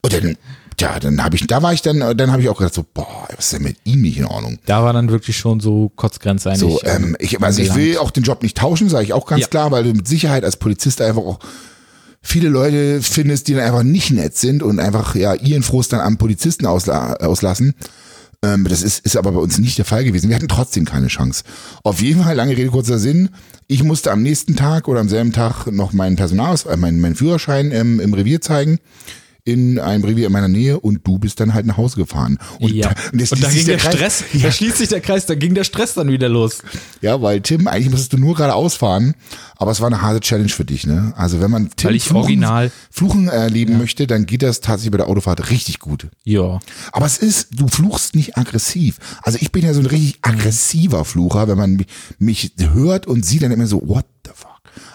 Und 0.00 0.12
dann, 0.12 0.36
ja, 0.80 0.98
dann 0.98 1.22
habe 1.22 1.36
ich, 1.36 1.46
da 1.46 1.62
war 1.62 1.72
ich 1.72 1.82
dann, 1.82 2.16
dann 2.16 2.32
habe 2.32 2.42
ich 2.42 2.48
auch 2.48 2.58
gedacht 2.58 2.74
so, 2.74 2.84
boah, 2.94 3.28
was 3.36 3.46
ist 3.46 3.52
denn 3.54 3.62
mit 3.62 3.76
ihm 3.84 4.02
nicht 4.02 4.16
in 4.18 4.24
Ordnung? 4.26 4.58
Da 4.66 4.82
war 4.82 4.92
dann 4.92 5.10
wirklich 5.10 5.36
schon 5.36 5.60
so 5.60 5.90
Kotzgrenze 5.96 6.50
eigentlich. 6.50 6.60
So, 6.60 6.80
ähm, 6.84 7.16
ich, 7.20 7.40
also 7.42 7.62
ich 7.62 7.74
will 7.74 7.98
auch 7.98 8.10
den 8.10 8.22
Job 8.24 8.42
nicht 8.42 8.56
tauschen, 8.56 8.88
sage 8.88 9.04
ich 9.04 9.12
auch 9.12 9.26
ganz 9.26 9.42
Ja. 9.42 9.46
klar, 9.48 9.70
weil 9.70 9.84
du 9.84 9.92
mit 9.92 10.08
Sicherheit 10.08 10.44
als 10.44 10.56
Polizist 10.56 11.00
einfach 11.00 11.22
auch 11.22 11.38
viele 12.22 12.48
Leute 12.48 13.02
findest, 13.02 13.48
die 13.48 13.54
dann 13.54 13.64
einfach 13.64 13.82
nicht 13.82 14.10
nett 14.10 14.36
sind 14.36 14.62
und 14.62 14.78
einfach 14.78 15.14
ja 15.14 15.34
ihren 15.34 15.62
Frust 15.62 15.92
dann 15.92 16.00
am 16.00 16.18
Polizisten 16.18 16.66
ausla 16.66 17.14
auslassen. 17.14 17.74
Ähm, 18.44 18.66
das 18.68 18.82
ist, 18.82 19.04
ist 19.04 19.16
aber 19.16 19.32
bei 19.32 19.40
uns 19.40 19.58
nicht 19.58 19.78
der 19.78 19.84
Fall 19.84 20.04
gewesen. 20.04 20.28
Wir 20.28 20.36
hatten 20.36 20.48
trotzdem 20.48 20.84
keine 20.84 21.08
Chance. 21.08 21.44
Auf 21.82 22.00
jeden 22.00 22.22
Fall, 22.22 22.34
lange 22.34 22.56
Rede, 22.56 22.70
kurzer 22.70 22.98
Sinn. 22.98 23.30
Ich 23.68 23.82
musste 23.84 24.10
am 24.10 24.22
nächsten 24.22 24.56
Tag 24.56 24.88
oder 24.88 25.00
am 25.00 25.08
selben 25.08 25.32
Tag 25.32 25.66
noch 25.66 25.92
meinen 25.92 26.16
Personalaus, 26.16 26.64
äh, 26.64 26.76
meinen, 26.76 27.00
meinen 27.00 27.14
Führerschein 27.14 27.70
ähm, 27.72 28.00
im 28.00 28.14
Revier 28.14 28.40
zeigen. 28.40 28.78
In 29.44 29.80
einem 29.80 30.04
Revier 30.04 30.26
in 30.26 30.32
meiner 30.32 30.46
Nähe 30.48 30.78
und 30.78 31.04
du 31.04 31.18
bist 31.18 31.40
dann 31.40 31.52
halt 31.52 31.66
nach 31.66 31.76
Hause 31.76 31.96
gefahren. 31.96 32.38
Und, 32.60 32.72
ja. 32.72 32.90
da, 32.90 32.94
und, 33.12 33.18
jetzt 33.18 33.32
da 33.42 33.48
ging 33.48 33.66
der, 33.66 33.76
Kreis- 33.78 33.94
Stress, 33.94 34.24
da 34.40 34.52
schließt 34.52 34.78
sich 34.78 34.88
der 34.88 35.00
Kreis, 35.00 35.26
da 35.26 35.34
ging 35.34 35.54
der 35.54 35.64
Stress 35.64 35.94
dann 35.94 36.08
wieder 36.08 36.28
los. 36.28 36.58
Ja, 37.00 37.20
weil 37.22 37.40
Tim, 37.40 37.66
eigentlich 37.66 37.90
müsstest 37.90 38.12
du 38.12 38.18
nur 38.18 38.36
geradeaus 38.36 38.74
fahren, 38.76 39.14
aber 39.56 39.72
es 39.72 39.80
war 39.80 39.88
eine 39.88 40.00
harte 40.00 40.20
Challenge 40.20 40.48
für 40.48 40.64
dich, 40.64 40.86
ne? 40.86 41.12
Also 41.16 41.40
wenn 41.40 41.50
man 41.50 41.70
Tim 41.74 41.90
Fluchen, 41.98 42.16
original- 42.16 42.70
Fluchen 42.90 43.26
erleben 43.28 43.78
möchte, 43.78 44.06
dann 44.06 44.26
geht 44.26 44.42
das 44.42 44.60
tatsächlich 44.60 44.92
bei 44.92 44.98
der 44.98 45.08
Autofahrt 45.08 45.50
richtig 45.50 45.80
gut. 45.80 46.06
Ja. 46.22 46.60
Aber 46.92 47.06
es 47.06 47.18
ist, 47.18 47.48
du 47.58 47.66
fluchst 47.66 48.14
nicht 48.14 48.36
aggressiv. 48.38 48.98
Also 49.22 49.38
ich 49.40 49.50
bin 49.50 49.64
ja 49.64 49.74
so 49.74 49.80
ein 49.80 49.86
richtig 49.86 50.18
aggressiver 50.22 51.04
Flucher, 51.04 51.48
wenn 51.48 51.58
man 51.58 51.72
mich, 51.74 51.86
mich 52.20 52.52
hört 52.74 53.08
und 53.08 53.26
sieht 53.26 53.42
dann 53.42 53.50
immer 53.50 53.66
so, 53.66 53.82
what 53.88 54.06
the 54.24 54.30
fuck? 54.34 54.50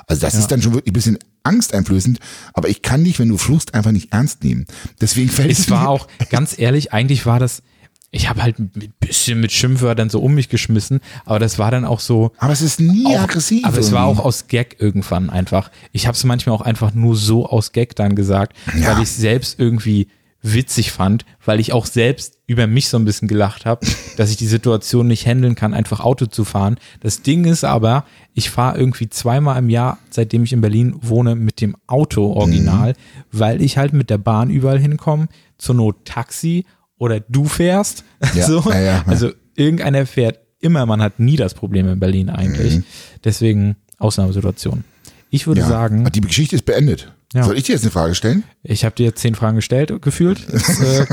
Also 0.08 0.22
das 0.22 0.36
ist 0.36 0.48
dann 0.52 0.62
schon 0.62 0.74
wirklich 0.74 0.92
ein 0.92 0.94
bisschen 0.94 1.20
angsteinflößend, 1.48 2.20
aber 2.54 2.70
ich 2.70 2.82
kann 2.82 3.04
dich, 3.04 3.20
wenn 3.20 3.30
du 3.30 3.38
fluchst, 3.38 3.74
einfach 3.74 3.92
nicht 3.92 4.12
ernst 4.14 4.44
nehmen. 4.44 4.66
Deswegen 5.02 5.30
fällt 5.30 5.52
Es 5.52 5.70
mir- 5.70 5.76
war 5.78 5.90
auch, 5.90 6.08
ganz 6.30 6.58
ehrlich, 6.60 6.94
eigentlich 6.94 7.26
war 7.26 7.40
das, 7.40 7.64
ich 8.12 8.30
habe 8.30 8.42
halt 8.42 8.58
ein 8.60 8.72
bisschen 9.00 9.40
mit 9.42 9.52
Schimpfwörtern 9.52 10.10
so 10.10 10.22
um 10.22 10.34
mich 10.34 10.48
geschmissen, 10.50 11.02
aber 11.26 11.40
das 11.40 11.60
war 11.60 11.72
dann 11.72 11.84
auch 11.86 12.00
so, 12.00 12.32
aber 12.38 12.54
es 12.54 12.62
ist 12.62 12.80
nie 12.80 13.06
auch, 13.06 13.22
aggressiv. 13.24 13.66
aber 13.66 13.78
es 13.78 13.92
war 13.92 14.06
auch 14.06 14.12
irgendwie. 14.12 14.24
aus 14.28 14.48
Gag 14.48 14.78
irgendwann 14.80 15.30
einfach. 15.30 15.72
Ich 15.92 16.08
habe 16.08 16.16
es 16.16 16.24
manchmal 16.24 16.56
auch 16.56 16.62
einfach 16.62 16.94
nur 16.94 17.16
so 17.18 17.46
aus 17.48 17.74
Gag 17.74 17.96
dann 17.98 18.16
gesagt, 18.16 18.56
Ja. 18.80 18.96
weil 18.96 19.04
ich 19.04 19.10
selbst 19.12 19.60
irgendwie 19.60 20.08
witzig 20.41 20.91
fand, 20.91 21.26
weil 21.43 21.60
ich 21.60 21.73
auch 21.73 21.86
selbst 21.86 22.38
über 22.45 22.67
mich 22.67 22.88
so 22.89 22.97
ein 22.97 23.06
bisschen 23.06 23.28
gelacht 23.28 23.65
habe, 23.65 23.86
dass 24.17 24.30
ich 24.30 24.38
die 24.38 24.47
Situation 24.47 25.08
nicht 25.08 25.26
handeln 25.26 25.56
kann, 25.56 25.73
einfach 25.73 26.00
Auto 26.00 26.26
zu 26.28 26.45
fahren. 26.45 26.78
Das 27.02 27.21
Ding 27.21 27.45
ist 27.45 27.63
aber, 27.63 28.06
ich 28.34 28.50
fahre 28.50 28.78
irgendwie 28.78 29.10
zweimal 29.10 29.58
im 29.60 29.69
Jahr, 29.69 29.97
seitdem 30.10 30.43
ich 30.43 30.54
in 30.54 30.62
Berlin 30.62 30.95
wohne, 31.02 31.36
mit 31.36 31.60
dem 31.62 31.76
Auto 31.88 32.32
original, 32.34 32.91
Mhm. 32.91 32.93
weil 33.32 33.62
ich 33.62 33.78
halt 33.78 33.93
mit 33.93 34.10
der 34.10 34.19
Bahn 34.19 34.50
überall 34.50 34.80
hinkomme, 34.80 35.28
zur 35.58 35.76
Not 35.76 36.06
Taxi 36.06 36.65
oder 36.97 37.19
du 37.19 37.45
fährst. 37.45 38.04
Ja, 38.36 38.45
so. 38.47 38.62
ja, 38.71 38.80
ja. 38.80 39.04
Also 39.08 39.32
irgendeiner 39.56 40.06
fährt 40.06 40.39
immer, 40.60 40.86
man 40.86 41.02
hat 41.02 41.19
nie 41.19 41.36
das 41.36 41.54
Problem 41.54 41.88
in 41.89 42.00
Berlin 42.00 42.30
eigentlich. 42.30 42.82
Deswegen 43.23 43.76
Ausnahmesituation. 44.00 44.84
Ich 45.30 45.45
würde 45.47 45.63
Mhm. 45.63 45.67
sagen, 45.67 46.10
Die 46.13 46.21
Geschichte 46.21 46.56
ist 46.56 46.65
beendet. 46.65 47.12
Ja. 47.34 47.44
Soll 47.44 47.58
ich 47.58 47.63
dir 47.63 47.74
jetzt 47.74 47.84
eine 47.84 47.92
Frage 47.92 48.16
stellen? 48.16 48.44
ich 48.63 48.86
habe 48.86 48.96
dir 48.96 49.06
jetzt 49.08 49.20
zehn 49.22 49.36
Fragen 49.36 49.56
gestellt, 49.58 49.94
gefühlt. 50.02 50.46
Das, 50.52 50.80
äh, 50.82 51.06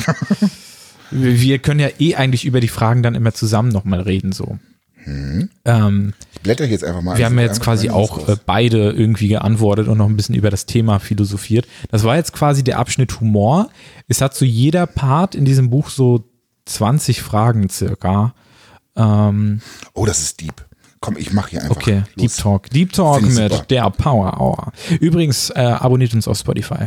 wir 1.11 1.59
können 1.59 1.81
ja 1.81 1.89
eh 1.99 2.15
eigentlich 2.17 2.45
über 2.45 2.61
die 2.61 2.69
Fragen 2.69 3.03
dann 3.03 3.15
immer 3.15 3.33
zusammen 3.35 3.69
nochmal 3.69 4.01
reden, 4.01 4.33
so. 4.33 4.59
Ähm, 5.07 6.15
Ich 6.33 6.41
blätter 6.41 6.65
jetzt 6.65 6.83
einfach 6.83 7.03
mal. 7.03 7.19
wir 7.19 7.27
haben 7.27 7.37
ja 7.39 7.45
jetzt 7.45 7.61
quasi 7.61 7.91
auch 7.91 8.27
äh, 8.27 8.37
beide 8.47 8.91
irgendwie 8.91 9.29
geantwortet 9.29 9.87
und 9.87 9.99
noch 9.99 10.09
ein 10.09 10.17
bisschen 10.17 10.35
über 10.35 10.49
das 10.51 10.65
Thema 10.67 10.99
philosophiert. 10.99 11.67
Das 11.91 12.05
war 12.05 12.17
jetzt 12.17 12.33
quasi 12.33 12.65
der 12.65 12.79
Abschnitt 12.79 13.21
Humor. 13.21 13.69
Es 14.09 14.23
hat 14.23 14.35
zu 14.35 14.45
jeder 14.47 14.87
Part 14.87 15.35
in 15.35 15.45
diesem 15.45 15.69
Buch 15.69 15.91
so 15.91 16.25
20 16.65 17.21
Fragen 17.23 17.69
circa. 17.69 18.35
Ähm, 18.97 19.61
Oh, 19.93 20.07
das 20.07 20.21
ist 20.23 20.41
deep. 20.41 20.65
Komm, 21.05 21.17
ich 21.19 21.33
mache 21.33 21.51
hier 21.51 21.63
einfach. 21.63 21.77
okay, 21.77 22.03
los. 22.17 22.35
Deep 22.35 22.37
Talk. 22.43 22.71
Deep 22.71 22.93
Talk 22.93 23.23
mit 23.23 23.33
super. 23.53 23.65
der 23.69 23.91
Power 23.91 24.41
Hour. 24.41 24.73
Übrigens, 25.01 25.51
äh, 25.51 25.61
abonniert 25.61 26.15
uns 26.15 26.27
auf 26.27 26.39
Spotify. 26.39 26.87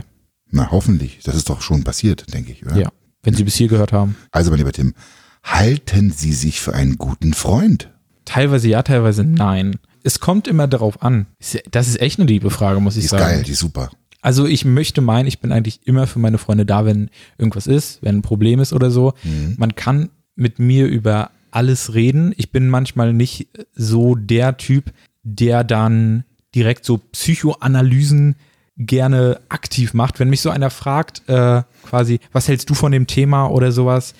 Na, 0.49 0.71
hoffentlich. 0.71 1.19
Das 1.23 1.35
ist 1.35 1.49
doch 1.49 1.61
schon 1.61 1.83
passiert, 1.83 2.33
denke 2.33 2.51
ich, 2.51 2.65
oder? 2.65 2.77
Ja. 2.77 2.89
Wenn 3.23 3.33
Sie 3.33 3.43
bis 3.43 3.55
hier 3.55 3.67
gehört 3.67 3.91
haben. 3.93 4.15
Also, 4.31 4.49
mein 4.49 4.57
lieber 4.59 4.71
Tim, 4.71 4.93
halten 5.43 6.11
Sie 6.11 6.33
sich 6.33 6.59
für 6.61 6.73
einen 6.73 6.97
guten 6.97 7.33
Freund? 7.33 7.91
Teilweise 8.25 8.67
ja, 8.67 8.81
teilweise 8.83 9.23
nein. 9.23 9.77
Es 10.03 10.19
kommt 10.19 10.47
immer 10.47 10.67
darauf 10.67 11.01
an. 11.01 11.27
Ist- 11.39 11.61
Das 11.71 11.87
ist 11.87 11.99
echt 12.01 12.19
eine 12.19 12.27
liebe 12.27 12.49
Frage, 12.49 12.79
muss 12.79 12.93
Die 12.93 12.99
ich 12.99 13.05
ist 13.05 13.11
sagen. 13.11 13.23
geil, 13.23 13.43
die 13.43 13.51
ist 13.51 13.59
super. 13.59 13.89
Also 14.21 14.45
ich 14.45 14.65
möchte 14.65 15.01
meinen, 15.01 15.27
ich 15.27 15.39
bin 15.39 15.51
eigentlich 15.51 15.81
immer 15.85 16.07
für 16.07 16.19
meine 16.19 16.37
Freunde 16.37 16.65
da, 16.65 16.85
wenn 16.85 17.09
irgendwas 17.37 17.67
ist, 17.67 18.01
wenn 18.01 18.17
ein 18.17 18.21
Problem 18.21 18.59
ist 18.59 18.73
oder 18.73 18.89
so. 18.91 19.13
Man 19.57 19.75
kann 19.75 20.09
mit 20.35 20.59
mir 20.59 20.87
über 20.87 21.31
alles 21.57 21.95
reden. 21.95 22.35
Ich 22.37 22.51
bin 22.51 22.69
manchmal 22.69 23.13
nicht 23.13 23.47
so 23.73 24.13
der 24.13 24.57
Typ, 24.57 24.93
der 25.23 25.63
dann 25.63 26.23
direkt 26.53 26.85
so 26.85 26.99
Psychoanalysen 26.99 28.35
gerne 28.77 29.39
aktiv 29.49 29.95
macht. 29.95 30.19
Wenn 30.19 30.29
mich 30.29 30.41
so 30.41 30.51
einer 30.51 30.69
fragt, 30.69 31.27
äh, 31.27 31.63
quasi, 31.83 32.19
was 32.31 32.47
hältst 32.47 32.69
du 32.69 32.75
von 32.75 32.91
dem 32.91 33.07
Thema 33.07 33.47
oder 33.47 33.71
sowas, 33.71 34.13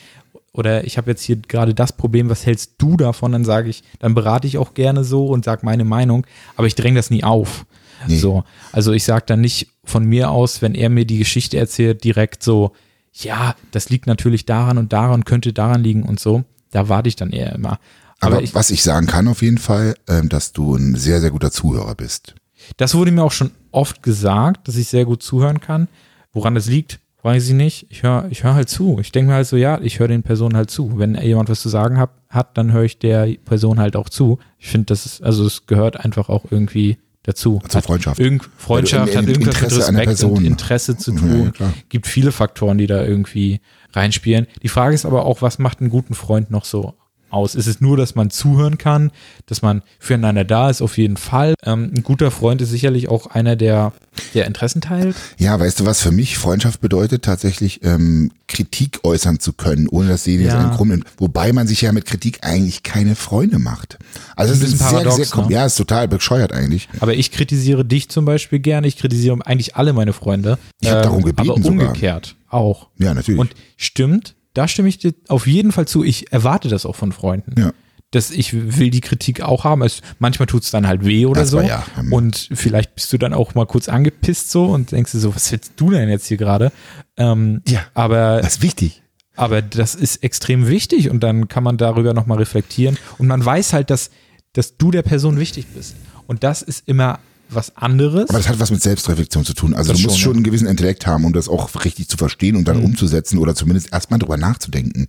oder 0.51 0.83
ich 0.85 0.97
habe 0.97 1.11
jetzt 1.11 1.21
hier 1.21 1.35
gerade 1.35 1.75
das 1.75 1.93
Problem, 1.93 2.27
was 2.31 2.47
hältst 2.47 2.73
du 2.79 2.97
davon? 2.97 3.33
Dann 3.33 3.45
sage 3.45 3.69
ich, 3.69 3.83
dann 3.99 4.15
berate 4.15 4.47
ich 4.47 4.57
auch 4.57 4.73
gerne 4.73 5.03
so 5.03 5.27
und 5.27 5.45
sage 5.45 5.63
meine 5.63 5.85
Meinung, 5.85 6.25
aber 6.55 6.65
ich 6.65 6.73
dränge 6.73 6.97
das 6.97 7.11
nie 7.11 7.23
auf. 7.23 7.67
Nee. 8.07 8.17
So, 8.17 8.43
also 8.71 8.93
ich 8.93 9.03
sage 9.03 9.25
dann 9.27 9.41
nicht 9.41 9.69
von 9.83 10.05
mir 10.05 10.31
aus, 10.31 10.63
wenn 10.63 10.73
er 10.73 10.89
mir 10.89 11.05
die 11.05 11.19
Geschichte 11.19 11.57
erzählt, 11.57 12.03
direkt 12.03 12.41
so, 12.41 12.71
ja, 13.13 13.55
das 13.69 13.89
liegt 13.91 14.07
natürlich 14.07 14.47
daran 14.47 14.79
und 14.79 14.91
daran, 14.91 15.25
könnte 15.25 15.53
daran 15.53 15.83
liegen 15.83 16.01
und 16.01 16.19
so. 16.19 16.43
Da 16.77 16.89
warte 16.89 17.09
ich 17.09 17.15
dann 17.15 17.31
eher 17.31 17.53
immer. 17.53 17.79
Aber, 18.19 18.35
Aber 18.35 18.43
ich, 18.43 18.53
was 18.53 18.69
ich 18.69 18.83
sagen 18.83 19.07
kann 19.07 19.27
auf 19.27 19.41
jeden 19.41 19.57
Fall, 19.57 19.95
ähm, 20.07 20.29
dass 20.29 20.53
du 20.53 20.75
ein 20.75 20.93
sehr, 20.93 21.19
sehr 21.21 21.31
guter 21.31 21.49
Zuhörer 21.49 21.95
bist. 21.95 22.35
das 22.77 22.93
wurde 22.93 23.11
mir 23.11 23.23
auch 23.23 23.31
schon 23.31 23.49
oft 23.71 24.03
gesagt, 24.03 24.67
dass 24.67 24.75
ich 24.75 24.87
sehr 24.87 25.05
gut 25.05 25.23
zuhören 25.23 25.59
kann. 25.59 25.87
Woran 26.33 26.53
das 26.53 26.67
liegt, 26.67 26.99
weiß 27.23 27.47
ich 27.47 27.55
nicht. 27.55 27.87
Ich 27.89 28.03
höre 28.03 28.27
ich 28.29 28.43
hör 28.43 28.53
halt 28.53 28.69
zu. 28.69 28.99
Ich 28.99 29.11
denke 29.11 29.29
mir 29.31 29.37
halt 29.37 29.47
so, 29.47 29.57
ja, 29.57 29.79
ich 29.81 29.97
höre 29.97 30.07
den 30.07 30.21
Personen 30.21 30.55
halt 30.55 30.69
zu. 30.69 30.99
Wenn 30.99 31.15
jemand 31.15 31.49
was 31.49 31.61
zu 31.61 31.69
sagen 31.69 31.97
hat, 31.97 32.11
hat 32.29 32.55
dann 32.59 32.71
höre 32.71 32.83
ich 32.83 32.99
der 32.99 33.25
Person 33.43 33.79
halt 33.79 33.95
auch 33.95 34.09
zu. 34.09 34.37
Ich 34.59 34.67
finde, 34.67 34.85
das 34.85 35.07
ist, 35.07 35.23
also 35.23 35.47
es 35.47 35.65
gehört 35.65 35.99
einfach 35.99 36.29
auch 36.29 36.45
irgendwie 36.51 36.99
dazu. 37.27 37.61
Zur 37.67 37.77
Hat 37.77 37.85
Freundschaft. 37.85 38.19
Irgend, 38.19 38.49
Freundschaft 38.57 39.07
Weil 39.07 39.11
du 39.11 39.17
hat 39.17 39.23
im 39.25 39.29
irgendwas 39.29 39.55
Interesse 39.55 39.75
mit 39.75 39.87
Respekt 39.87 40.05
Person- 40.05 40.37
und 40.37 40.45
Interesse 40.45 40.97
zu 40.97 41.11
tun. 41.11 41.51
ja. 41.59 41.73
Gibt 41.89 42.07
viele 42.07 42.31
Faktoren, 42.31 42.79
die 42.79 42.87
da 42.87 43.03
irgendwie 43.03 43.61
reinspielen. 43.93 44.47
Die 44.63 44.69
Frage 44.69 44.95
ist 44.95 45.05
aber 45.05 45.25
auch, 45.25 45.41
was 45.43 45.59
macht 45.59 45.81
einen 45.81 45.89
guten 45.89 46.15
Freund 46.15 46.49
noch 46.49 46.65
so 46.65 46.95
aus? 47.37 47.55
Ist 47.55 47.67
es 47.67 47.79
nur, 47.79 47.95
dass 47.95 48.15
man 48.15 48.29
zuhören 48.29 48.77
kann, 48.77 49.11
dass 49.45 49.61
man 49.61 49.81
füreinander 49.99 50.43
da 50.43 50.69
ist, 50.69 50.81
auf 50.81 50.97
jeden 50.97 51.15
Fall. 51.17 51.53
Ähm, 51.63 51.91
ein 51.95 52.03
guter 52.03 52.31
Freund 52.31 52.61
ist 52.61 52.69
sicherlich 52.71 53.07
auch 53.09 53.27
einer, 53.27 53.55
der, 53.55 53.93
der 54.33 54.45
Interessen 54.47 54.81
teilt. 54.81 55.15
Ja, 55.37 55.57
weißt 55.59 55.79
du, 55.79 55.85
was 55.85 56.01
für 56.01 56.11
mich 56.11 56.37
Freundschaft 56.37 56.81
bedeutet? 56.81 57.23
Tatsächlich 57.23 57.83
ähm, 57.83 58.31
Kritik 58.47 58.99
äußern 59.03 59.39
zu 59.39 59.53
können, 59.53 59.87
ohne 59.87 60.09
dass 60.09 60.23
sie 60.23 60.37
jetzt 60.37 60.53
Ja. 60.53 60.59
einen 60.59 60.71
Krumm 60.71 60.89
nimmt. 60.89 61.05
Wobei 61.17 61.53
man 61.53 61.67
sich 61.67 61.81
ja 61.81 61.91
mit 61.91 62.05
Kritik 62.05 62.39
eigentlich 62.41 62.83
keine 62.83 63.15
Freunde 63.15 63.59
macht. 63.59 63.97
Also 64.35 64.53
Ein 64.53 64.59
das 64.59 64.69
ist 64.69 64.79
sehr, 64.79 64.87
paradox, 64.87 65.15
sehr, 65.15 65.25
kom- 65.27 65.47
ne? 65.47 65.53
ja, 65.53 65.65
ist 65.65 65.75
total 65.75 66.07
bescheuert 66.07 66.51
eigentlich. 66.53 66.89
Aber 66.99 67.13
ich 67.13 67.31
kritisiere 67.31 67.85
dich 67.85 68.09
zum 68.09 68.25
Beispiel 68.25 68.59
gerne. 68.59 68.87
Ich 68.87 68.97
kritisiere 68.97 69.37
eigentlich 69.45 69.75
alle 69.75 69.93
meine 69.93 70.13
Freunde. 70.13 70.51
Ähm, 70.51 70.57
Ich 70.81 70.89
hab 70.89 71.03
darum 71.03 71.23
gebeten 71.23 71.49
Aber 71.51 71.61
sogar. 71.61 71.87
umgekehrt 71.89 72.35
auch. 72.49 72.87
Ja, 72.97 73.13
natürlich. 73.13 73.39
Und 73.39 73.51
stimmt, 73.75 74.35
da 74.57 74.67
stimme 74.67 74.89
ich 74.89 74.97
dir 74.97 75.13
auf 75.27 75.47
jeden 75.47 75.71
Fall 75.71 75.87
zu. 75.87 76.03
Ich 76.03 76.31
erwarte 76.31 76.67
das 76.69 76.85
auch 76.85 76.95
von 76.95 77.11
Freunden. 77.11 77.53
Ja. 77.59 77.71
Dass 78.11 78.31
ich 78.31 78.53
will 78.77 78.89
die 78.89 79.01
Kritik 79.01 79.41
auch 79.41 79.65
haben. 79.65 79.81
Es, 79.81 80.01
manchmal 80.19 80.47
tut 80.47 80.63
es 80.63 80.71
dann 80.71 80.87
halt 80.87 81.03
weh 81.05 81.25
oder 81.25 81.41
Das 81.41 81.49
so. 81.49 81.59
ja, 81.61 81.85
ähm, 81.99 82.13
Und 82.13 82.49
vielleicht 82.53 82.95
bist 82.95 83.11
du 83.11 83.17
dann 83.17 83.33
auch 83.33 83.53
mal 83.53 83.65
kurz 83.65 83.89
angepisst 83.89 84.49
so 84.49 84.65
und 84.65 84.91
denkst 84.93 85.11
dir 85.11 85.19
so, 85.19 85.35
was 85.35 85.51
willst 85.51 85.73
du 85.75 85.89
denn 85.91 86.07
jetzt 86.09 86.25
hier 86.27 86.37
gerade? 86.37 86.71
Ähm, 87.17 87.61
Ja. 87.67 87.81
Aber, 87.93 88.39
Das 88.41 88.55
ist 88.55 88.61
wichtig. 88.61 89.03
aber 89.35 89.61
das 89.61 89.93
ist 89.93 90.23
extrem 90.23 90.67
wichtig 90.67 91.09
und 91.09 91.21
dann 91.21 91.47
kann 91.49 91.63
man 91.63 91.77
darüber 91.77 92.13
nochmal 92.13 92.37
reflektieren. 92.37 92.97
Und 93.17 93.27
man 93.27 93.43
weiß 93.43 93.73
halt, 93.73 93.89
dass, 93.89 94.09
dass 94.53 94.77
du 94.77 94.89
der 94.91 95.01
Person 95.03 95.37
wichtig 95.37 95.67
bist. 95.75 95.95
Und 96.27 96.43
das 96.43 96.61
ist 96.61 96.87
immer 96.87 97.19
was 97.49 97.75
anderes. 97.77 98.29
Aber 98.29 98.39
das 98.39 98.47
hat 98.49 98.59
was 98.59 98.71
mit 98.71 98.81
Selbstreflexion 98.81 99.45
zu 99.45 99.53
tun. 99.53 99.73
Also 99.73 99.91
Das 99.91 100.01
du 100.01 100.07
musst 100.07 100.19
schon, 100.19 100.33
ja. 100.33 100.35
einen 100.37 100.43
gewissen 100.43 100.67
Intellekt 100.67 101.07
haben, 101.07 101.25
um 101.25 101.33
das 101.33 101.47
auch 101.47 101.83
richtig 101.85 102.07
zu 102.09 102.17
verstehen 102.17 102.55
und 102.55 102.67
dann 102.67 102.83
umzusetzen 102.83 103.37
oder 103.37 103.55
zumindest 103.55 103.91
erstmal 103.93 104.19
drüber 104.19 104.37
nachzudenken. 104.37 105.07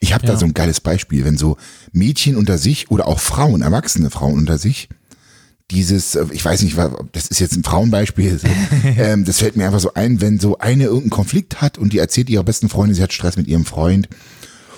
Ich 0.00 0.12
habe 0.14 0.26
da 0.26 0.32
Ja. 0.34 0.38
so 0.38 0.46
ein 0.46 0.54
geiles 0.54 0.80
Beispiel, 0.80 1.24
wenn 1.24 1.36
so 1.36 1.56
Mädchen 1.92 2.36
unter 2.36 2.58
sich 2.58 2.90
oder 2.90 3.06
auch 3.06 3.20
Frauen, 3.20 3.62
erwachsene 3.62 4.10
Frauen 4.10 4.34
unter 4.38 4.58
sich, 4.58 4.88
dieses, 5.70 6.14
äh, 6.14 6.26
ich 6.32 6.44
weiß 6.44 6.62
nicht, 6.62 6.76
das 7.12 7.26
ist 7.26 7.40
jetzt 7.40 7.56
ein 7.56 7.64
Frauenbeispiel, 7.64 8.38
so, 8.38 8.46
ähm, 8.84 9.24
das 9.24 9.38
fällt 9.38 9.56
mir 9.56 9.66
einfach 9.66 9.80
so 9.80 9.94
ein, 9.94 10.20
wenn 10.20 10.38
so 10.38 10.58
eine 10.58 10.84
irgendeinen 10.84 11.10
Konflikt 11.10 11.60
hat 11.60 11.78
und 11.78 11.92
die 11.92 11.98
erzählt 11.98 12.30
ihrer 12.30 12.44
besten 12.44 12.68
Freundin, 12.68 12.94
sie 12.94 13.02
hat 13.02 13.12
Stress 13.12 13.36
mit 13.36 13.48
ihrem 13.48 13.64
Freund 13.64 14.08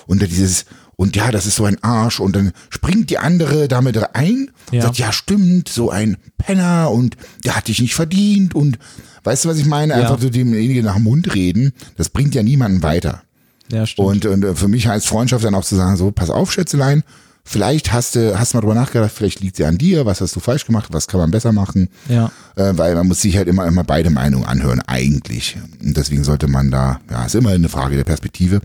und 0.07 0.21
dieses, 0.21 0.65
und 0.99 1.15
ja, 1.15 1.31
das 1.31 1.45
ist 1.45 1.55
so 1.55 1.63
ein 1.63 1.81
Arsch 1.81 2.19
und 2.19 2.35
dann 2.35 2.51
springt 2.69 3.09
die 3.09 3.19
andere 3.19 3.69
damit 3.69 3.95
ein 4.15 4.51
und 4.67 4.75
Ja. 4.75 4.81
sagt, 4.81 4.97
ja 4.97 5.13
stimmt, 5.13 5.69
so 5.69 5.89
ein 5.89 6.17
Penner 6.37 6.91
und 6.91 7.15
der 7.45 7.55
hat 7.55 7.69
dich 7.69 7.79
nicht 7.81 7.95
verdient 7.95 8.53
und 8.53 8.77
weißt 9.23 9.45
du, 9.45 9.49
was 9.49 9.57
ich 9.59 9.65
meine? 9.65 9.93
Ja. 9.93 9.99
Einfach 10.01 10.19
so 10.19 10.29
demjenigen 10.29 10.83
nach 10.83 10.95
dem 10.95 11.03
Mund 11.05 11.33
reden, 11.33 11.71
das 11.95 12.09
bringt 12.09 12.35
ja 12.35 12.43
niemanden 12.43 12.83
weiter. 12.83 13.23
ja, 13.71 13.85
stimmt. 13.85 14.25
Und, 14.25 14.25
und 14.25 14.43
äh, 14.43 14.55
für 14.55 14.67
mich 14.67 14.87
heißt 14.87 15.07
Freundschaft 15.07 15.45
dann 15.45 15.55
auch 15.55 15.63
zu 15.63 15.77
sagen, 15.77 15.95
so, 15.95 16.11
pass 16.11 16.29
auf, 16.29 16.51
Schätzelein, 16.51 17.03
vielleicht 17.43 17.91
hast 17.93 18.15
du, 18.15 18.37
hast 18.39 18.53
mal 18.53 18.61
drüber 18.61 18.75
nachgedacht, 18.75 19.11
vielleicht 19.13 19.39
liegt 19.41 19.55
sie 19.57 19.65
an 19.65 19.77
dir, 19.77 20.05
was 20.05 20.21
hast 20.21 20.35
du 20.35 20.39
falsch 20.39 20.65
gemacht, 20.65 20.89
was 20.91 21.07
kann 21.07 21.19
man 21.19 21.31
besser 21.31 21.51
machen. 21.51 21.89
Ja. 22.07 22.31
Äh, 22.55 22.77
weil 22.77 22.95
man 22.95 23.07
muss 23.07 23.21
sich 23.21 23.37
halt 23.37 23.47
immer, 23.47 23.65
immer 23.65 23.83
beide 23.83 24.09
Meinungen 24.09 24.45
anhören, 24.45 24.81
eigentlich. 24.87 25.57
Und 25.81 25.97
deswegen 25.97 26.23
sollte 26.23 26.47
man 26.47 26.69
da, 26.71 26.99
ja, 27.09 27.25
ist 27.25 27.35
immer 27.35 27.49
eine 27.51 27.69
Frage 27.69 27.95
der 27.95 28.03
Perspektive. 28.03 28.61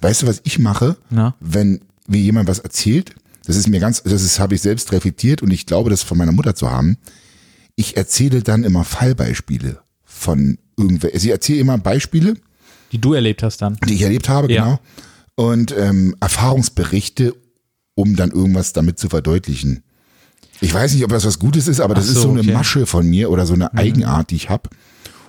Weißt 0.00 0.22
du, 0.22 0.26
was 0.26 0.40
ich 0.44 0.58
mache, 0.58 0.96
Na? 1.10 1.34
wenn 1.40 1.80
mir 2.06 2.20
jemand 2.20 2.48
was 2.48 2.58
erzählt? 2.60 3.14
Das 3.46 3.56
ist 3.56 3.68
mir 3.68 3.80
ganz, 3.80 4.02
das 4.02 4.22
ist, 4.22 4.38
habe 4.40 4.54
ich 4.54 4.60
selbst 4.62 4.92
reflektiert 4.92 5.42
und 5.42 5.50
ich 5.50 5.64
glaube, 5.66 5.90
das 5.90 6.02
von 6.02 6.18
meiner 6.18 6.32
Mutter 6.32 6.54
zu 6.54 6.70
haben. 6.70 6.98
Ich 7.76 7.96
erzähle 7.96 8.42
dann 8.42 8.62
immer 8.64 8.84
Fallbeispiele 8.84 9.78
von 10.04 10.58
irgendwer. 10.76 11.10
Sie 11.18 11.30
erzählt 11.30 11.60
immer 11.60 11.78
Beispiele 11.78 12.34
Die 12.92 13.00
du 13.00 13.14
erlebt 13.14 13.42
hast 13.42 13.62
dann. 13.62 13.76
die 13.88 13.94
ich 13.94 14.02
erlebt 14.02 14.28
habe, 14.28 14.52
Ja. 14.52 14.64
genau. 14.64 14.80
Und 15.36 15.72
ähm, 15.78 16.14
Erfahrungsberichte, 16.20 17.34
um 17.98 18.14
dann 18.14 18.30
irgendwas 18.30 18.72
damit 18.72 19.00
zu 19.00 19.08
verdeutlichen. 19.08 19.82
Ich 20.60 20.72
weiß 20.72 20.94
nicht, 20.94 21.02
ob 21.02 21.10
das 21.10 21.26
was 21.26 21.40
Gutes 21.40 21.66
ist, 21.66 21.80
aber 21.80 21.94
das 21.94 22.04
Ach 22.04 22.10
ist 22.10 22.14
so, 22.14 22.22
so 22.22 22.30
eine 22.30 22.40
okay. 22.40 22.50
Mhm. 22.50 22.54
Masche 22.54 22.86
von 22.86 23.04
mir 23.10 23.28
oder 23.28 23.44
so 23.44 23.54
eine 23.54 23.74
Eigenart, 23.74 24.30
die 24.30 24.36
ich 24.36 24.50
habe, 24.50 24.70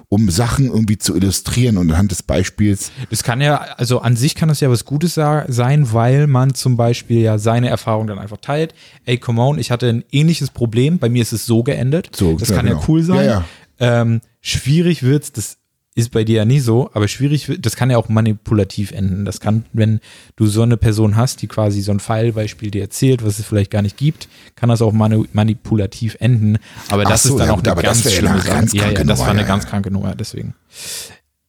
um 0.08 0.30
Sachen 0.30 0.68
irgendwie 0.68 1.00
zu 1.00 1.16
illustrieren 1.16 1.78
und 1.78 1.90
anhand 1.90 2.12
des 2.12 2.22
Beispiels. 2.22 2.92
Das 3.10 3.24
kann 3.24 3.42
ja, 3.42 3.56
also 3.78 4.02
an 4.02 4.16
sich 4.16 4.36
kann 4.36 4.50
das 4.50 4.60
ja 4.60 4.70
was 4.70 4.86
Gutes 4.86 5.16
sein, 5.16 5.94
weil 5.94 6.28
man 6.28 6.54
zum 6.54 6.78
Beispiel 6.78 7.22
ja 7.22 7.40
seine 7.40 7.70
Erfahrung 7.70 8.06
dann 8.06 8.20
einfach 8.20 8.38
teilt. 8.38 8.76
Ey, 9.06 9.18
come 9.18 9.42
on, 9.42 9.58
ich 9.58 9.72
hatte 9.72 9.90
ein 9.90 10.04
ähnliches 10.12 10.52
Problem, 10.52 11.00
bei 11.00 11.10
mir 11.10 11.24
ist 11.24 11.34
es 11.34 11.48
so 11.48 11.64
geendet. 11.64 12.16
So, 12.16 12.38
das 12.38 12.50
ja, 12.50 12.56
kann 12.56 12.68
genau. 12.68 12.82
ja 12.82 12.86
cool 12.88 13.02
sein. 13.02 13.26
Ja, 13.26 13.46
ja. 13.80 14.02
Ähm, 14.02 14.22
schwierig 14.42 15.02
wird's, 15.02 15.32
das 15.32 15.58
ist 16.00 16.10
bei 16.12 16.24
dir 16.24 16.38
ja 16.38 16.46
nie 16.46 16.60
so, 16.60 16.90
aber 16.94 17.08
schwierig 17.08 17.52
das 17.60 17.76
kann 17.76 17.90
ja 17.92 17.98
auch 17.98 18.10
manipulativ 18.10 18.92
enden. 18.92 19.26
Das 19.26 19.40
kann, 19.40 19.66
wenn 19.74 20.00
du 20.36 20.48
so 20.48 20.62
eine 20.64 20.78
Person 20.78 21.16
hast, 21.16 21.42
die 21.42 21.48
quasi 21.48 21.82
so 21.82 21.92
ein 21.92 22.00
Fallbeispiel 22.00 22.72
dir 22.72 22.82
erzählt, 22.82 23.24
was 23.26 23.38
es 23.40 23.46
vielleicht 23.46 23.72
gar 23.72 23.82
nicht 23.82 23.98
gibt, 23.98 24.28
kann 24.56 24.70
das 24.70 24.82
auch 24.82 24.94
manu 24.94 25.26
manipulativ 25.34 26.18
enden. 26.20 26.58
Aber 26.90 27.04
das 27.04 27.24
so, 27.24 27.30
ist 27.34 27.40
dann 27.40 27.48
ja 27.48 27.54
auch 27.54 27.58
gut, 27.58 27.68
eine 27.68 27.72
aber 27.74 27.84
das 27.84 28.02
ganz 28.02 28.06
ja 28.06 28.12
schlimme 28.12 28.30
eine 28.36 28.42
Sache. 28.42 28.52
ganz 28.52 28.74
Ja, 28.74 28.90
ja, 28.90 29.04
das 29.04 29.20
war 29.20 29.30
eine 29.30 29.42
ja, 29.42 29.48
ganz 29.48 29.66
kranke 29.68 29.92
Nummer, 29.92 30.16
deswegen. 30.16 30.56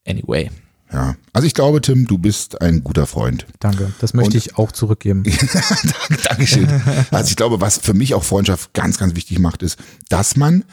Anyway, 0.06 0.50
Ja. 0.92 1.14
Also 1.32 1.46
ich 1.46 1.54
glaube, 1.54 1.80
Tim, 1.80 2.06
du 2.06 2.18
bist 2.18 2.60
ein 2.60 2.82
guter 2.82 3.06
Freund. 3.06 3.46
danke. 3.60 3.92
Das 4.00 4.12
möchte 4.14 4.30
Und- 4.36 4.44
ich 4.46 4.56
auch 4.58 4.72
zurückgeben. 4.72 5.22
Dankeschön. 6.28 6.66
Also 7.10 7.30
ich 7.30 7.36
glaube, 7.36 7.60
was 7.60 7.78
für 7.78 7.94
mich 7.94 8.14
auch 8.14 8.24
Freundschaft 8.24 8.72
ganz, 8.74 8.98
ganz 8.98 9.14
wichtig 9.14 9.38
macht, 9.38 9.62
ist, 9.62 9.78
dass 10.08 10.36
man 10.36 10.64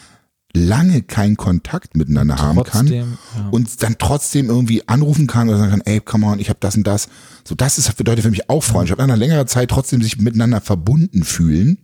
lange 0.58 1.02
keinen 1.02 1.38
Kontakt 1.38 1.96
miteinander 1.96 2.38
haben 2.38 2.64
kann 2.64 2.88
Trotzdem, 2.88 3.18
ja. 3.36 3.50
und 3.52 3.84
dann 3.84 3.96
trotzdem 3.98 4.50
irgendwie 4.50 4.88
anrufen 4.88 5.28
kann 5.28 5.50
oder 5.50 5.58
sagen 5.58 5.72
kann, 5.72 5.82
ey, 5.86 6.00
come 6.00 6.26
on, 6.26 6.40
ich 6.40 6.50
habe 6.50 6.60
das 6.60 6.76
und 6.76 6.86
das. 6.86 7.10
So, 7.44 7.56
das 7.56 7.78
ist, 7.78 7.96
bedeutet 7.96 8.24
für 8.24 8.32
mich 8.32 8.50
auch 8.50 8.64
Freundschaft. 8.64 8.98
Nach 8.98 9.06
einer 9.06 9.18
längeren 9.18 9.48
Zeit 9.48 9.70
trotzdem 9.70 10.02
sich 10.02 10.20
miteinander 10.20 10.62
verbunden 10.62 11.24
fühlen. 11.24 11.78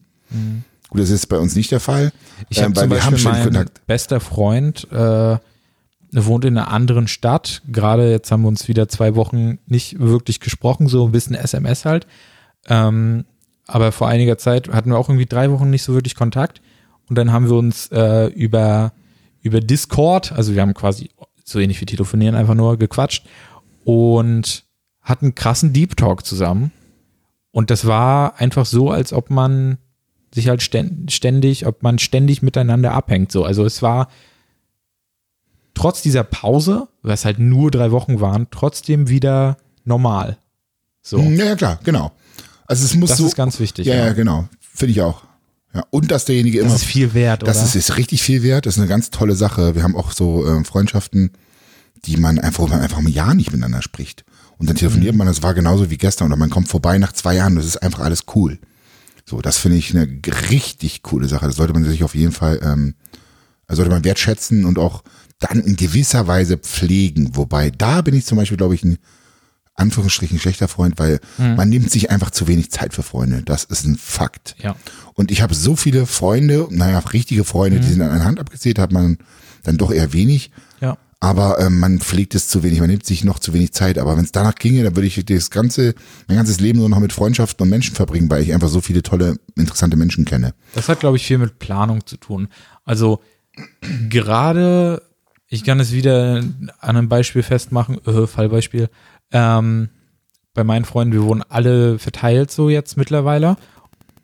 Gut, 0.90 1.02
das 1.02 1.10
ist 1.10 1.28
bei 1.28 1.38
uns 1.38 1.56
nicht 1.56 1.72
der 1.72 1.80
Fall. 1.80 2.06
Mhm. 2.06 2.12
Ich 2.50 2.58
ähm, 2.58 2.64
habe 2.66 2.74
zum 2.74 2.82
weil 2.84 2.98
wir 2.98 3.06
haben 3.06 3.18
ständig 3.18 3.54
mein 3.54 3.66
bester 3.88 4.20
Freund, 4.20 4.88
äh, 4.92 5.38
wohnt 6.12 6.46
in 6.46 6.58
einer 6.58 6.70
anderen 6.70 7.08
Stadt. 7.08 7.62
Gerade 7.72 8.12
jetzt 8.12 8.32
haben 8.32 8.44
wir 8.44 8.48
uns 8.48 8.68
wieder 8.68 8.88
zwei 8.88 9.16
Wochen 9.16 9.58
nicht 9.66 10.00
wirklich 10.00 10.40
gesprochen, 10.40 10.88
so 10.88 11.08
ein 11.08 11.12
bisschen 11.12 11.36
SMS 11.36 11.86
halt. 11.86 12.06
Ähm, 12.68 13.26
aber 13.66 13.92
vor 13.92 14.08
einiger 14.08 14.38
Zeit 14.38 14.70
hatten 14.70 14.92
wir 14.92 14.98
auch 14.98 15.10
irgendwie 15.10 15.26
drei 15.26 15.50
Wochen 15.52 15.70
nicht 15.70 15.84
so 15.84 15.94
wirklich 15.94 16.16
Kontakt. 16.16 16.62
Und 17.10 17.18
dann 17.18 17.32
haben 17.32 17.48
wir 17.50 17.56
uns 17.56 17.88
äh, 17.92 18.28
über, 18.28 18.94
über 19.42 19.60
Discord, 19.60 20.32
also 20.32 20.54
wir 20.56 20.62
haben 20.62 20.74
quasi 20.74 21.10
so 21.44 21.60
ähnlich 21.60 21.80
wie 21.82 21.86
telefonieren, 21.86 22.36
einfach 22.36 22.56
nur 22.56 22.78
gequatscht 22.78 23.26
und 23.84 24.64
hatten 25.02 25.36
krassen 25.36 25.74
Deep 25.74 25.98
Talk 25.98 26.26
zusammen. 26.26 26.72
Und 27.52 27.70
das 27.70 27.86
war 27.86 28.40
einfach 28.40 28.66
so, 28.66 28.90
als 28.90 29.12
ob 29.14 29.30
man 29.30 29.78
sich 30.34 30.48
halt 30.48 30.62
stä- 30.62 31.12
ständig, 31.12 31.68
ob 31.68 31.84
man 31.84 32.00
ständig 32.00 32.42
miteinander 32.42 32.94
abhängt. 32.94 33.32
So, 33.32 33.44
also 33.44 33.66
es 33.66 33.82
war 33.82 34.08
trotz 35.74 36.02
dieser 36.02 36.24
Pause, 36.24 36.88
was 37.02 37.26
halt 37.26 37.40
nur 37.40 37.70
drei 37.72 37.92
Wochen 37.92 38.20
waren, 38.22 38.48
trotzdem 38.52 39.10
wieder 39.10 39.58
normal. 39.86 40.38
So, 41.02 41.18
Ja, 41.20 41.46
ja, 41.46 41.56
klar, 41.56 41.80
genau. 41.84 42.12
Also 42.66 42.86
es 42.86 42.96
muss 42.96 43.10
das 43.10 43.20
so. 43.20 43.26
ist 43.26 43.36
ganz 43.36 43.60
wichtig. 43.60 43.86
ja, 43.88 43.96
ja, 43.96 44.14
genau. 44.14 44.48
Finde 44.62 44.92
ich 44.94 45.02
auch. 45.02 45.24
Ja. 45.74 45.86
Und 45.90 46.12
dass 46.12 46.26
derjenige 46.26 46.60
immer. 46.60 46.70
Das 46.70 46.82
ist 46.82 46.88
viel 46.88 47.14
wert, 47.14 47.44
Das 47.44 47.58
oder? 47.58 47.66
ist, 47.66 47.76
ist 47.76 47.98
richtig 47.98 48.22
viel 48.22 48.44
wert. 48.44 48.66
Das 48.66 48.76
ist 48.76 48.80
eine 48.80 48.88
ganz 48.88 49.10
tolle 49.10 49.36
Sache. 49.36 49.76
Wir 49.76 49.84
haben 49.84 49.96
auch 49.96 50.12
so 50.12 50.46
ähm, 50.48 50.66
Freundschaften, 50.66 51.32
die 52.06 52.18
man 52.18 52.40
einfach, 52.40 52.64
wo 52.64 52.68
man 52.68 52.82
einfach 52.82 53.00
ein 53.00 53.08
Jahr 53.08 53.34
nicht 53.34 53.52
miteinander 53.52 53.82
spricht. 53.82 54.24
Und 54.58 54.70
dann 54.70 54.76
telefoniert 54.76 55.16
man, 55.16 55.28
das 55.28 55.42
war 55.42 55.54
genauso 55.54 55.90
wie 55.90 55.98
gestern. 55.98 56.28
Oder 56.28 56.38
man 56.38 56.50
kommt 56.50 56.68
vorbei 56.68 56.98
nach 56.98 57.12
zwei 57.12 57.36
Jahren, 57.36 57.56
das 57.56 57.66
ist 57.66 57.78
einfach 57.78 58.00
alles 58.02 58.26
cool. 58.36 58.60
So, 59.26 59.42
das 59.42 59.58
finde 59.58 59.78
ich 59.78 59.96
eine 59.96 60.08
richtig 60.52 61.02
coole 61.02 61.28
Sache. 61.28 61.46
Das 61.48 61.56
sollte 61.56 61.74
man 61.74 61.84
sich 61.86 62.04
auf 62.04 62.14
jeden 62.14 62.34
Fall, 62.34 62.60
ähm, 62.64 62.96
das 63.68 63.78
sollte 63.78 63.92
man 63.92 64.04
wertschätzen 64.04 64.66
und 64.66 64.78
auch 64.78 65.04
dann 65.40 65.60
in 65.62 65.76
gewisser 65.76 66.28
Weise 66.28 66.58
pflegen. 66.58 67.36
Wobei, 67.36 67.72
da 67.72 68.02
bin 68.02 68.14
ich 68.14 68.26
zum 68.26 68.38
Beispiel, 68.38 68.58
glaube 68.58 68.76
ich, 68.76 68.84
ein 68.84 68.98
Anführungsstrichen 69.76 70.40
schlechter 70.40 70.68
Freund, 70.68 71.00
weil 71.00 71.20
man 71.38 71.68
nimmt 71.70 71.90
sich 71.90 72.12
einfach 72.12 72.30
zu 72.30 72.48
wenig 72.48 72.72
Zeit 72.72 72.94
für 72.94 73.04
Freunde. 73.04 73.42
Das 73.44 73.64
ist 73.64 73.86
ein 73.86 73.98
Fakt. 73.98 74.56
ja. 74.62 74.76
Und 75.16 75.32
ich 75.32 75.42
habe 75.42 75.54
so 75.54 75.76
viele 75.76 76.06
Freunde, 76.06 76.68
naja, 76.72 77.00
richtige 77.00 77.44
Freunde, 77.44 77.80
die 77.80 77.88
sind 77.88 78.02
an 78.02 78.10
einer 78.10 78.26
Hand 78.26 78.40
abgezählt, 78.40 78.80
hat 78.80 78.92
man 78.92 79.18
dann 79.64 79.78
doch 79.78 79.92
eher 79.92 80.14
wenig. 80.14 80.52
Ja. 80.82 80.98
Aber 81.20 81.58
ähm, 81.60 81.80
man 81.80 82.00
pflegt 82.00 82.36
es 82.36 82.50
zu 82.50 82.64
wenig, 82.64 82.82
man 82.82 82.90
nimmt 82.90 83.06
sich 83.06 83.24
noch 83.24 83.40
zu 83.40 83.54
wenig 83.54 83.72
Zeit. 83.72 83.98
Aber 83.98 84.18
wenn 84.18 84.26
es 84.26 84.34
danach 84.34 84.56
ginge, 84.56 84.84
dann 84.84 84.96
würde 84.96 85.08
ich 85.08 85.24
das 85.24 85.50
ganze, 85.50 85.96
mein 86.28 86.36
ganzes 86.36 86.60
Leben 86.60 86.80
nur 86.80 86.90
noch 86.90 87.00
mit 87.00 87.14
Freundschaften 87.14 87.64
und 87.64 87.70
Menschen 87.70 87.96
verbringen, 87.96 88.30
weil 88.30 88.44
ich 88.44 88.54
einfach 88.54 88.68
so 88.68 88.82
viele 88.82 89.04
tolle, 89.04 89.38
interessante 89.56 89.96
Menschen 89.96 90.26
kenne. 90.26 90.54
Das 90.74 90.90
hat, 90.90 91.00
glaube 91.00 91.16
ich, 91.18 91.26
viel 91.26 91.38
mit 91.38 91.60
Planung 91.60 92.06
zu 92.06 92.18
tun. 92.18 92.50
Also 92.84 93.22
gerade, 94.10 95.02
ich 95.48 95.64
kann 95.64 95.80
es 95.80 95.94
wieder 95.94 96.44
an 96.80 96.98
einem 96.98 97.08
Beispiel 97.08 97.44
festmachen, 97.44 98.06
äh, 98.06 98.28
Fallbeispiel. 98.28 98.90
Ähm, 99.34 99.90
bei 100.54 100.64
meinen 100.64 100.86
Freunden, 100.86 101.14
wir 101.14 101.24
wurden 101.24 101.44
alle 101.50 102.00
verteilt 102.00 102.52
so 102.52 102.70
jetzt 102.70 102.96
mittlerweile. 102.96 103.58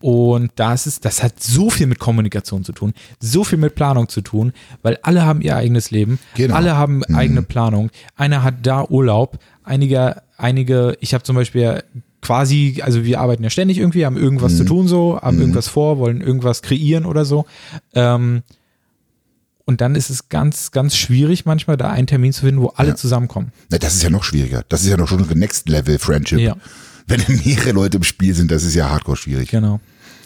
Und 0.02 0.52
das 0.56 0.88
ist, 0.88 1.04
das 1.04 1.22
hat 1.24 1.44
so 1.44 1.70
viel 1.70 1.86
mit 1.88 2.00
Kommunikation 2.00 2.64
zu 2.64 2.72
tun, 2.72 2.94
so 3.20 3.44
viel 3.44 3.58
mit 3.58 3.76
Planung 3.76 4.08
zu 4.08 4.22
tun, 4.22 4.54
weil 4.82 4.98
alle 5.02 5.26
haben 5.26 5.42
ihr 5.42 5.58
eigenes 5.58 5.92
Leben, 5.92 6.20
Genau. 6.36 6.56
alle 6.56 6.78
haben 6.78 7.04
eigene 7.04 7.42
Planung. 7.42 7.90
Einer 8.16 8.44
hat 8.44 8.66
da 8.66 8.86
Urlaub, 8.86 9.40
einige, 9.64 10.22
einige, 10.38 10.96
ich 11.02 11.14
habe 11.14 11.26
zum 11.26 11.36
Beispiel 11.36 11.84
quasi, 12.22 12.82
also 12.82 13.04
wir 13.04 13.20
arbeiten 13.20 13.44
ja 13.44 13.50
ständig 13.50 13.78
irgendwie, 13.78 14.06
haben 14.06 14.16
irgendwas 14.16 14.56
zu 14.56 14.64
tun 14.64 14.88
so, 14.88 15.20
haben 15.22 15.40
irgendwas 15.42 15.68
vor, 15.68 15.98
wollen 16.00 16.22
irgendwas 16.22 16.62
kreieren 16.62 17.06
oder 17.06 17.26
so. 17.26 17.46
Ähm, 17.94 18.44
und 19.70 19.82
dann 19.82 19.94
ist 19.94 20.10
es 20.10 20.30
ganz, 20.30 20.72
ganz 20.72 20.98
schwierig, 20.98 21.46
manchmal 21.46 21.78
da 21.78 21.90
einen 21.92 22.08
Termin 22.08 22.34
zu 22.34 22.42
finden, 22.42 22.60
wo 22.62 22.70
alle 22.70 22.90
Ja. 22.90 22.96
zusammenkommen. 22.96 23.52
Na, 23.70 23.78
das 23.78 23.94
ist 23.94 24.02
ja 24.04 24.10
noch 24.10 24.24
schwieriger. 24.24 24.64
Das 24.68 24.82
ist 24.82 24.88
ja 24.90 24.98
noch 24.98 25.08
schon 25.08 25.22
ein 25.30 25.38
Next 25.38 25.70
Level 25.70 26.00
Friendship. 26.00 26.40
Ja. 26.40 26.58
Wenn 27.06 27.22
mehrere 27.46 27.72
Leute 27.72 27.98
im 27.98 28.04
Spiel 28.04 28.34
sind, 28.34 28.50
das 28.50 28.64
ist 28.64 28.74
ja 28.74 28.90
hardcore 28.90 29.16
schwierig. 29.16 29.52
Genau. 29.52 29.80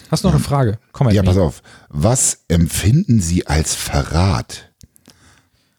Hast 0.10 0.24
du 0.24 0.30
noch 0.30 0.36
eine 0.36 0.44
Frage? 0.44 0.80
Komm 0.94 1.06
mal. 1.08 1.14
Ja, 1.14 1.24
pass 1.24 1.38
auf. 1.38 1.62
Was 1.90 2.46
empfinden 2.48 3.20
Sie 3.20 3.46
als 3.46 3.76
Verrat? 3.76 4.72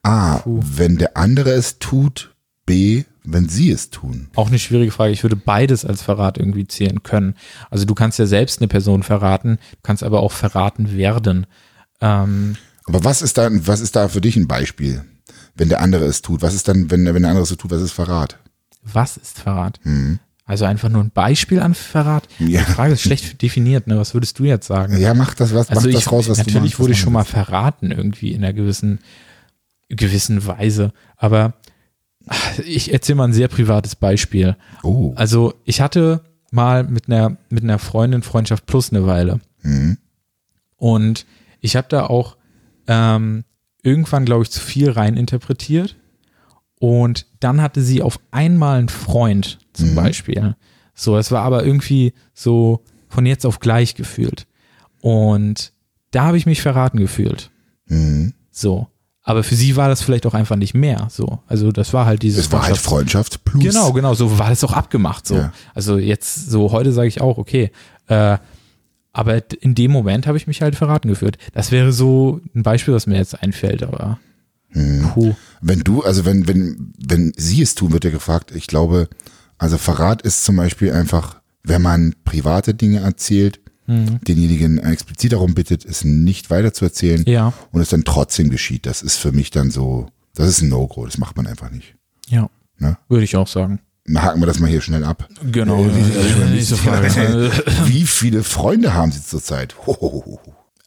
A, 0.02 0.42
wenn 0.44 0.98
der 0.98 1.16
andere 1.16 1.50
es 1.52 1.78
tut. 1.78 2.34
B, 2.66 3.04
wenn 3.24 3.48
Sie 3.48 3.70
es 3.70 3.88
tun. 3.90 4.28
Auch 4.34 4.48
eine 4.48 4.58
schwierige 4.58 4.90
Frage. 4.92 5.12
Ich 5.12 5.22
würde 5.22 5.36
beides 5.36 5.84
als 5.86 6.02
Verrat 6.02 6.36
irgendwie 6.36 6.66
zählen 6.66 7.02
können. 7.02 7.34
Also 7.70 7.84
du 7.86 7.94
kannst 7.94 8.18
ja 8.18 8.26
selbst 8.26 8.60
eine 8.60 8.68
Person 8.68 9.02
verraten, 9.02 9.56
du 9.72 9.78
kannst 9.82 10.02
aber 10.02 10.20
auch 10.20 10.32
verraten 10.32 10.92
werden. 10.92 11.46
Ähm, 12.00 12.56
Aber 12.86 13.04
was 13.04 13.22
ist 13.22 13.38
da, 13.38 13.48
was 13.50 13.80
ist 13.80 13.96
da 13.96 14.08
für 14.08 14.20
dich 14.20 14.36
ein 14.36 14.46
Beispiel, 14.48 15.04
wenn 15.54 15.68
der 15.68 15.80
andere 15.80 16.04
es 16.04 16.22
tut? 16.22 16.42
Was 16.42 16.54
ist 16.54 16.68
dann, 16.68 16.90
wenn, 16.90 17.04
wenn 17.06 17.22
der 17.22 17.30
andere 17.30 17.42
es 17.44 17.48
so 17.48 17.56
tut, 17.56 17.70
was 17.70 17.82
ist 17.82 17.92
Verrat? 17.92 18.38
was 18.86 19.16
ist 19.16 19.40
Verrat? 19.40 19.80
Also 20.44 20.66
einfach 20.66 20.90
nur 20.90 21.02
ein 21.02 21.10
Beispiel 21.10 21.60
an 21.60 21.72
Verrat? 21.72 22.28
Mhm. 22.38 22.48
Ja. 22.48 22.60
Die 22.60 22.72
Frage 22.72 22.92
ist 22.92 23.00
schlecht 23.00 23.40
definiert. 23.40 23.86
Ne? 23.86 23.96
Was 23.98 24.12
würdest 24.12 24.38
du 24.38 24.44
jetzt 24.44 24.66
sagen? 24.66 24.98
Ja, 24.98 25.14
mach 25.14 25.32
das, 25.32 25.54
was, 25.54 25.70
Also 25.70 25.80
mach 25.80 25.88
ich, 25.88 25.94
das 25.94 26.12
raus, 26.12 26.28
was 26.28 26.36
du 26.36 26.44
natürlich 26.44 26.78
wurde 26.78 26.92
ich 26.92 27.00
schon 27.00 27.14
mal 27.14 27.24
verraten 27.24 27.90
irgendwie 27.90 28.32
in 28.32 28.44
einer 28.44 28.52
gewissen, 28.52 28.98
gewissen 29.88 30.46
Weise. 30.46 30.92
Aber 31.16 31.54
ich 32.66 32.92
erzähle 32.92 33.16
mal 33.16 33.24
ein 33.28 33.32
sehr 33.32 33.48
privates 33.48 33.96
Beispiel. 33.96 34.56
Oh, 34.82 35.14
Also 35.16 35.54
ich 35.64 35.80
hatte 35.80 36.20
mal 36.50 36.84
mit 36.84 37.08
einer, 37.08 37.38
mit 37.48 37.62
einer 37.64 37.78
Freundin 37.78 38.22
Freundschaft 38.22 38.66
plus 38.66 38.90
eine 38.90 39.06
Weile. 39.06 39.40
Mhm. 39.62 39.96
Und 40.76 41.24
ich 41.60 41.74
habe 41.76 41.86
da 41.88 42.04
auch 42.04 42.36
ähm, 42.86 43.44
irgendwann, 43.82 44.24
glaube 44.24 44.42
ich, 44.44 44.50
zu 44.50 44.60
viel 44.60 44.90
rein 44.90 45.16
interpretiert. 45.16 45.96
Und 46.78 47.26
dann 47.40 47.62
hatte 47.62 47.82
sie 47.82 48.02
auf 48.02 48.18
einmal 48.30 48.78
einen 48.78 48.88
Freund 48.88 49.58
zum 49.72 49.90
Mhm. 49.90 49.94
Beispiel. 49.94 50.56
So, 50.94 51.16
es 51.16 51.30
war 51.30 51.42
aber 51.42 51.64
irgendwie 51.64 52.12
so 52.34 52.82
von 53.08 53.26
jetzt 53.26 53.46
auf 53.46 53.60
gleich 53.60 53.94
gefühlt. 53.94 54.46
Und 55.00 55.72
da 56.10 56.24
habe 56.24 56.36
ich 56.36 56.46
mich 56.46 56.62
verraten 56.62 56.98
gefühlt. 56.98 57.50
Mhm. 57.86 58.34
So. 58.50 58.88
Aber 59.26 59.42
für 59.42 59.54
sie 59.54 59.76
war 59.76 59.88
das 59.88 60.02
vielleicht 60.02 60.26
auch 60.26 60.34
einfach 60.34 60.56
nicht 60.56 60.74
mehr. 60.74 61.08
So. 61.10 61.38
Also 61.46 61.72
das 61.72 61.94
war 61.94 62.04
halt 62.04 62.22
dieses 62.22 62.46
Es 62.46 62.52
war 62.52 62.62
halt 62.62 62.76
Freundschaft 62.76 63.42
plus. 63.44 63.64
Genau, 63.64 63.92
genau, 63.92 64.12
so 64.12 64.38
war 64.38 64.50
das 64.50 64.62
auch 64.64 64.72
abgemacht. 64.72 65.26
So. 65.26 65.36
Ja. 65.36 65.52
Also 65.74 65.96
jetzt, 65.96 66.50
so 66.50 66.72
heute 66.72 66.92
sage 66.92 67.08
ich 67.08 67.22
auch, 67.22 67.38
okay. 67.38 67.70
Äh, 68.06 68.36
aber 69.14 69.40
in 69.62 69.74
dem 69.74 69.90
Moment 69.90 70.26
habe 70.26 70.36
ich 70.36 70.46
mich 70.46 70.60
halt 70.60 70.76
verraten 70.76 71.08
gefühlt. 71.08 71.38
Das 71.54 71.70
wäre 71.72 71.92
so 71.92 72.40
ein 72.54 72.62
Beispiel, 72.62 72.92
was 72.92 73.06
mir 73.06 73.16
jetzt 73.16 73.40
einfällt, 73.42 73.82
aber 73.82 74.18
Mhm. 74.76 75.10
puh. 75.14 75.34
Wenn 75.62 75.80
du, 75.80 76.02
also 76.02 76.24
wenn, 76.24 76.46
wenn, 76.48 76.92
wenn 76.98 77.32
sie 77.36 77.62
es 77.62 77.74
tun, 77.76 77.92
wird 77.92 78.04
ja 78.04 78.10
gefragt, 78.10 78.50
ich 78.54 78.66
glaube, 78.66 79.08
also 79.56 79.78
Verrat 79.78 80.20
ist 80.22 80.44
zum 80.44 80.56
Beispiel 80.56 80.90
einfach, 80.92 81.40
wenn 81.62 81.80
man 81.80 82.14
private 82.24 82.74
Dinge 82.74 82.98
erzählt, 83.00 83.60
Mhm. 83.86 84.18
denjenigen 84.26 84.78
explizit 84.78 85.32
darum 85.32 85.52
bittet, 85.54 85.84
es 85.84 86.04
nicht 86.04 86.48
weiter 86.50 86.72
zu 86.72 86.86
erzählen 86.86 87.22
Ja, 87.26 87.52
und 87.70 87.82
es 87.82 87.90
dann 87.90 88.02
trotzdem 88.04 88.48
geschieht. 88.50 88.86
Das 88.86 89.02
ist 89.02 89.16
für 89.16 89.30
mich 89.30 89.50
dann 89.50 89.70
so, 89.70 90.08
das 90.34 90.48
ist 90.48 90.62
ein 90.62 90.70
No-Go, 90.70 91.04
das 91.04 91.18
macht 91.18 91.36
man 91.36 91.46
einfach 91.46 91.70
nicht. 91.70 91.94
ja. 92.28 92.48
Ne? 92.78 92.96
Würde 93.08 93.22
ich 93.24 93.36
auch 93.36 93.46
sagen. 93.46 93.78
Haken 94.16 94.40
wir 94.40 94.46
das 94.46 94.58
mal 94.60 94.68
hier 94.68 94.80
schnell 94.82 95.04
ab. 95.04 95.28
Genau. 95.50 95.84
Äh, 95.84 96.50
nächste 96.50 96.76
Frage. 96.76 97.08
Wie 97.86 98.04
viele 98.04 98.42
Freunde 98.42 98.92
haben 98.94 99.10
Sie 99.12 99.22
zurzeit? 99.24 99.74
Hohoho. 99.86 100.40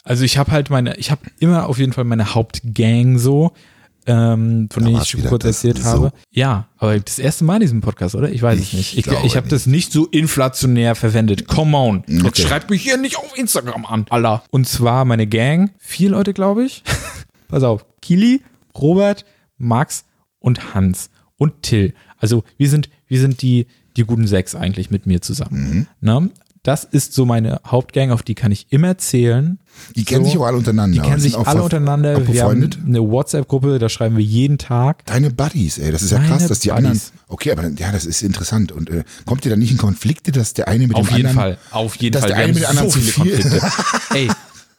Also 0.04 0.24
ich 0.24 0.38
habe 0.38 0.52
halt 0.52 0.70
meine, 0.70 0.96
ich 0.98 1.10
habe 1.12 1.22
immer 1.40 1.68
auf 1.68 1.80
jeden 1.80 1.94
Fall 1.94 2.04
meine 2.04 2.36
Hauptgang 2.36 3.18
so, 3.18 3.52
ähm, 4.06 4.70
von 4.72 4.84
Da 4.84 4.90
denen 4.90 5.02
ich 5.02 5.10
schon 5.10 5.24
kurz 5.26 5.44
erzählt 5.44 5.80
so. 5.80 5.84
habe. 5.86 6.12
Ja, 6.32 6.68
aber 6.78 6.98
das 7.00 7.20
erste 7.20 7.44
Mal 7.44 7.56
in 7.56 7.62
diesem 7.62 7.82
Podcast, 7.82 8.16
oder? 8.16 8.30
Ich 8.30 8.42
weiß 8.42 8.58
es 8.60 8.68
Ich 8.68 8.74
nicht. 8.74 8.98
Ich, 9.00 9.04
glaube 9.04 9.26
ich 9.26 9.36
habe 9.36 9.50
das 9.50 9.66
nicht 9.66 9.92
so 9.92 10.06
inflationär 10.06 10.96
verwendet. 10.96 11.48
Come 11.48 11.76
on. 11.76 12.04
Jetzt 12.08 12.26
Okay. 12.26 12.42
schreibt 12.44 12.70
mich 12.70 12.84
hier 12.84 12.98
nicht 12.98 13.18
auf 13.18 13.36
Instagram 13.38 13.86
an, 13.86 14.06
Allah. 14.10 14.44
Und 14.52 14.68
zwar 14.68 15.04
meine 15.06 15.28
Gang, 15.28 15.72
vier 15.80 16.12
Leute, 16.12 16.34
glaube 16.34 16.64
ich. 16.64 16.84
Pass 17.50 17.64
auf. 17.64 17.86
Kili, 18.02 18.42
Robert, 18.78 19.26
Max 19.58 20.06
und 20.40 20.74
Hans 20.74 21.10
und 21.36 21.64
Till. 21.64 21.94
Also 22.18 22.44
wir 22.58 22.70
sind, 22.70 22.90
wir 23.08 23.20
sind 23.20 23.42
die, 23.42 23.68
die 23.96 24.04
guten 24.04 24.28
sechs 24.28 24.56
eigentlich 24.56 24.92
mit 24.92 25.06
mir 25.06 25.22
zusammen. 25.22 25.88
Ne? 26.02 26.30
Das 26.64 26.84
ist 26.84 27.14
so 27.14 27.26
meine 27.26 27.62
Hauptgang, 27.66 28.12
auf 28.12 28.24
die 28.24 28.36
kann 28.36 28.52
ich 28.52 28.68
immer 28.72 28.98
zählen. 28.98 29.58
Die 29.96 30.04
kennen 30.04 30.26
So. 30.26 30.32
sich 30.32 30.40
auch 30.40 30.48
alle 30.48 30.58
untereinander. 30.58 31.02
Die 31.02 31.08
kennen 31.08 31.22
sich 31.22 31.36
auch 31.36 31.48
alle 31.48 31.64
untereinander. 31.64 32.28
Wir 32.28 32.44
haben 32.44 32.70
eine 32.86 33.00
WhatsApp-Gruppe, 33.00 33.80
da 33.80 33.88
schreiben 33.88 34.18
wir 34.18 34.24
jeden 34.26 34.58
Tag. 34.58 35.06
Deine 35.06 35.30
Buddies, 35.30 35.78
ey, 35.78 35.92
das 35.94 36.02
ist 36.02 36.12
ja 36.12 36.20
krass, 36.20 36.46
dass 36.48 36.60
die 36.60 36.70
Buddies. 36.70 36.86
anderen. 36.86 37.02
Okay, 37.30 37.52
aber 37.54 37.70
ja, 37.70 37.92
das 37.94 38.06
ist 38.06 38.22
interessant. 38.22 38.74
Und 38.74 38.90
äh, 38.90 39.04
kommt 39.26 39.46
ihr 39.46 39.52
da 39.52 39.56
nicht 39.56 39.72
in 39.72 39.78
Konflikte, 39.78 40.34
dass 40.34 40.54
der 40.56 40.68
eine 40.68 40.88
mit 40.88 40.98
Auf 40.98 41.08
dem 41.08 41.18
jeden 41.18 41.30
anderen. 41.30 41.56
Fall. 41.56 41.58
Auf 41.72 41.96
jeden 41.98 42.14
dass 42.14 42.24
Fall. 42.24 42.30
der 42.32 42.38
Wir 42.38 42.44
eine 42.44 42.54
mit 42.54 42.64
dem 42.64 42.70
anderen 42.70 42.90
so 42.90 43.00
zu 43.00 43.06
viele 43.06 43.12
viel. 43.38 43.42
Konflikte. 43.50 43.72
Ey, 44.16 44.28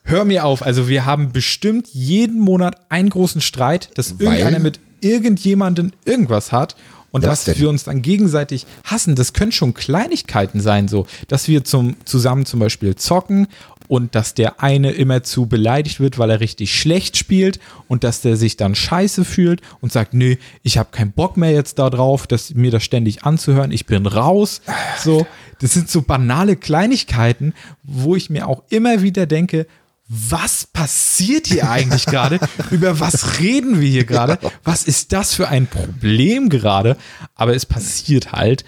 hör 0.03 0.25
mir 0.25 0.45
auf. 0.45 0.61
Also 0.63 0.87
wir 0.89 1.05
haben 1.05 1.31
bestimmt 1.31 1.87
jeden 1.91 2.39
Monat 2.39 2.75
einen 2.89 3.09
großen 3.09 3.41
Streit, 3.41 3.89
dass 3.95 4.11
irgendeiner 4.19 4.59
mit 4.59 4.79
irgendjemandem 5.01 5.91
irgendwas 6.05 6.51
hat. 6.51 6.75
Und 7.11 7.25
Was 7.25 7.45
dass 7.45 7.59
wir 7.59 7.69
uns 7.69 7.83
dann 7.85 8.01
gegenseitig 8.01 8.65
hassen, 8.83 9.15
das 9.15 9.33
können 9.33 9.51
schon 9.51 9.73
Kleinigkeiten 9.73 10.61
sein, 10.61 10.87
so, 10.87 11.07
dass 11.27 11.47
wir 11.47 11.63
zum, 11.63 11.95
zusammen 12.05 12.45
zum 12.45 12.59
Beispiel 12.59 12.95
zocken 12.95 13.47
und 13.87 14.13
dass 14.13 14.35
der 14.35 14.61
eine 14.61 14.91
immer 14.91 15.23
zu 15.23 15.47
beleidigt 15.47 15.99
wird, 15.99 16.19
weil 16.19 16.29
er 16.29 16.39
richtig 16.39 16.73
schlecht 16.73 17.17
spielt 17.17 17.59
und 17.87 18.03
dass 18.03 18.21
der 18.21 18.37
sich 18.37 18.55
dann 18.55 18.75
scheiße 18.75 19.25
fühlt 19.25 19.61
und 19.81 19.91
sagt, 19.91 20.13
nee, 20.13 20.37
ich 20.61 20.77
habe 20.77 20.89
keinen 20.91 21.11
Bock 21.11 21.37
mehr 21.37 21.51
jetzt 21.51 21.79
da 21.79 21.89
drauf, 21.89 22.27
dass 22.27 22.53
mir 22.53 22.69
das 22.69 22.83
ständig 22.83 23.23
anzuhören, 23.23 23.71
ich 23.71 23.87
bin 23.87 24.05
raus. 24.05 24.61
So, 25.03 25.25
das 25.59 25.73
sind 25.73 25.89
so 25.89 26.03
banale 26.03 26.55
Kleinigkeiten, 26.55 27.53
wo 27.81 28.15
ich 28.15 28.29
mir 28.29 28.47
auch 28.47 28.61
immer 28.69 29.01
wieder 29.01 29.25
denke, 29.25 29.65
was 30.09 30.65
passiert 30.65 31.45
hier 31.45 31.69
eigentlich 31.69 32.07
gerade? 32.07 32.39
Über 32.71 32.99
was 32.99 33.39
reden 33.39 33.79
wir 33.79 33.87
hier 33.87 34.05
gerade? 34.05 34.39
Was 34.63 34.83
ist 34.83 35.13
das 35.13 35.35
für 35.35 35.47
ein 35.47 35.67
Problem 35.67 36.49
gerade? 36.49 36.97
Aber 37.35 37.55
es 37.55 37.65
passiert 37.65 38.31
halt. 38.31 38.65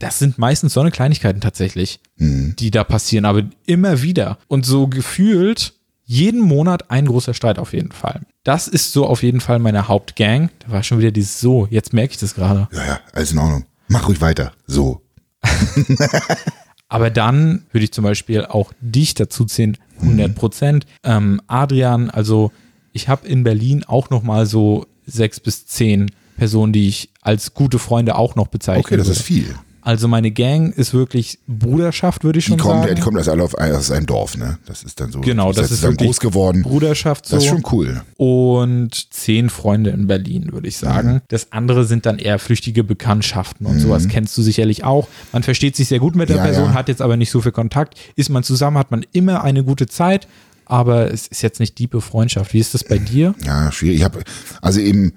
Das 0.00 0.18
sind 0.18 0.38
meistens 0.38 0.74
so 0.74 0.80
eine 0.80 0.90
Kleinigkeiten 0.90 1.40
tatsächlich, 1.40 2.00
die 2.16 2.70
da 2.70 2.84
passieren, 2.84 3.24
aber 3.24 3.42
immer 3.66 4.02
wieder. 4.02 4.38
Und 4.48 4.66
so 4.66 4.88
gefühlt 4.88 5.74
jeden 6.04 6.40
Monat 6.40 6.90
ein 6.90 7.06
großer 7.06 7.34
Streit 7.34 7.58
auf 7.60 7.72
jeden 7.72 7.92
Fall. 7.92 8.22
Das 8.42 8.66
ist 8.66 8.92
so 8.92 9.06
auf 9.06 9.22
jeden 9.22 9.40
Fall 9.40 9.60
meine 9.60 9.86
Hauptgang. 9.86 10.50
Da 10.60 10.72
war 10.72 10.82
schon 10.82 10.98
wieder 10.98 11.12
dieses 11.12 11.38
so. 11.38 11.68
Jetzt 11.70 11.92
merke 11.92 12.12
ich 12.12 12.18
das 12.18 12.34
gerade. 12.34 12.66
Ja, 12.72 12.84
ja, 12.84 13.00
alles 13.12 13.30
in 13.30 13.38
Ordnung. 13.38 13.64
Mach 13.86 14.08
ruhig 14.08 14.20
weiter. 14.20 14.52
So. 14.66 15.02
Aber 16.90 17.08
dann 17.08 17.62
würde 17.70 17.84
ich 17.84 17.92
zum 17.92 18.04
Beispiel 18.04 18.44
auch 18.44 18.72
dich 18.80 19.14
dazu 19.14 19.44
zählen, 19.46 19.78
100 20.00 20.34
Prozent. 20.34 20.86
Ähm, 21.04 21.40
Adrian, 21.46 22.10
also 22.10 22.50
ich 22.92 23.08
habe 23.08 23.26
in 23.28 23.44
Berlin 23.44 23.84
auch 23.84 24.10
noch 24.10 24.22
mal 24.22 24.44
so 24.44 24.86
sechs 25.06 25.38
bis 25.40 25.66
zehn 25.66 26.10
Personen, 26.36 26.72
die 26.72 26.88
ich 26.88 27.10
als 27.22 27.54
gute 27.54 27.78
Freunde 27.78 28.16
auch 28.16 28.34
noch 28.34 28.48
bezeichne. 28.48 28.80
Okay, 28.80 28.96
das 28.96 29.08
ist 29.08 29.22
viel. 29.22 29.54
Also 29.82 30.08
meine 30.08 30.30
Gang 30.30 30.76
ist 30.76 30.92
wirklich 30.92 31.38
Bruderschaft, 31.46 32.22
würde 32.24 32.38
ich 32.38 32.44
Die 32.44 32.50
schon 32.50 32.58
kommen, 32.58 32.82
sagen. 32.82 32.94
die 32.94 33.00
kommen 33.00 33.16
das 33.16 33.28
alle 33.28 33.42
auf, 33.42 33.54
aus 33.54 33.90
einem 33.90 34.06
Dorf, 34.06 34.36
ne? 34.36 34.58
Das 34.66 34.82
ist 34.82 35.00
dann 35.00 35.10
so. 35.10 35.20
Genau, 35.20 35.52
die 35.52 35.58
das 35.60 35.70
ist 35.70 35.82
wirklich 35.82 36.06
groß 36.08 36.20
geworden. 36.20 36.62
Bruderschaft 36.62 37.26
so. 37.26 37.36
Das 37.36 37.44
ist 37.44 37.50
schon 37.50 37.62
cool. 37.72 38.02
und 38.16 39.12
zehn 39.12 39.48
Freunde 39.50 39.90
in 39.90 40.06
Berlin, 40.06 40.52
würde 40.52 40.68
ich 40.68 40.76
sagen. 40.76 41.14
Mhm. 41.14 41.20
Das 41.28 41.52
andere 41.52 41.84
sind 41.84 42.04
dann 42.06 42.18
eher 42.18 42.38
flüchtige 42.38 42.84
Bekanntschaften 42.84 43.66
und 43.66 43.78
sowas 43.80 44.08
kennst 44.08 44.36
du 44.36 44.42
sicherlich 44.42 44.84
auch. 44.84 45.08
Man 45.32 45.42
versteht 45.42 45.76
sich 45.76 45.88
sehr 45.88 45.98
gut 45.98 46.14
mit 46.14 46.28
der 46.28 46.36
Ja, 46.36 46.44
Person, 46.44 46.64
ja. 46.66 46.74
hat 46.74 46.88
jetzt 46.88 47.00
aber 47.02 47.16
nicht 47.16 47.30
so 47.30 47.40
viel 47.40 47.52
Kontakt. 47.52 47.98
Ist 48.16 48.28
man 48.28 48.42
zusammen, 48.42 48.76
hat 48.78 48.90
man 48.90 49.04
immer 49.12 49.42
eine 49.44 49.64
gute 49.64 49.86
Zeit, 49.86 50.28
aber 50.66 51.10
es 51.12 51.26
ist 51.26 51.42
jetzt 51.42 51.58
nicht 51.58 51.78
diepe 51.78 52.00
Freundschaft. 52.00 52.52
Wie 52.52 52.58
ist 52.60 52.74
das 52.74 52.84
bei 52.84 52.98
dir? 52.98 53.34
Ja, 53.44 53.72
schwierig. 53.72 53.98
Ich 53.98 54.04
habe 54.04 54.20
also 54.60 54.78
eben 54.80 55.14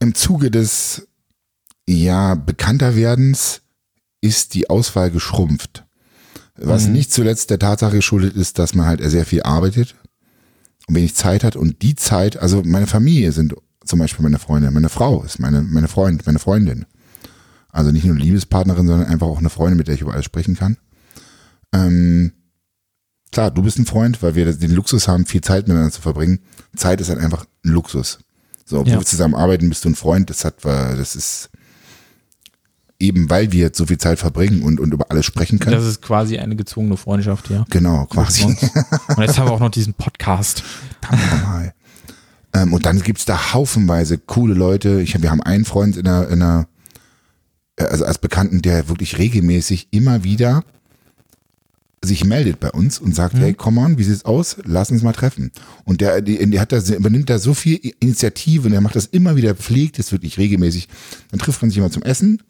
im 0.00 0.14
Zuge 0.14 0.50
des 0.50 1.07
ja 1.88 2.34
bekannter 2.34 2.94
werdens 2.96 3.62
ist 4.20 4.54
die 4.54 4.68
Auswahl 4.70 5.10
geschrumpft. 5.10 5.84
Was 6.56 6.86
nicht 6.88 7.12
zuletzt 7.12 7.50
der 7.50 7.58
Tatsache 7.60 7.96
geschuldet 7.96 8.34
ist, 8.34 8.58
dass 8.58 8.74
man 8.74 8.86
halt 8.86 9.00
sehr 9.08 9.24
viel 9.24 9.42
arbeitet 9.44 9.94
und 10.88 10.96
wenig 10.96 11.14
Zeit 11.14 11.44
hat 11.44 11.54
und 11.54 11.82
die 11.82 11.94
Zeit, 11.94 12.36
also 12.36 12.62
meine 12.64 12.88
Familie 12.88 13.30
sind 13.32 13.54
zum 13.84 14.00
Beispiel 14.00 14.24
meine 14.24 14.40
Freunde, 14.40 14.70
meine 14.72 14.88
Frau 14.88 15.22
ist 15.22 15.38
meine, 15.38 15.62
meine 15.62 15.86
Freund, 15.88 16.26
meine 16.26 16.40
Freundin. 16.40 16.84
Also 17.70 17.92
nicht 17.92 18.04
nur 18.04 18.16
eine 18.16 18.24
Liebespartnerin, 18.24 18.86
sondern 18.88 19.06
einfach 19.08 19.28
auch 19.28 19.38
eine 19.38 19.50
Freundin, 19.50 19.78
mit 19.78 19.86
der 19.86 19.94
ich 19.94 20.00
über 20.00 20.12
alles 20.12 20.24
sprechen 20.24 20.56
kann. 20.56 20.78
Ähm, 21.72 22.32
klar, 23.30 23.50
du 23.52 23.62
bist 23.62 23.78
ein 23.78 23.86
Freund, 23.86 24.20
weil 24.22 24.34
wir 24.34 24.52
den 24.52 24.72
Luxus 24.72 25.06
haben, 25.06 25.26
viel 25.26 25.42
Zeit 25.42 25.68
miteinander 25.68 25.92
zu 25.92 26.00
verbringen. 26.02 26.40
Zeit 26.74 27.00
ist 27.00 27.08
halt 27.08 27.20
einfach 27.20 27.46
ein 27.64 27.70
Luxus. 27.70 28.18
So, 28.64 28.80
obwohl 28.80 28.94
Ja. 28.94 28.98
wir 28.98 29.06
zusammen 29.06 29.34
arbeiten, 29.36 29.68
bist 29.68 29.84
du 29.84 29.90
ein 29.90 29.94
Freund. 29.94 30.28
Das 30.28 30.44
hat, 30.44 30.64
das 30.64 31.14
ist 31.14 31.50
eben, 33.00 33.30
weil 33.30 33.52
wir 33.52 33.70
so 33.72 33.86
viel 33.86 33.98
Zeit 33.98 34.18
verbringen 34.18 34.62
und, 34.62 34.80
und 34.80 34.92
über 34.92 35.10
alles 35.10 35.24
sprechen 35.24 35.58
können. 35.58 35.76
Das 35.76 35.86
ist 35.86 36.02
quasi 36.02 36.38
eine 36.38 36.56
gezwungene 36.56 36.96
Freundschaft, 36.96 37.50
ja. 37.50 37.64
genau, 37.70 38.06
quasi. 38.06 38.44
Und 38.44 38.58
jetzt 39.18 39.38
haben 39.38 39.48
wir 39.48 39.52
auch 39.52 39.60
noch 39.60 39.70
diesen 39.70 39.94
Podcast. 39.94 40.64
Normal. 41.10 41.74
Ähm, 42.54 42.72
und 42.72 42.86
dann 42.86 43.00
gibt's 43.00 43.24
da 43.24 43.52
haufenweise 43.52 44.18
coole 44.18 44.54
Leute. 44.54 45.00
Ich 45.00 45.14
hab, 45.14 45.22
wir 45.22 45.30
haben 45.30 45.42
einen 45.42 45.64
Freund 45.64 45.96
in 45.96 46.06
einer, 46.08 46.28
in 46.28 46.42
einer, 46.42 46.66
äh, 47.76 47.84
also 47.84 48.04
als 48.04 48.18
Bekannten, 48.18 48.62
der 48.62 48.88
wirklich 48.88 49.18
regelmäßig 49.18 49.88
immer 49.90 50.24
wieder 50.24 50.64
sich 52.00 52.24
meldet 52.24 52.60
bei 52.60 52.70
uns 52.70 53.00
und 53.00 53.14
sagt, 53.14 53.34
hey, 53.34 53.54
komm 53.54 53.78
on, 53.78 53.98
wie 53.98 54.04
sieht's 54.04 54.24
aus? 54.24 54.56
Lass 54.64 54.90
uns 54.90 55.02
mal 55.02 55.12
treffen. 55.12 55.50
Und 55.84 56.00
der, 56.00 56.20
die, 56.20 56.48
der 56.48 56.60
hat 56.60 56.70
da, 56.70 56.78
übernimmt 56.78 57.28
da 57.28 57.40
so 57.40 57.54
viel 57.54 57.80
Initiative 57.98 58.68
und 58.68 58.72
er 58.72 58.80
macht 58.80 58.94
das 58.94 59.06
immer 59.06 59.34
wieder 59.34 59.54
pflegt, 59.54 59.98
ist 59.98 60.12
wirklich 60.12 60.38
regelmäßig. 60.38 60.88
Dann 61.30 61.40
trifft 61.40 61.60
man 61.60 61.70
sich 61.70 61.78
immer 61.78 61.90
zum 61.90 62.04
Essen 62.04 62.40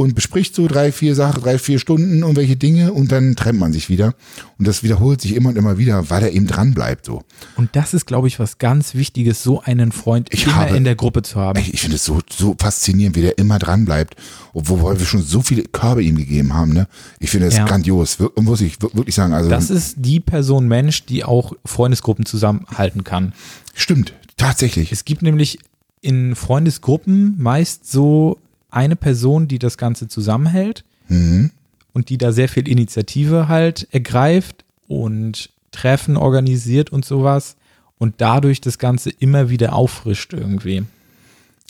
und 0.00 0.14
bespricht 0.14 0.54
so 0.54 0.66
drei, 0.66 0.92
vier 0.92 1.14
Sachen, 1.14 1.42
drei, 1.42 1.58
vier 1.58 1.78
Stunden 1.78 2.20
irgendwelche 2.22 2.56
Dinge 2.56 2.92
und 2.92 3.12
dann 3.12 3.36
trennt 3.36 3.58
man 3.58 3.72
sich 3.72 3.88
wieder. 3.90 4.14
Und 4.58 4.66
das 4.66 4.82
wiederholt 4.82 5.20
sich 5.20 5.34
immer 5.34 5.50
und 5.50 5.56
immer 5.56 5.76
wieder, 5.76 6.08
weil 6.08 6.22
er 6.22 6.32
eben 6.32 6.46
dran 6.46 6.72
bleibt 6.72 7.04
so. 7.04 7.22
Und 7.56 7.76
das 7.76 7.92
ist, 7.92 8.06
glaube 8.06 8.26
ich, 8.26 8.38
was 8.38 8.56
ganz 8.58 8.94
Wichtiges, 8.94 9.42
so 9.42 9.60
einen 9.60 9.92
Freund 9.92 10.28
Ich 10.32 10.44
immer 10.44 10.56
habe- 10.56 10.76
in 10.76 10.84
der 10.84 10.94
Gruppe 10.94 11.20
zu 11.22 11.38
haben. 11.38 11.60
Ich, 11.60 11.80
finde 11.80 11.96
es 11.96 12.04
so, 12.04 12.20
so 12.34 12.56
faszinierend, 12.58 13.14
wie 13.16 13.20
der 13.20 13.36
immer 13.38 13.58
dran 13.58 13.84
bleibt, 13.84 14.16
obwohl 14.54 14.98
wir 14.98 15.04
schon 15.06 15.22
so 15.22 15.42
viele 15.42 15.64
Körbe 15.64 16.02
ihm 16.02 16.16
gegeben 16.16 16.54
haben. 16.54 16.72
Ne? 16.72 16.88
Ich 17.18 17.30
finde 17.30 17.46
es 17.48 17.56
Ja. 17.56 17.66
grandios, 17.66 18.16
muss 18.40 18.60
ich 18.62 18.80
wir- 18.80 18.94
wirklich 18.94 19.14
sagen. 19.14 19.34
Also 19.34 19.50
Das 19.50 19.68
ist 19.70 19.96
die 19.98 20.20
Person 20.20 20.66
Mensch, 20.66 21.04
die 21.04 21.24
auch 21.24 21.52
Freundesgruppen 21.66 22.24
zusammenhalten 22.26 23.04
kann. 23.04 23.32
stimmt, 23.74 24.14
tatsächlich. 24.36 24.92
Es 24.92 25.04
gibt 25.04 25.20
nämlich 25.22 25.58
in 26.00 26.34
Freundesgruppen 26.34 27.34
meist 27.38 27.90
so 27.90 28.38
eine 28.72 28.96
Person, 28.96 29.48
die 29.48 29.58
das 29.58 29.78
Ganze 29.78 30.08
zusammenhält 30.08 30.84
Mhm. 31.08 31.50
und 31.92 32.08
die 32.08 32.18
da 32.18 32.32
sehr 32.32 32.48
viel 32.48 32.68
Initiative 32.68 33.48
halt 33.48 33.88
ergreift 33.90 34.64
und 34.86 35.50
Treffen 35.72 36.16
organisiert 36.16 36.90
und 36.90 37.04
sowas 37.04 37.56
und 37.98 38.14
dadurch 38.18 38.60
das 38.60 38.78
Ganze 38.78 39.10
immer 39.10 39.50
wieder 39.50 39.74
auffrischt 39.74 40.32
irgendwie. 40.32 40.84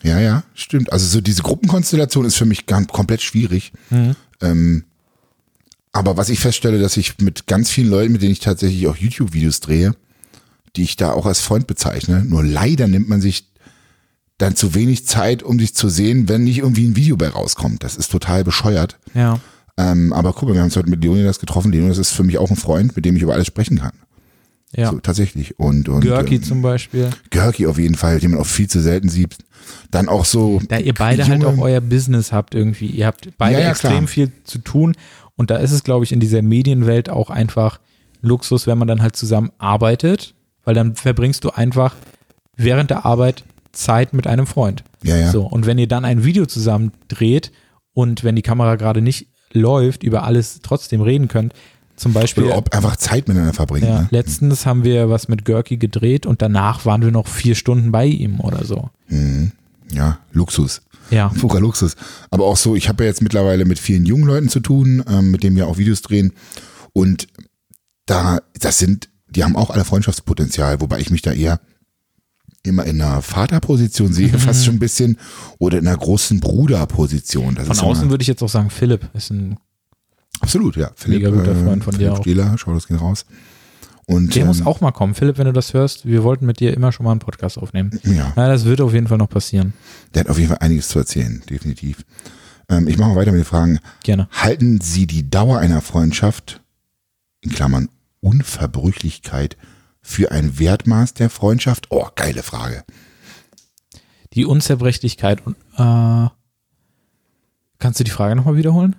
Ja, 0.03 0.18
ja, 0.20 0.44
stimmt. 0.55 0.92
Also 0.92 1.07
so 1.07 1.20
diese 1.20 1.42
Gruppenkonstellation 1.42 2.24
ist 2.24 2.36
für 2.36 2.46
mich 2.46 2.66
ganz, 2.66 2.88
komplett 2.88 3.20
schwierig. 3.22 3.72
Ähm, 4.40 4.84
aber 5.92 6.16
was 6.16 6.28
ich 6.30 6.38
feststelle, 6.40 6.78
dass 6.78 6.96
ich 6.96 7.18
mit 7.18 7.46
ganz 7.46 7.68
vielen 7.70 7.90
Leuten, 7.90 8.12
mit 8.12 8.22
denen 8.22 8.32
ich 8.32 8.38
tatsächlich 8.40 8.86
auch 8.86 8.96
YouTube-Videos 8.96 9.61
drehe, 9.61 9.94
die 10.76 10.82
ich 10.84 10.96
da 10.96 11.12
auch 11.12 11.26
als 11.26 11.40
Freund 11.40 11.66
bezeichne, 11.66 12.24
nur 12.24 12.44
leider 12.44 12.86
nimmt 12.88 13.09
man 13.09 13.20
sich 13.20 13.49
dann 14.41 14.57
zu 14.57 14.74
wenig 14.74 15.07
Zeit, 15.07 15.43
um 15.43 15.59
sich 15.59 15.74
zu 15.74 15.88
sehen, 15.88 16.28
wenn 16.28 16.45
nicht 16.45 16.59
irgendwie 16.59 16.86
ein 16.86 16.97
Video 16.97 17.16
bei 17.16 17.28
rauskommt. 17.28 17.84
Das 17.84 17.97
ist 17.97 18.11
total 18.11 18.43
bescheuert. 18.43 18.99
Ja. 19.14 19.38
Ähm, 19.76 20.12
aber 20.12 20.32
guck 20.32 20.49
mal, 20.49 20.55
wir 20.55 20.61
haben 20.61 20.66
uns 20.66 20.76
heute 20.76 20.88
mit 20.88 21.03
Leonidas 21.03 21.41
getroffen. 21.41 21.72
Leonidas 21.72 21.99
ist 21.99 22.12
für 22.12 22.22
mich 22.22 22.38
auch 22.38 22.51
ein 22.51 22.57
Freund, 22.57 22.97
mit 22.97 23.05
dem 23.05 23.16
ich 23.16 23.22
über 23.22 23.34
alles 23.34 23.47
sprechen 23.47 23.78
kann. 23.78 23.93
Ja. 24.74 24.91
So, 24.91 25.01
tatsächlich. 25.01 25.59
Und, 25.59 25.88
und 25.88 26.03
Görki 26.03 26.36
ähm, 26.36 26.43
zum 26.43 26.62
Beispiel. 26.62 27.11
Görki 27.30 27.66
auf 27.66 27.78
jeden 27.78 27.97
Fall, 27.97 28.18
den 28.20 28.30
man 28.30 28.41
auch 28.41 28.47
viel 28.47 28.68
zu 28.68 28.80
selten 28.80 29.09
sieht. 29.09 29.36
Dann 29.91 30.09
auch 30.09 30.24
so. 30.24 30.61
Da 30.68 30.78
ihr 30.78 30.95
beide 30.95 31.26
halt 31.26 31.45
auch 31.45 31.59
euer 31.59 31.80
Business 31.80 32.32
habt 32.32 32.55
irgendwie. 32.55 32.86
Ihr 32.86 33.07
habt 33.07 33.28
beide 33.36 33.59
Ja, 33.59 33.64
ja, 33.64 33.70
extrem 33.70 33.91
klar. 33.91 34.07
viel 34.07 34.32
zu 34.45 34.59
tun. 34.59 34.97
Und 35.36 35.51
da 35.51 35.57
ist 35.57 35.72
es, 35.72 35.84
glaube 35.84 36.05
ich, 36.05 36.12
in 36.12 36.20
dieser 36.20 36.43
Medienwelt 36.43 37.11
auch 37.11 37.30
einfach 37.30 37.80
Luxus, 38.22 38.66
wenn 38.66 38.78
man 38.78 38.88
dann 38.88 39.03
halt 39.03 39.16
zusammen 39.16 39.51
arbeitet, 39.59 40.34
weil 40.64 40.74
dann 40.74 40.95
verbringst 40.95 41.45
du 41.45 41.51
einfach 41.51 41.95
während 42.57 42.91
der 42.91 43.05
Arbeit 43.07 43.45
Zeit 43.72 44.12
mit 44.12 44.26
einem 44.26 44.46
Freund. 44.46 44.84
Ja, 45.02 45.16
ja. 45.16 45.30
So, 45.30 45.46
und 45.46 45.66
wenn 45.66 45.78
ihr 45.78 45.88
dann 45.88 46.04
ein 46.04 46.24
Video 46.24 46.46
zusammen 46.46 46.92
dreht 47.08 47.52
und 47.92 48.24
wenn 48.24 48.36
die 48.36 48.42
Kamera 48.42 48.76
gerade 48.76 49.00
nicht 49.00 49.28
läuft, 49.52 50.02
über 50.02 50.24
alles 50.24 50.60
trotzdem 50.62 51.00
reden 51.00 51.28
könnt, 51.28 51.54
zum 51.96 52.12
Beispiel. 52.14 52.44
Oder 52.44 52.56
ob 52.56 52.74
einfach 52.74 52.96
Zeit 52.96 53.28
miteinander 53.28 53.52
verbringen. 53.52 53.86
ja, 53.86 54.00
ne? 54.02 54.08
letztens 54.10 54.64
haben 54.64 54.84
wir 54.84 55.10
was 55.10 55.28
mit 55.28 55.44
Görki 55.44 55.76
gedreht 55.76 56.24
und 56.24 56.40
danach 56.40 56.86
waren 56.86 57.02
wir 57.02 57.10
noch 57.10 57.26
vier 57.26 57.54
Stunden 57.54 57.92
bei 57.92 58.06
ihm 58.06 58.40
oder 58.40 58.64
so. 58.64 58.88
Ja, 59.92 60.18
Luxus. 60.32 60.82
Ja. 61.10 61.28
Purer 61.28 61.60
Luxus. 61.60 61.96
Aber 62.30 62.46
auch 62.46 62.56
so, 62.56 62.74
ich 62.74 62.88
habe 62.88 63.04
ja 63.04 63.10
jetzt 63.10 63.20
mittlerweile 63.20 63.64
mit 63.64 63.78
vielen 63.78 64.06
jungen 64.06 64.24
Leuten 64.24 64.48
zu 64.48 64.60
tun, 64.60 65.04
ähm, 65.08 65.30
mit 65.30 65.42
denen 65.42 65.56
wir 65.56 65.66
auch 65.66 65.76
Videos 65.76 66.02
drehen. 66.02 66.32
Und 66.92 67.26
da, 68.06 68.38
das 68.58 68.78
sind, 68.78 69.10
die 69.28 69.44
haben 69.44 69.56
auch 69.56 69.70
alle 69.70 69.84
Freundschaftspotenzial, 69.84 70.80
wobei 70.80 71.00
ich 71.00 71.10
mich 71.10 71.22
da 71.22 71.32
eher 71.32 71.60
immer 72.62 72.84
in 72.84 73.00
einer 73.00 73.22
Vaterposition 73.22 74.12
sehe, 74.12 74.28
fast 74.38 74.64
schon 74.64 74.76
ein 74.76 74.80
bisschen, 74.80 75.16
oder 75.58 75.78
in 75.78 75.86
einer 75.86 75.96
großen 75.96 76.40
Bruderposition. 76.40 77.54
Das 77.54 77.66
Von 77.66 77.78
außen 77.78 78.02
immer, 78.02 78.12
würde 78.12 78.22
ich 78.22 78.28
jetzt 78.28 78.42
auch 78.42 78.48
sagen, 78.48 78.70
Philipp 78.70 79.08
ist 79.14 79.30
ein, 79.30 79.56
absolut, 80.40 80.76
ja. 80.76 80.90
Philipp, 80.94 81.22
Mega 81.22 81.30
guter 81.30 81.56
Freund 81.56 81.84
von 81.84 81.92
dir 81.94 81.98
Philipp 81.98 82.12
auch. 82.12 82.22
Stieler, 82.22 82.58
schau 82.58 82.74
das 82.74 82.86
geht 82.86 83.00
raus. 83.00 83.24
Und 84.06 84.34
der 84.34 84.44
muss 84.44 84.61
ähm, 84.61 84.66
auch 84.66 84.80
mal 84.80 84.90
kommen. 84.90 85.14
Philipp, 85.14 85.38
wenn 85.38 85.46
du 85.46 85.52
das 85.52 85.72
hörst, 85.72 86.04
wir 86.04 86.24
wollten 86.24 86.44
mit 86.44 86.58
dir 86.58 86.74
immer 86.74 86.90
schon 86.90 87.04
mal 87.04 87.12
einen 87.12 87.20
Podcast 87.20 87.58
aufnehmen. 87.58 88.00
ja. 88.02 88.32
Ja, 88.36 88.48
das 88.48 88.64
wird 88.64 88.80
auf 88.80 88.92
jeden 88.92 89.06
Fall 89.06 89.18
noch 89.18 89.28
passieren. 89.28 89.72
Der 90.14 90.20
hat 90.20 90.30
auf 90.30 90.36
jeden 90.36 90.48
Fall 90.48 90.58
einiges 90.58 90.88
zu 90.88 90.98
erzählen, 90.98 91.42
definitiv. 91.48 92.04
Ähm, 92.68 92.88
ich 92.88 92.98
mache 92.98 93.11
mal 93.11 93.16
weiter 93.16 93.30
mit 93.30 93.42
den 93.42 93.44
Fragen. 93.44 93.78
Gerne. 94.02 94.28
Halten 94.32 94.80
Sie 94.80 95.06
die 95.06 95.30
Dauer 95.30 95.58
einer 95.58 95.80
Freundschaft, 95.80 96.61
in 97.40 97.52
Klammern 97.52 97.88
Unverbrüchlichkeit, 98.20 99.56
für 100.03 100.30
ein 100.32 100.59
Wertmaß 100.59 101.14
der 101.14 101.30
Freundschaft? 101.30 101.86
Oh, 101.90 102.07
geile 102.14 102.42
Frage. 102.42 102.84
Die 104.34 104.44
Unzerbrechlichkeit. 104.46 105.44
und, 105.46 105.57
Äh, 105.76 106.28
kannst 107.78 108.01
du 108.01 108.05
die 108.05 108.11
Frage 108.11 108.36
nochmal 108.36 108.57
wiederholen? 108.57 108.96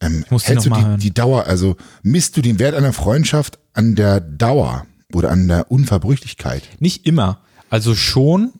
Ähm, 0.00 0.24
muss 0.30 0.44
die 0.44 0.48
hältst 0.50 0.66
du 0.66 0.70
noch 0.70 0.80
mal 0.80 0.96
die, 0.96 1.04
die 1.08 1.14
Dauer, 1.14 1.46
also 1.46 1.76
misst 2.02 2.36
du 2.36 2.42
den 2.42 2.58
Wert 2.58 2.74
einer 2.74 2.92
Freundschaft 2.92 3.58
an 3.72 3.96
der 3.96 4.20
Dauer 4.20 4.86
oder 5.12 5.30
an 5.30 5.48
der 5.48 5.70
Unverbrüchlichkeit? 5.70 6.62
Nicht 6.78 7.06
immer. 7.06 7.40
Also 7.70 7.94
schon 7.94 8.52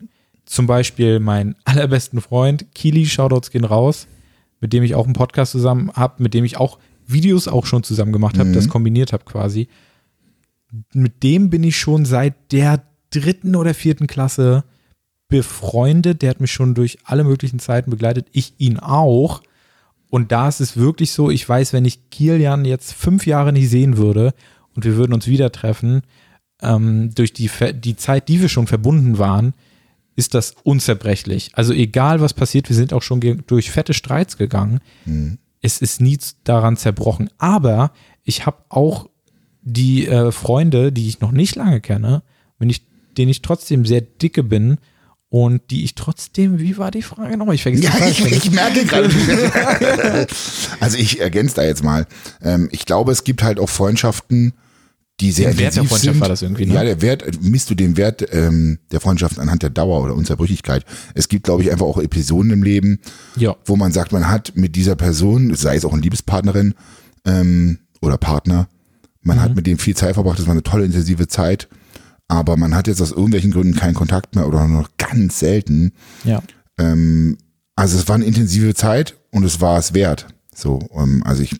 zum 0.45 0.67
Beispiel 0.67 1.19
mein 1.19 1.55
allerbesten 1.63 2.21
Freund, 2.21 2.73
Kili, 2.73 3.05
Shoutouts 3.05 3.51
gehen 3.51 3.63
raus, 3.63 4.07
mit 4.59 4.73
dem 4.73 4.83
ich 4.83 4.95
auch 4.95 5.05
einen 5.05 5.13
Podcast 5.13 5.53
zusammen 5.53 5.91
habe, 5.93 6.21
mit 6.21 6.33
dem 6.33 6.43
ich 6.43 6.57
auch 6.57 6.79
Videos 7.07 7.47
auch 7.47 7.65
schon 7.65 7.83
zusammen 7.83 8.11
gemacht 8.11 8.37
habe, 8.37 8.51
das 8.51 8.67
kombiniert 8.67 9.13
habe 9.13 9.23
quasi. 9.25 9.67
Mit 10.93 11.23
dem 11.23 11.49
bin 11.49 11.63
ich 11.63 11.77
schon 11.77 12.05
seit 12.05 12.51
der 12.51 12.83
dritten 13.09 13.55
oder 13.55 13.73
vierten 13.73 14.07
Klasse 14.07 14.63
befreundet. 15.27 16.21
Der 16.21 16.29
hat 16.31 16.41
mich 16.41 16.51
schon 16.51 16.75
durch 16.75 16.99
alle 17.03 17.23
möglichen 17.23 17.59
Zeiten 17.59 17.89
begleitet. 17.91 18.27
Ich 18.31 18.53
ihn 18.57 18.77
auch. 18.77 19.41
Und 20.09 20.31
da 20.31 20.47
ist 20.47 20.59
es 20.59 20.75
wirklich 20.75 21.11
so, 21.11 21.29
ich 21.29 21.47
weiß, 21.47 21.73
wenn 21.73 21.85
ich 21.85 22.09
Kilian 22.09 22.65
jetzt 22.65 22.93
fünf 22.93 23.27
Jahre 23.27 23.53
nicht 23.53 23.69
sehen 23.69 23.97
würde 23.97 24.33
und 24.75 24.85
wir 24.85 24.95
würden 24.95 25.13
uns 25.13 25.27
wieder 25.27 25.51
treffen, 25.51 26.01
ähm, 26.61 27.13
durch 27.13 27.31
die, 27.33 27.49
die 27.75 27.95
Zeit, 27.95 28.27
die 28.27 28.41
wir 28.41 28.49
schon 28.49 28.67
verbunden 28.67 29.17
waren, 29.17 29.53
ist 30.15 30.33
das 30.33 30.55
unzerbrechlich. 30.63 31.51
Also 31.53 31.73
egal, 31.73 32.21
was 32.21 32.33
passiert, 32.33 32.69
wir 32.69 32.75
sind 32.75 32.91
auch 32.91 33.03
schon 33.03 33.43
durch 33.47 33.71
fette 33.71 33.93
Streits 33.93 34.35
gegangen. 34.37 34.81
Es 35.61 35.81
ist 35.81 36.01
nie 36.01 36.17
daran 36.43 36.75
zerbrochen. 36.75 37.29
Aber 37.37 37.91
ich 38.23 38.45
habe 38.45 38.57
auch 38.69 39.09
die 39.61 40.07
äh, 40.07 40.31
Freunde, 40.31 40.91
die 40.91 41.07
ich 41.07 41.19
noch 41.21 41.31
nicht 41.31 41.55
lange 41.55 41.81
kenne, 41.81 42.23
wenn 42.59 42.69
ich, 42.69 42.83
denen 43.17 43.29
ich 43.29 43.41
trotzdem 43.41 43.85
sehr 43.85 44.01
dicke 44.01 44.43
bin 44.43 44.77
und 45.29 45.61
die 45.69 45.83
ich 45.83 45.95
trotzdem, 45.95 46.59
wie 46.59 46.77
war 46.77 46.91
die 46.91 47.01
Frage 47.03 47.37
nochmal? 47.37 47.55
Ich 47.55 47.61
vergesse 47.63 47.83
Ja, 47.83 47.91
die 47.91 47.97
Frage 48.13 48.35
ich, 48.35 48.45
ich 48.45 48.51
merke 48.51 48.85
gerade. 48.85 49.09
also 50.79 50.97
ich 50.97 51.19
ergänze 51.19 51.55
da 51.55 51.63
jetzt 51.63 51.83
mal. 51.83 52.07
Ähm, 52.41 52.69
ich 52.71 52.85
glaube, 52.85 53.11
es 53.11 53.23
gibt 53.23 53.43
halt 53.43 53.59
auch 53.59 53.69
Freundschaften, 53.69 54.53
die 55.19 55.31
sehr 55.31 55.49
Der 55.49 55.59
Wert 55.59 55.75
der 55.75 55.83
Freundschaft 55.83 56.13
sind. 56.13 56.19
war 56.21 56.29
das 56.29 56.41
irgendwie, 56.41 56.65
ne? 56.65 56.73
Ja, 56.75 56.83
der 56.83 57.01
Wert, 57.01 57.43
misst 57.43 57.69
du 57.69 57.75
den 57.75 57.97
Wert 57.97 58.25
ähm, 58.33 58.79
der 58.91 59.01
Freundschaft 59.01 59.37
anhand 59.37 59.61
der 59.63 59.69
Dauer 59.69 60.01
oder 60.01 60.15
Unzerbrüchlichkeit. 60.15 60.85
Es 61.13 61.27
gibt, 61.27 61.43
glaube 61.43 61.61
ich, 61.61 61.71
einfach 61.71 61.85
auch 61.85 61.97
Episoden 61.97 62.51
im 62.51 62.63
Leben, 62.63 62.99
Ja. 63.35 63.55
wo 63.65 63.75
man 63.75 63.91
sagt, 63.91 64.13
man 64.13 64.29
hat 64.29 64.53
mit 64.55 64.75
dieser 64.77 64.95
Person, 64.95 65.53
sei 65.55 65.75
es 65.75 65.83
auch 65.83 65.91
eine 65.93 66.01
Liebespartnerin 66.01 66.73
ähm, 67.25 67.79
oder 68.01 68.17
Partner, 68.17 68.69
man 69.21 69.37
Mhm. 69.37 69.41
hat 69.41 69.55
mit 69.55 69.67
dem 69.67 69.77
viel 69.77 69.95
Zeit 69.95 70.13
verbracht, 70.15 70.39
das 70.39 70.45
war 70.45 70.51
eine 70.53 70.63
tolle, 70.63 70.85
intensive 70.85 71.27
Zeit, 71.27 71.67
aber 72.27 72.57
man 72.57 72.75
hat 72.75 72.87
jetzt 72.87 73.01
aus 73.01 73.11
irgendwelchen 73.11 73.51
Gründen 73.51 73.75
keinen 73.75 73.93
Kontakt 73.95 74.35
mehr 74.35 74.47
oder 74.47 74.67
nur 74.67 74.81
noch 74.81 74.89
ganz 74.97 75.39
selten. 75.39 75.91
Ja. 76.23 76.41
Ähm, 76.77 77.37
also 77.75 77.97
es 77.97 78.07
war 78.07 78.15
eine 78.15 78.25
intensive 78.25 78.73
Zeit 78.75 79.15
und 79.31 79.43
es 79.43 79.61
war 79.61 79.77
es 79.79 79.93
wert. 79.93 80.27
So, 80.53 80.79
ähm, 80.93 81.23
also 81.25 81.41
ich. 81.43 81.55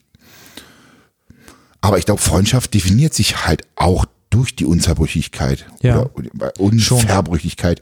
Aber 1.80 1.98
ich 1.98 2.04
glaube, 2.04 2.20
Freundschaft 2.20 2.74
definiert 2.74 3.14
sich 3.14 3.46
halt 3.46 3.62
auch 3.76 4.04
durch 4.28 4.54
die 4.54 4.66
Unzerbrüchlichkeit 4.66 5.66
Ja. 5.82 6.06
oder 6.14 6.52
Unverbrüchlichkeit. 6.60 7.80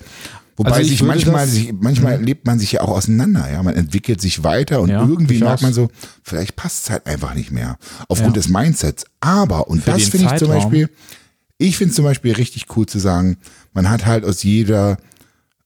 Wobei 0.58 0.70
Also 0.72 0.82
ich 0.82 0.88
sich 0.88 1.02
manchmal, 1.02 1.46
Mhm. 1.46 1.50
sich, 1.50 1.72
manchmal 1.72 2.20
lebt 2.22 2.46
man 2.46 2.58
sich 2.58 2.72
ja 2.72 2.80
auch 2.82 2.90
auseinander, 2.90 3.50
ja. 3.50 3.62
Man 3.62 3.74
entwickelt 3.76 4.20
sich 4.20 4.42
weiter 4.44 4.80
und 4.82 4.90
Ja, 4.90 5.00
irgendwie 5.06 5.38
merkt 5.38 5.62
man 5.62 5.72
so, 5.72 5.88
vielleicht 6.22 6.56
passt 6.56 6.84
es 6.84 6.90
halt 6.90 7.06
einfach 7.06 7.34
nicht 7.34 7.50
mehr. 7.52 7.78
Aufgrund 8.08 8.36
Ja. 8.36 8.42
des 8.42 8.48
Mindsets. 8.48 9.04
Aber, 9.20 9.68
und 9.68 9.84
Für 9.84 9.92
das 9.92 10.08
finde 10.08 10.26
ich 10.32 10.38
zum. 10.38 10.48
Beispiel, 10.48 10.90
ich 11.58 11.76
finde 11.76 11.90
es 11.90 11.96
zum 11.96 12.04
Beispiel 12.04 12.32
richtig 12.34 12.66
cool 12.76 12.86
zu 12.86 12.98
sagen, 12.98 13.38
man 13.72 13.88
hat 13.88 14.04
halt 14.04 14.24
aus 14.24 14.42
jeder, 14.42 14.98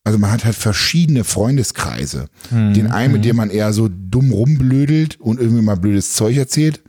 also 0.05 0.19
man 0.19 0.31
hat 0.31 0.45
halt 0.45 0.55
verschiedene 0.57 1.25
Freundeskreise. 1.25 2.27
Hm, 2.51 2.75
Den 2.75 2.91
einen, 2.91 3.13
mit 3.15 3.25
dem 3.25 3.37
man 3.37 3.51
eher 3.51 3.73
so 3.73 3.89
dumm 3.91 4.31
rumblödelt 4.33 5.21
und 5.21 5.41
irgendwie 5.41 5.63
mal 5.63 5.77
blödes 5.77 6.13
Zeug 6.13 6.37
erzählt 6.37 6.83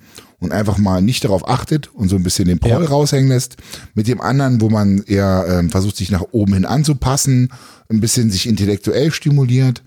und 0.44 0.52
einfach 0.52 0.78
mal 0.78 1.02
nicht 1.02 1.24
darauf 1.24 1.48
achtet 1.48 1.89
und 1.94 2.10
so 2.10 2.16
ein 2.16 2.24
bisschen 2.24 2.48
den 2.48 2.60
Paul 2.60 2.70
Ja. 2.84 2.89
raushängen 2.89 3.30
lässt. 3.30 3.58
Mit 3.96 4.08
dem 4.08 4.22
anderen, 4.22 4.62
wo 4.62 4.70
man 4.70 5.02
eher 5.08 5.46
ähm, 5.50 5.70
versucht, 5.70 5.96
sich 5.98 6.12
nach 6.12 6.24
oben 6.32 6.54
hin 6.54 6.66
anzupassen, 6.66 7.50
ein 7.89 8.00
bisschen 8.02 8.30
sich 8.30 8.48
intellektuell 8.48 9.12
stimuliert. 9.12 9.84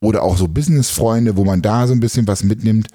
Oder 0.00 0.22
auch 0.22 0.36
so 0.36 0.48
Business-Freunde, 0.48 1.36
wo 1.36 1.44
man 1.44 1.62
da 1.62 1.86
so 1.86 1.94
ein 1.94 2.00
bisschen 2.00 2.26
was 2.28 2.44
mitnimmt. 2.44 2.88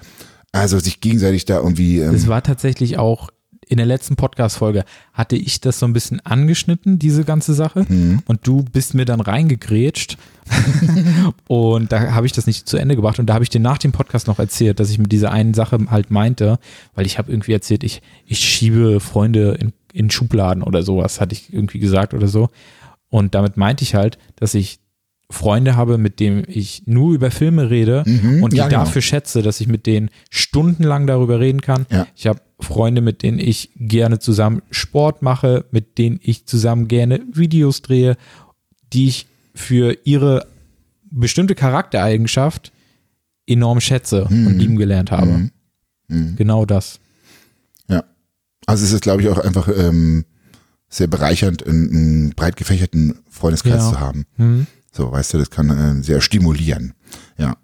Also 0.52 0.78
sich 0.78 1.00
gegenseitig 1.00 1.44
da 1.44 1.56
irgendwie. 1.58 1.98
Ähm, 2.00 2.14
Es 2.14 2.28
war 2.28 2.42
tatsächlich 2.42 2.98
auch 2.98 3.30
in 3.68 3.76
der 3.76 3.86
letzten 3.86 4.16
Podcast-Folge 4.16 4.84
hatte 5.12 5.36
ich 5.36 5.60
das 5.60 5.78
so 5.78 5.86
ein 5.86 5.92
bisschen 5.92 6.18
angeschnitten, 6.26 6.98
diese 6.98 7.22
ganze 7.22 7.54
Sache. 7.54 7.86
Und 8.26 8.40
du 8.42 8.64
bist 8.64 8.94
mir 8.94 9.04
dann 9.04 9.20
reingegrätscht. 9.20 10.18
und 11.48 11.92
da 11.92 12.12
habe 12.12 12.26
ich 12.26 12.32
das 12.32 12.46
nicht 12.46 12.68
zu 12.68 12.76
Ende 12.76 12.96
gebracht. 12.96 13.18
Und 13.18 13.26
da 13.26 13.34
habe 13.34 13.44
ich 13.44 13.50
dir 13.50 13.60
nach 13.60 13.78
dem 13.78 13.92
Podcast 13.92 14.26
noch 14.26 14.38
erzählt, 14.38 14.80
dass 14.80 14.90
ich 14.90 14.98
mit 14.98 15.12
dieser 15.12 15.32
einen 15.32 15.54
Sache 15.54 15.78
halt 15.90 16.10
meinte, 16.10 16.58
weil 16.94 17.06
ich 17.06 17.18
habe 17.18 17.30
irgendwie 17.30 17.52
erzählt, 17.52 17.84
ich, 17.84 18.02
ich 18.26 18.40
schiebe 18.40 19.00
Freunde 19.00 19.52
in, 19.60 19.72
in 19.92 20.10
Schubladen 20.10 20.62
oder 20.62 20.82
sowas, 20.82 21.20
hatte 21.20 21.34
ich 21.34 21.52
irgendwie 21.52 21.78
gesagt 21.78 22.14
oder 22.14 22.28
so. 22.28 22.48
Und 23.08 23.34
damit 23.34 23.56
meinte 23.56 23.82
ich 23.82 23.94
halt, 23.94 24.18
dass 24.36 24.54
ich 24.54 24.78
Freunde 25.30 25.76
habe, 25.76 25.96
mit 25.96 26.18
denen 26.18 26.44
ich 26.46 26.82
nur 26.86 27.14
über 27.14 27.30
Filme 27.30 27.70
rede 27.70 28.02
und 28.42 28.52
die 28.52 28.56
ja, 28.56 28.66
genau. 28.66 28.80
dafür 28.80 29.00
schätze, 29.00 29.42
dass 29.42 29.60
ich 29.60 29.68
mit 29.68 29.86
denen 29.86 30.10
stundenlang 30.28 31.06
darüber 31.06 31.38
reden 31.38 31.60
kann. 31.60 31.86
Ja. 31.90 32.06
Ich 32.16 32.26
habe 32.26 32.40
Freunde, 32.58 33.00
mit 33.00 33.22
denen 33.22 33.38
ich 33.38 33.70
gerne 33.76 34.18
zusammen 34.18 34.62
Sport 34.70 35.22
mache, 35.22 35.64
mit 35.70 35.98
denen 35.98 36.18
ich 36.22 36.46
zusammen 36.46 36.88
gerne 36.88 37.20
Videos 37.32 37.82
drehe, 37.82 38.16
die 38.92 39.06
ich 39.06 39.26
für 39.54 39.96
ihre 40.04 40.46
bestimmte 41.10 41.54
Charaktereigenschaft 41.54 42.72
enorm 43.46 43.80
schätze 43.80 44.24
und 44.24 44.58
lieben 44.58 44.76
gelernt 44.76 45.10
habe. 45.10 45.50
Genau 46.08 46.64
das. 46.66 47.00
Ja. 47.88 48.04
Also 48.66 48.84
es 48.84 48.92
ist, 48.92 49.02
glaube 49.02 49.22
ich, 49.22 49.28
auch 49.28 49.38
einfach 49.38 49.68
ähm, 49.68 50.24
sehr 50.88 51.06
bereichernd, 51.06 51.66
einen, 51.66 51.90
einen 51.90 52.30
breit 52.30 52.56
gefächerten 52.56 53.20
Freundeskreis 53.28 53.74
Ja. 53.82 53.90
zu 53.90 54.00
haben. 54.00 54.26
Hm. 54.36 54.66
So, 54.92 55.10
weißt 55.12 55.34
du, 55.34 55.38
das 55.38 55.50
kann 55.50 55.70
äh, 55.70 56.02
sehr 56.02 56.20
stimulieren. 56.20 56.94
Ja. 57.38 57.56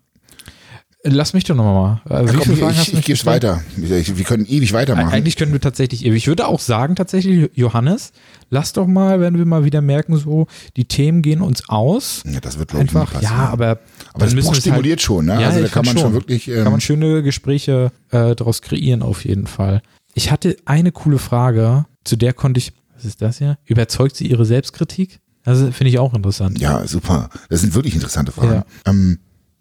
Lass 1.08 1.34
mich 1.34 1.44
doch 1.44 1.54
nochmal. 1.54 2.00
Äh, 2.08 2.24
wie 2.24 2.36
Komm, 2.36 2.56
viele 2.56 2.70
ich 2.70 2.76
ich, 2.80 2.88
ich 2.88 2.94
mich 2.94 3.04
gebe 3.04 3.14
es 3.14 3.20
gestellt? 3.20 3.44
weiter. 3.44 3.62
Ich, 3.76 4.16
wir 4.16 4.24
können 4.24 4.44
ewig 4.46 4.72
weitermachen. 4.72 5.10
Eigentlich 5.12 5.36
können 5.36 5.52
wir 5.52 5.60
tatsächlich 5.60 6.04
ewig. 6.04 6.16
Ich 6.16 6.26
würde 6.26 6.48
auch 6.48 6.58
sagen, 6.58 6.96
tatsächlich, 6.96 7.50
Johannes, 7.54 8.12
lass 8.50 8.72
doch 8.72 8.86
mal, 8.86 9.20
wenn 9.20 9.38
wir 9.38 9.44
mal 9.44 9.64
wieder 9.64 9.80
merken, 9.80 10.16
so, 10.16 10.46
die 10.76 10.86
Themen 10.86 11.22
gehen 11.22 11.42
uns 11.42 11.68
aus. 11.68 12.22
ja, 12.26 12.40
das 12.40 12.58
wird, 12.58 12.70
glaube 12.70 12.86
ich, 12.86 13.22
ja, 13.22 13.30
aber, 13.30 13.78
Aber 14.12 14.24
das 14.24 14.34
Buch 14.34 14.52
es 14.52 14.58
stimuliert 14.58 15.00
schon, 15.00 15.26
ne? 15.26 15.40
Ja, 15.40 15.48
also 15.48 15.62
da 15.62 15.68
kann 15.68 15.84
man 15.84 15.94
schon 15.94 16.02
schon. 16.06 16.12
wirklich. 16.14 16.48
Ähm, 16.48 16.64
kann 16.64 16.72
man 16.72 16.80
schöne 16.80 17.22
Gespräche 17.22 17.92
äh, 18.10 18.34
daraus 18.34 18.60
kreieren, 18.60 19.02
auf 19.02 19.24
jeden 19.24 19.46
Fall. 19.46 19.82
Ich 20.14 20.30
hatte 20.32 20.56
eine 20.64 20.90
coole 20.90 21.18
Frage, 21.18 21.84
zu 22.04 22.16
der 22.16 22.32
konnte 22.32 22.58
ich, 22.58 22.72
was 22.94 23.04
ist 23.04 23.22
das 23.22 23.38
hier? 23.38 23.58
Überzeugt 23.64 24.16
sie 24.16 24.26
ihre 24.26 24.44
Selbstkritik? 24.44 25.20
Das 25.44 25.60
finde 25.60 25.88
ich 25.90 25.98
auch 26.00 26.14
interessant. 26.14 26.58
ja, 26.58 26.84
super. 26.88 27.30
Das 27.48 27.60
sind 27.60 27.74
wirklich 27.74 27.94
interessante 27.94 28.32
Fragen. 28.32 28.64
Ja. 28.86 28.90
Ähm, 28.90 29.18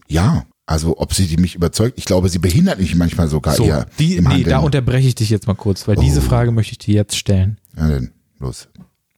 ja, 0.07 0.45
also 0.65 0.97
ob 0.97 1.13
sie 1.13 1.27
die 1.27 1.37
mich 1.37 1.55
überzeugt, 1.55 1.97
ich 1.97 2.05
glaube, 2.05 2.29
sie 2.29 2.39
behindert 2.39 2.79
mich 2.79 2.95
manchmal 2.95 3.27
sogar 3.27 3.55
So, 3.55 3.65
eher 3.65 3.85
die, 3.99 4.15
im 4.15 4.23
nee, 4.23 4.29
Handeln. 4.29 4.49
da 4.49 4.57
unterbreche 4.59 5.07
ich 5.07 5.15
dich 5.15 5.29
jetzt 5.29 5.47
mal 5.47 5.53
kurz, 5.55 5.87
weil 5.87 5.95
diese 5.95 6.19
Oh. 6.19 6.23
Frage 6.23 6.51
möchte 6.51 6.71
ich 6.73 6.77
dir 6.79 6.95
jetzt 6.95 7.15
stellen. 7.17 7.59
ja, 7.77 7.87
denn, 7.87 8.11
los. 8.39 8.67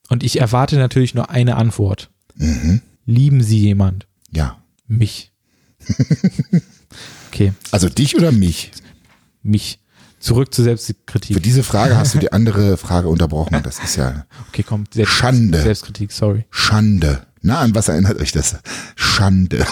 Und 0.10 0.24
ich 0.24 0.40
erwarte 0.40 0.78
natürlich 0.78 1.14
nur 1.16 1.30
eine 1.30 1.56
Antwort. 1.58 2.10
Mhm. 2.36 2.82
lieben 3.06 3.42
Sie 3.42 3.60
jemand? 3.60 4.08
Ja. 4.32 4.58
Mich. 4.88 5.32
okay, 7.30 7.54
Also 7.72 7.90
dich 7.90 8.16
oder 8.16 8.32
mich? 8.32 8.72
mich. 9.44 9.80
Zurück 10.20 10.52
zur 10.54 10.64
Für 10.66 10.70
Selbstkritik. 10.78 11.44
diese 11.44 11.62
Frage 11.62 11.96
hast 11.96 12.16
du 12.16 12.20
die 12.20 12.32
andere 12.34 12.76
Frage 12.78 13.08
unterbrochen. 13.08 13.62
Das 13.64 13.78
ist 13.80 13.96
ja 13.98 14.26
Okay, 14.50 14.64
komm. 14.68 14.86
Selbst, 14.92 15.12
Schande. 15.14 15.62
Selbstkritik, 15.62 16.12
sorry. 16.12 16.46
Schande. 16.50 17.27
Na, 17.42 17.60
an 17.60 17.76
was 17.76 17.88
erinnert 17.88 18.20
euch 18.20 18.32
das? 18.32 18.58
Schande. 18.96 19.66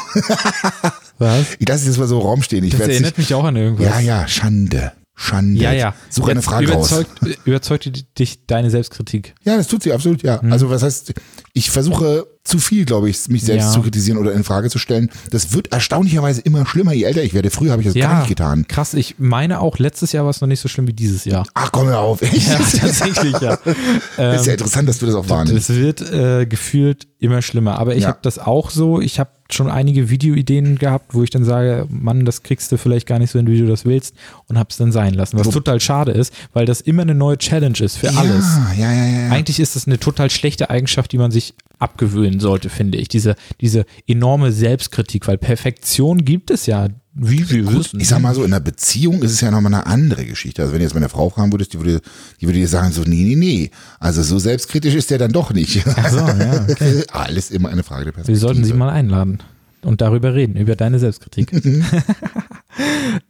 Was? 1.17 1.45
Ich 1.59 1.67
lasse 1.67 1.85
jetzt 1.85 1.97
mal 1.97 2.07
so 2.07 2.19
im 2.19 2.25
Raum 2.25 2.41
stehen. 2.43 2.63
Ich 2.63 2.71
Das 2.71 2.81
erinnert 2.81 3.17
nicht, 3.17 3.29
mich 3.29 3.33
auch 3.33 3.45
an 3.45 3.55
irgendwas. 3.55 3.85
Ja, 3.87 3.99
ja, 3.99 4.27
Schande. 4.27 4.91
Schande. 5.17 5.61
Ja, 5.61 5.71
ja. 5.71 5.93
Such 6.09 6.27
eine 6.27 6.41
Frage 6.41 6.69
raus. 6.71 6.91
überzeugt, 6.91 7.37
Überzeugt 7.45 7.89
dich 8.19 8.45
deine 8.47 8.69
Selbstkritik? 8.69 9.33
Ja, 9.43 9.55
das 9.55 9.67
tut 9.67 9.81
sie 9.83 9.93
absolut, 9.93 10.23
ja. 10.23 10.39
Mhm. 10.41 10.51
Also 10.51 10.69
was 10.69 10.83
heißt, 10.83 11.13
ich 11.53 11.71
versuche 11.71 12.27
zu 12.43 12.59
viel, 12.59 12.85
glaube 12.85 13.09
ich, 13.09 13.27
mich 13.29 13.43
selbst 13.43 13.67
Ja. 13.67 13.71
zu 13.71 13.81
kritisieren 13.81 14.17
oder 14.19 14.33
in 14.33 14.43
Frage 14.43 14.69
zu 14.69 14.77
stellen. 14.77 15.09
Das 15.31 15.53
wird 15.53 15.71
erstaunlicherweise 15.71 16.41
immer 16.41 16.65
schlimmer, 16.65 16.91
je 16.93 17.03
älter 17.05 17.23
ich 17.23 17.33
werde. 17.33 17.49
Früher 17.49 17.71
habe 17.71 17.81
ich 17.81 17.87
das 17.87 17.95
gar 17.95 18.19
nicht 18.19 18.27
getan. 18.27 18.67
krass. 18.67 18.93
Ich 18.93 19.15
meine 19.17 19.61
auch, 19.61 19.79
letztes 19.79 20.11
Jahr 20.11 20.25
war 20.25 20.31
es 20.31 20.41
noch 20.41 20.47
nicht 20.49 20.59
so 20.59 20.67
schlimm 20.67 20.85
wie 20.85 20.93
dieses 20.93 21.23
Jahr. 21.25 21.47
Ach, 21.53 21.71
komm 21.71 21.87
hör 21.87 21.99
auf. 22.01 22.21
Echt? 22.21 22.47
Ja, 22.49 22.57
tatsächlich, 22.79 23.39
ja. 23.39 23.53
ist 24.33 24.45
ja 24.45 24.51
interessant, 24.51 24.87
dass 24.89 24.99
du 24.99 25.05
das 25.05 25.15
auch 25.15 25.27
wahrnimmst. 25.29 25.69
Das 25.69 25.75
wird 25.75 26.01
äh, 26.11 26.45
gefühlt 26.45 27.07
immer 27.19 27.41
schlimmer. 27.41 27.79
Aber 27.79 27.95
ich 27.95 28.03
Ja. 28.03 28.09
habe 28.09 28.19
das 28.21 28.37
auch 28.37 28.69
so. 28.69 28.99
Ich 29.01 29.19
habe 29.19 29.29
schon 29.51 29.69
einige 29.69 30.09
Videoideen 30.09 30.77
gehabt, 30.77 31.13
wo 31.13 31.21
ich 31.23 31.29
dann 31.29 31.43
sage, 31.43 31.85
Mann, 31.89 32.25
das 32.25 32.41
kriegst 32.43 32.71
du 32.71 32.77
vielleicht 32.77 33.05
gar 33.05 33.19
nicht 33.19 33.31
so 33.31 33.37
hin, 33.37 33.47
wie 33.47 33.59
du 33.59 33.67
das 33.67 33.85
willst 33.85 34.15
und 34.47 34.57
hab's 34.57 34.77
dann 34.77 34.91
sein 34.91 35.13
lassen. 35.13 35.37
Was 35.37 35.49
total 35.49 35.79
schade 35.79 36.11
ist, 36.11 36.33
weil 36.53 36.65
das 36.65 36.81
immer 36.81 37.03
eine 37.03 37.13
neue 37.15 37.37
Challenge 37.37 37.79
ist 37.79 37.97
für 37.97 38.09
alles. 38.15 38.45
Ja, 38.77 38.91
ja, 38.91 38.93
ja, 38.93 39.05
ja. 39.05 39.29
Eigentlich 39.29 39.59
ist 39.59 39.75
das 39.75 39.85
eine 39.85 39.99
total 39.99 40.29
schlechte 40.31 40.69
Eigenschaft, 40.69 41.11
die 41.11 41.17
man 41.17 41.31
sich 41.31 41.53
abgewöhnen 41.77 42.39
sollte, 42.39 42.69
finde 42.69 42.97
ich. 42.97 43.07
Diese, 43.07 43.35
diese 43.61 43.85
enorme 44.07 44.51
Selbstkritik, 44.51 45.27
weil 45.27 45.37
Perfektion 45.37 46.25
gibt 46.25 46.49
es 46.49 46.65
ja, 46.65 46.87
wie 47.15 47.49
wir 47.49 47.71
wissen. 47.71 47.99
Ich 47.99 48.09
sag 48.09 48.21
mal 48.21 48.35
so, 48.35 48.43
in 48.43 48.53
einer 48.53 48.59
Beziehung 48.59 49.23
ist 49.23 49.31
es 49.31 49.41
ja 49.41 49.49
nochmal 49.49 49.73
eine 49.73 49.85
andere 49.87 50.25
Geschichte. 50.25 50.61
Also 50.61 50.73
wenn 50.73 50.79
du 50.79 50.83
jetzt 50.83 50.93
meine 50.93 51.07
Frau 51.07 51.29
fragen 51.29 51.51
würdest, 51.51 51.73
die 51.73 51.79
würde, 51.79 52.01
die 52.41 52.45
würde 52.45 52.59
dir 52.59 52.67
sagen 52.67 52.91
so, 52.91 53.03
nee, 53.03 53.23
nee, 53.23 53.35
nee. 53.35 53.71
Also 53.99 54.21
so 54.21 54.37
selbstkritisch 54.37 54.95
ist 54.95 55.09
der 55.09 55.17
dann 55.17 55.31
doch 55.31 55.53
nicht. 55.53 55.81
Ach 55.87 56.09
so, 56.09 56.17
ja, 56.17 56.65
Alles 57.11 57.51
immer 57.51 57.69
eine 57.69 57.83
Frage 57.83 58.05
der 58.05 58.11
Perspektive. 58.11 58.35
Wir 58.35 58.39
sollten 58.39 58.65
sie 58.65 58.73
mal 58.73 58.89
einladen 58.89 59.39
und 59.81 60.01
darüber 60.01 60.33
reden, 60.33 60.57
über 60.57 60.75
deine 60.75 60.99
Selbstkritik. 60.99 61.51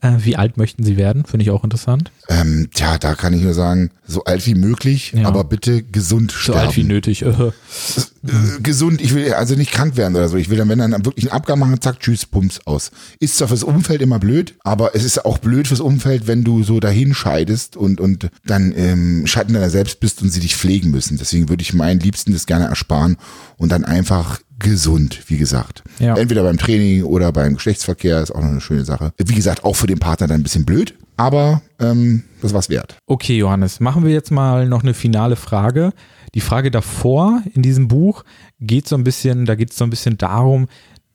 äh, 0.02 0.12
wie 0.20 0.36
alt 0.36 0.58
möchten 0.58 0.84
sie 0.84 0.98
werden? 0.98 1.26
Finde 1.26 1.44
ich 1.44 1.52
auch 1.52 1.64
interessant. 1.64 2.12
Ähm, 2.30 2.70
tja, 2.74 2.98
da 2.98 3.16
kann 3.16 3.34
ich 3.34 3.42
nur 3.42 3.54
sagen, 3.54 3.92
so 4.08 4.24
alt 4.24 4.46
wie 4.48 4.56
möglich, 4.56 5.14
Ja. 5.16 5.28
aber 5.28 5.44
bitte 5.44 5.84
gesund 5.84 6.32
So 6.32 6.38
sterben. 6.38 6.60
alt 6.60 6.76
wie 6.78 6.84
nötig. 6.84 7.22
Äh, 7.24 7.30
äh, 7.30 7.52
gesund, 8.62 9.02
ich 9.02 9.14
will 9.14 9.34
also 9.34 9.56
nicht 9.56 9.72
krank 9.72 9.98
werden 9.98 10.16
oder 10.16 10.30
so. 10.30 10.38
Ich 10.38 10.50
will 10.50 10.58
dann, 10.58 10.70
wenn 10.70 10.80
dann 10.80 11.06
wirklich 11.06 11.26
einen 11.32 11.38
Abgang 11.38 11.60
machen, 11.60 11.80
zack, 11.82 12.00
tschüss, 12.00 12.26
pumps, 12.26 12.60
aus. 12.66 12.92
Ist 13.20 13.38
zwar 13.38 13.48
fürs 13.48 13.64
Umfeld 13.64 14.02
immer 14.02 14.20
blöd, 14.20 14.56
aber 14.64 14.96
es 14.96 15.04
ist 15.04 15.26
auch 15.26 15.38
blöd 15.38 15.68
fürs 15.68 15.80
Umfeld, 15.80 16.28
wenn 16.28 16.44
du 16.44 16.64
so 16.64 16.80
dahin 16.80 17.14
scheidest 17.14 17.76
und, 17.78 18.00
und 18.00 18.30
dann 18.46 18.74
ähm, 18.76 19.28
Schatten 19.28 19.54
deiner 19.54 19.70
selbst 19.70 20.00
bist 20.00 20.22
und 20.22 20.30
sie 20.30 20.40
dich 20.40 20.56
pflegen 20.56 20.92
müssen. 20.92 21.18
Deswegen 21.18 21.50
würde 21.50 21.62
ich 21.62 21.74
meinen 21.74 22.00
Liebsten 22.00 22.34
das 22.34 22.46
gerne 22.46 22.66
ersparen 22.66 23.18
und 23.58 23.72
dann 23.72 23.86
einfach 23.86 24.40
gesund, 24.60 25.24
wie 25.28 25.38
gesagt. 25.38 25.84
Ja. 26.00 26.16
Entweder 26.16 26.44
beim 26.44 26.58
Training 26.58 27.04
oder 27.04 27.32
beim 27.32 27.56
Geschlechtsverkehr 27.56 28.22
ist 28.22 28.32
auch 28.32 28.42
noch 28.42 28.50
eine 28.50 28.62
schöne 28.62 28.86
Sache. 28.86 29.12
Wie 29.18 29.36
gesagt, 29.36 29.64
auch 29.64 29.76
für 29.76 29.88
den 29.88 30.00
Partner 30.00 30.28
dann 30.28 30.40
ein 30.40 30.44
bisschen 30.44 30.66
blöd, 30.66 30.96
aber 31.18 31.62
ähm, 31.80 32.24
das 32.42 32.54
war's 32.54 32.70
wert. 32.70 32.98
Okay, 33.06 33.38
Johannes, 33.38 33.80
machen 33.80 34.04
wir 34.06 34.12
jetzt 34.12 34.32
mal 34.32 34.68
noch 34.68 34.84
eine 34.84 34.94
finale 34.94 35.36
Frage. 35.36 35.92
Die 36.34 36.42
Frage 36.42 36.72
davor 36.72 37.42
in 37.54 37.62
diesem 37.62 37.88
Buch 37.88 38.24
geht 38.60 38.88
so 38.88 38.96
ein 38.96 39.04
bisschen, 39.04 39.46
da 39.46 39.56
geht 39.56 39.72
es 39.72 39.78
so 39.78 39.84
ein 39.84 39.90
bisschen 39.90 40.18
darum, 40.18 40.68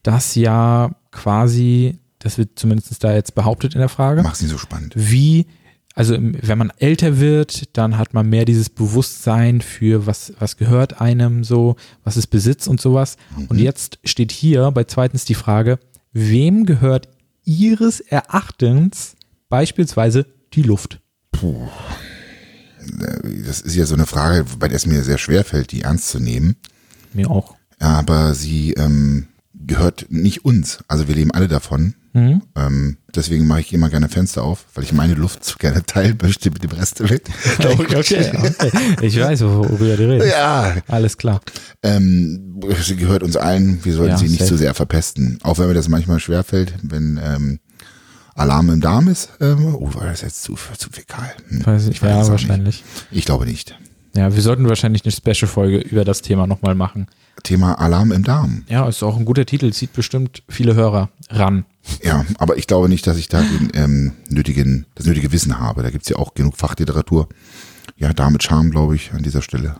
dass 0.03 0.35
ja 0.35 0.91
quasi, 1.11 1.99
das 2.19 2.39
wird 2.39 2.59
zumindest 2.59 3.03
da 3.05 3.13
jetzt 3.15 3.35
behauptet 3.35 3.75
in 3.75 3.81
der 3.81 3.89
Frage, 3.89 4.23
Mach's 4.23 4.41
nicht 4.41 4.51
so 4.51 4.59
spannend. 4.59 4.93
wie, 4.97 5.47
also 5.95 6.15
im- 6.15 6.37
wenn 6.41 6.59
man 6.59 6.73
älter 6.79 7.19
wird, 7.21 7.77
dann 7.77 7.99
hat 7.99 8.15
man 8.15 8.29
mehr 8.29 8.45
dieses 8.45 8.69
Bewusstsein 8.69 9.61
für 9.61 10.07
was, 10.07 10.33
was 10.39 10.57
gehört 10.57 11.01
einem 11.01 11.43
so, 11.45 11.77
was 12.05 12.17
ist 12.17 12.29
Besitz 12.29 12.67
und 12.67 12.81
sowas. 12.81 13.17
Und 13.49 13.59
jetzt 13.59 13.99
steht 14.05 14.33
hier 14.33 14.71
bei 14.71 14.85
zweitens 14.85 15.25
die 15.25 15.35
Frage, 15.35 15.79
wem 16.13 16.65
gehört 16.67 17.09
Ihres 17.45 18.01
Erachtens 18.01 19.15
beispielsweise 19.49 20.27
die 20.53 20.63
Luft? 20.63 21.01
Das 23.47 23.61
ist 23.61 23.75
ja 23.75 23.87
so 23.87 23.95
eine 23.95 24.07
Frage, 24.07 24.45
bei 24.59 24.69
der 24.69 24.77
es 24.77 24.87
mir 24.87 25.03
sehr 25.03 25.19
schwer 25.19 25.45
fällt, 25.45 25.73
die 25.73 25.83
ernst 25.83 26.09
zu 26.09 26.19
nehmen. 26.21 26.57
Mir 27.13 27.31
auch. 27.31 27.57
aber 27.79 28.35
sie 28.35 28.73
ähm, 28.75 29.27
gehört 29.71 30.07
nicht 30.11 30.45
uns. 30.45 30.79
Also 30.89 31.09
wir 31.09 31.15
leben 31.15 31.31
alle 31.31 31.49
davon. 31.49 31.95
Mhm. 32.13 32.43
Ähm, 32.57 32.97
deswegen 33.15 33.47
mache 33.47 33.61
ich 33.61 33.73
immer 33.73 33.89
gerne 33.89 34.09
Fenster 34.09 34.43
auf, 34.43 34.65
weil 34.75 34.83
ich 34.83 34.93
meine 34.93 35.15
Luft 35.15 35.45
so 35.45 35.55
gerne 35.59 35.85
teilen 35.87 36.19
möchte 36.21 36.51
mit 36.51 36.63
dem 36.65 36.73
Rest 36.73 36.99
der 36.99 37.09
Welt. 37.09 37.29
Okay, 37.61 37.97
okay. 37.97 38.53
Ich 39.01 39.17
weiß, 39.19 39.43
worüber 39.43 39.97
du 39.97 40.09
redest. 40.09 40.29
Ja, 40.33 40.77
Alles 40.89 41.17
klar. 41.17 41.41
ähm, 41.85 42.61
sie 42.83 42.97
gehört 42.97 43.23
uns 43.23 43.37
allen. 43.37 43.85
Wir 43.85 43.93
sollten 43.95 44.11
Ja, 44.11 44.19
sie 44.19 44.29
nicht 44.29 44.45
zu 44.45 44.57
sehr 44.57 44.75
verpesten. 44.75 45.39
Auch 45.43 45.59
wenn 45.59 45.69
mir 45.69 45.75
das 45.75 45.89
manchmal 45.89 46.19
schwerfällt, 46.19 46.75
wenn 46.83 47.21
ähm, 47.23 47.61
Alarm 48.35 48.71
im 48.71 48.81
Darm 48.81 49.07
ist. 49.09 49.29
Ähm, 49.41 49.75
oh, 49.77 49.95
war 49.95 50.07
das 50.07 50.23
jetzt 50.23 50.43
zu, 50.43 50.57
zu 50.77 50.91
fäkal? 50.91 51.31
Hm, 51.49 51.65
Weiß 51.65 51.87
ich, 51.87 52.03
weiß 52.03 52.27
ja, 52.27 52.33
wahrscheinlich. 52.33 52.83
Nicht. 52.83 53.07
Ich 53.13 53.25
glaube 53.25 53.47
nicht. 53.47 53.79
Ja, 54.17 54.35
wir 54.35 54.43
sollten 54.43 54.69
wahrscheinlich 54.69 55.05
eine 55.05 55.13
Special-Folge 55.13 55.79
über 55.79 56.05
das 56.05 56.23
Thema 56.23 56.47
nochmal 56.47 56.75
machen. 56.75 57.07
Thema 57.43 57.75
Alarm 57.81 58.13
im 58.13 58.25
Darm. 58.25 58.65
Ja, 58.69 58.89
ist 58.89 59.03
auch 59.03 59.17
ein 59.17 59.25
guter 59.25 59.47
Titel, 59.47 59.73
zieht 59.73 59.93
bestimmt 59.93 60.43
viele 60.49 60.75
Hörer 60.75 61.11
ran. 61.31 61.65
Ja, 62.03 62.25
aber 62.39 62.57
ich 62.57 62.67
glaube 62.67 62.89
nicht, 62.89 63.07
dass 63.07 63.17
ich 63.17 63.29
da 63.29 63.41
den 63.41 63.71
ähm, 63.75 64.13
nötigen, 64.29 64.87
das 64.95 65.07
nötige 65.07 65.33
Wissen 65.33 65.59
habe. 65.59 65.83
Da 65.83 65.91
gibt's 65.91 66.09
ja 66.09 66.17
auch 66.17 66.35
genug 66.35 66.57
Fachliteratur. 66.57 67.29
Ja, 67.97 68.13
damit 68.13 68.43
Charme, 68.43 68.71
glaube 68.71 68.97
ich, 68.97 69.13
an 69.13 69.23
dieser 69.23 69.43
Stelle. 69.43 69.77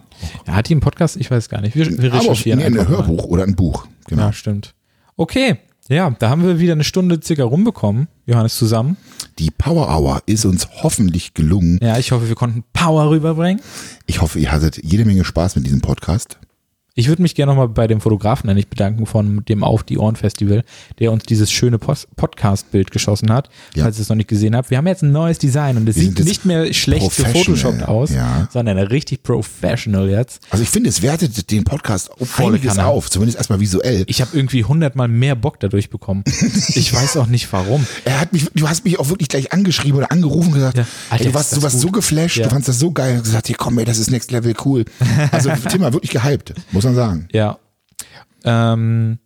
Ja, 0.47 0.55
hat 0.55 0.69
die 0.69 0.75
einen 0.75 0.81
Podcast? 0.81 1.17
Ich 1.17 1.31
weiß 1.31 1.49
gar 1.49 1.61
nicht. 1.61 1.75
Wir, 1.75 1.87
wir 1.99 2.11
Aber 2.13 2.21
auf, 2.21 2.25
recherchieren 2.25 2.61
nee, 2.61 2.67
ein 2.67 2.79
einfach 2.79 2.89
mal. 2.91 2.99
Hörbuch 2.99 3.25
oder 3.25 3.45
ein 3.45 3.57
Buch. 3.57 3.87
Genau. 4.07 4.23
Ja, 4.23 4.33
stimmt. 4.33 4.75
Okay, 5.17 5.59
ja, 5.89 6.11
da 6.19 6.31
haben 6.31 6.45
wir 6.45 6.59
wieder 6.61 6.73
eine 6.73 6.85
Stunde 6.85 7.21
circa 7.23 7.45
rumbekommen, 7.45 8.09
Johannes, 8.31 8.57
zusammen. 8.57 8.97
Die 9.39 9.51
Power 9.51 9.89
Hour 9.89 10.23
ist 10.27 10.45
uns 10.45 10.69
hoffentlich 10.83 11.35
gelungen. 11.35 11.79
Ja, 11.83 11.99
ich 11.99 12.13
hoffe, 12.13 12.29
wir 12.29 12.37
konnten 12.37 12.63
Power 12.73 13.11
rüberbringen. 13.11 13.61
Ich 14.07 14.21
hoffe, 14.21 14.39
ihr 14.39 14.53
hattet 14.53 14.83
jede 14.83 15.05
Menge 15.05 15.25
Spaß 15.25 15.57
mit 15.57 15.67
diesem 15.67 15.81
Podcast. 15.81 16.39
Ich 16.95 17.09
würde 17.09 17.23
mich 17.23 17.35
gerne 17.35 17.53
nochmal 17.53 17.69
bei 17.69 17.87
dem 17.87 18.01
Fotografen 18.01 18.51
eigentlich 18.51 18.69
bedanken 18.69 19.07
von 19.07 19.45
dem 19.49 19.63
Auf 19.63 19.85
die 19.85 19.97
Ohren 19.97 20.17
Festival, 20.17 20.65
der 20.99 21.13
uns 21.13 21.23
dieses 21.25 21.51
schöne 21.53 21.79
Podcast-Bild 21.79 22.91
geschossen 22.91 23.33
hat, 23.33 23.49
Ja. 23.75 23.85
falls 23.85 23.99
ihr 23.99 24.03
es 24.03 24.09
noch 24.09 24.17
nicht 24.17 24.29
gesehen 24.29 24.57
habt. 24.57 24.71
Wir 24.71 24.79
haben 24.79 24.87
jetzt 24.87 25.03
ein 25.03 25.13
neues 25.13 25.39
Design 25.39 25.77
und 25.77 25.89
es 25.89 25.97
sieht 25.97 26.19
nicht 26.25 26.45
mehr 26.45 26.73
schlecht 26.75 27.03
professional, 27.03 27.33
gefotoshoppt 27.33 27.89
aus, 27.89 28.11
ja. 28.11 28.49
sondern 28.53 28.77
richtig 28.79 29.23
professional 29.23 30.09
jetzt. 30.09 30.43
Also 30.51 30.63
ich 30.63 30.69
finde, 30.71 30.89
es 30.89 31.01
wertet 31.03 31.51
den 31.51 31.65
Podcast 31.65 32.11
einiges 32.39 32.79
auf, 32.79 33.09
zumindest 33.11 33.39
erstmal 33.39 33.61
visuell. 33.61 34.05
Ich 34.07 34.21
habe 34.21 34.37
irgendwie 34.37 34.65
hundertmal 34.65 35.09
mehr 35.09 35.37
Bock 35.37 35.61
dadurch 35.61 35.91
bekommen. 35.91 36.25
Ich 36.81 36.93
weiß 36.95 37.17
auch 37.17 37.27
nicht 37.27 37.53
warum. 37.53 37.87
Er 38.05 38.21
hat 38.21 38.33
mich, 38.33 38.47
du 38.55 38.69
hast 38.69 38.85
mich 38.85 38.99
auch 38.99 39.09
wirklich 39.09 39.29
gleich 39.29 39.53
angeschrieben 39.53 39.99
oder 39.99 40.11
angerufen 40.13 40.49
und 40.49 40.55
gesagt, 40.55 40.79
Ja. 40.79 40.87
Alter, 41.11 41.25
ey, 41.25 41.31
du 41.31 41.35
warst, 41.35 41.57
du 41.57 41.63
warst 41.63 41.81
so 41.81 41.91
geflasht, 41.91 42.39
du 42.39 42.49
fandst 42.49 42.69
das 42.69 42.79
so 42.79 42.91
geil 42.91 43.17
und 43.17 43.25
gesagt, 43.25 43.47
hier 43.49 43.57
komm, 43.57 43.79
ey, 43.79 43.85
das 43.85 43.99
ist 43.99 44.11
Next 44.11 44.31
Level 44.31 44.55
cool. 44.65 44.85
Also 45.31 45.51
war 45.81 45.93
wirklich 45.93 46.11
gehypt, 46.11 46.55
muss 46.85 46.95
man 46.95 46.95
sagen. 46.95 47.29
Ja. 47.33 47.59
Ähm, 48.45 49.19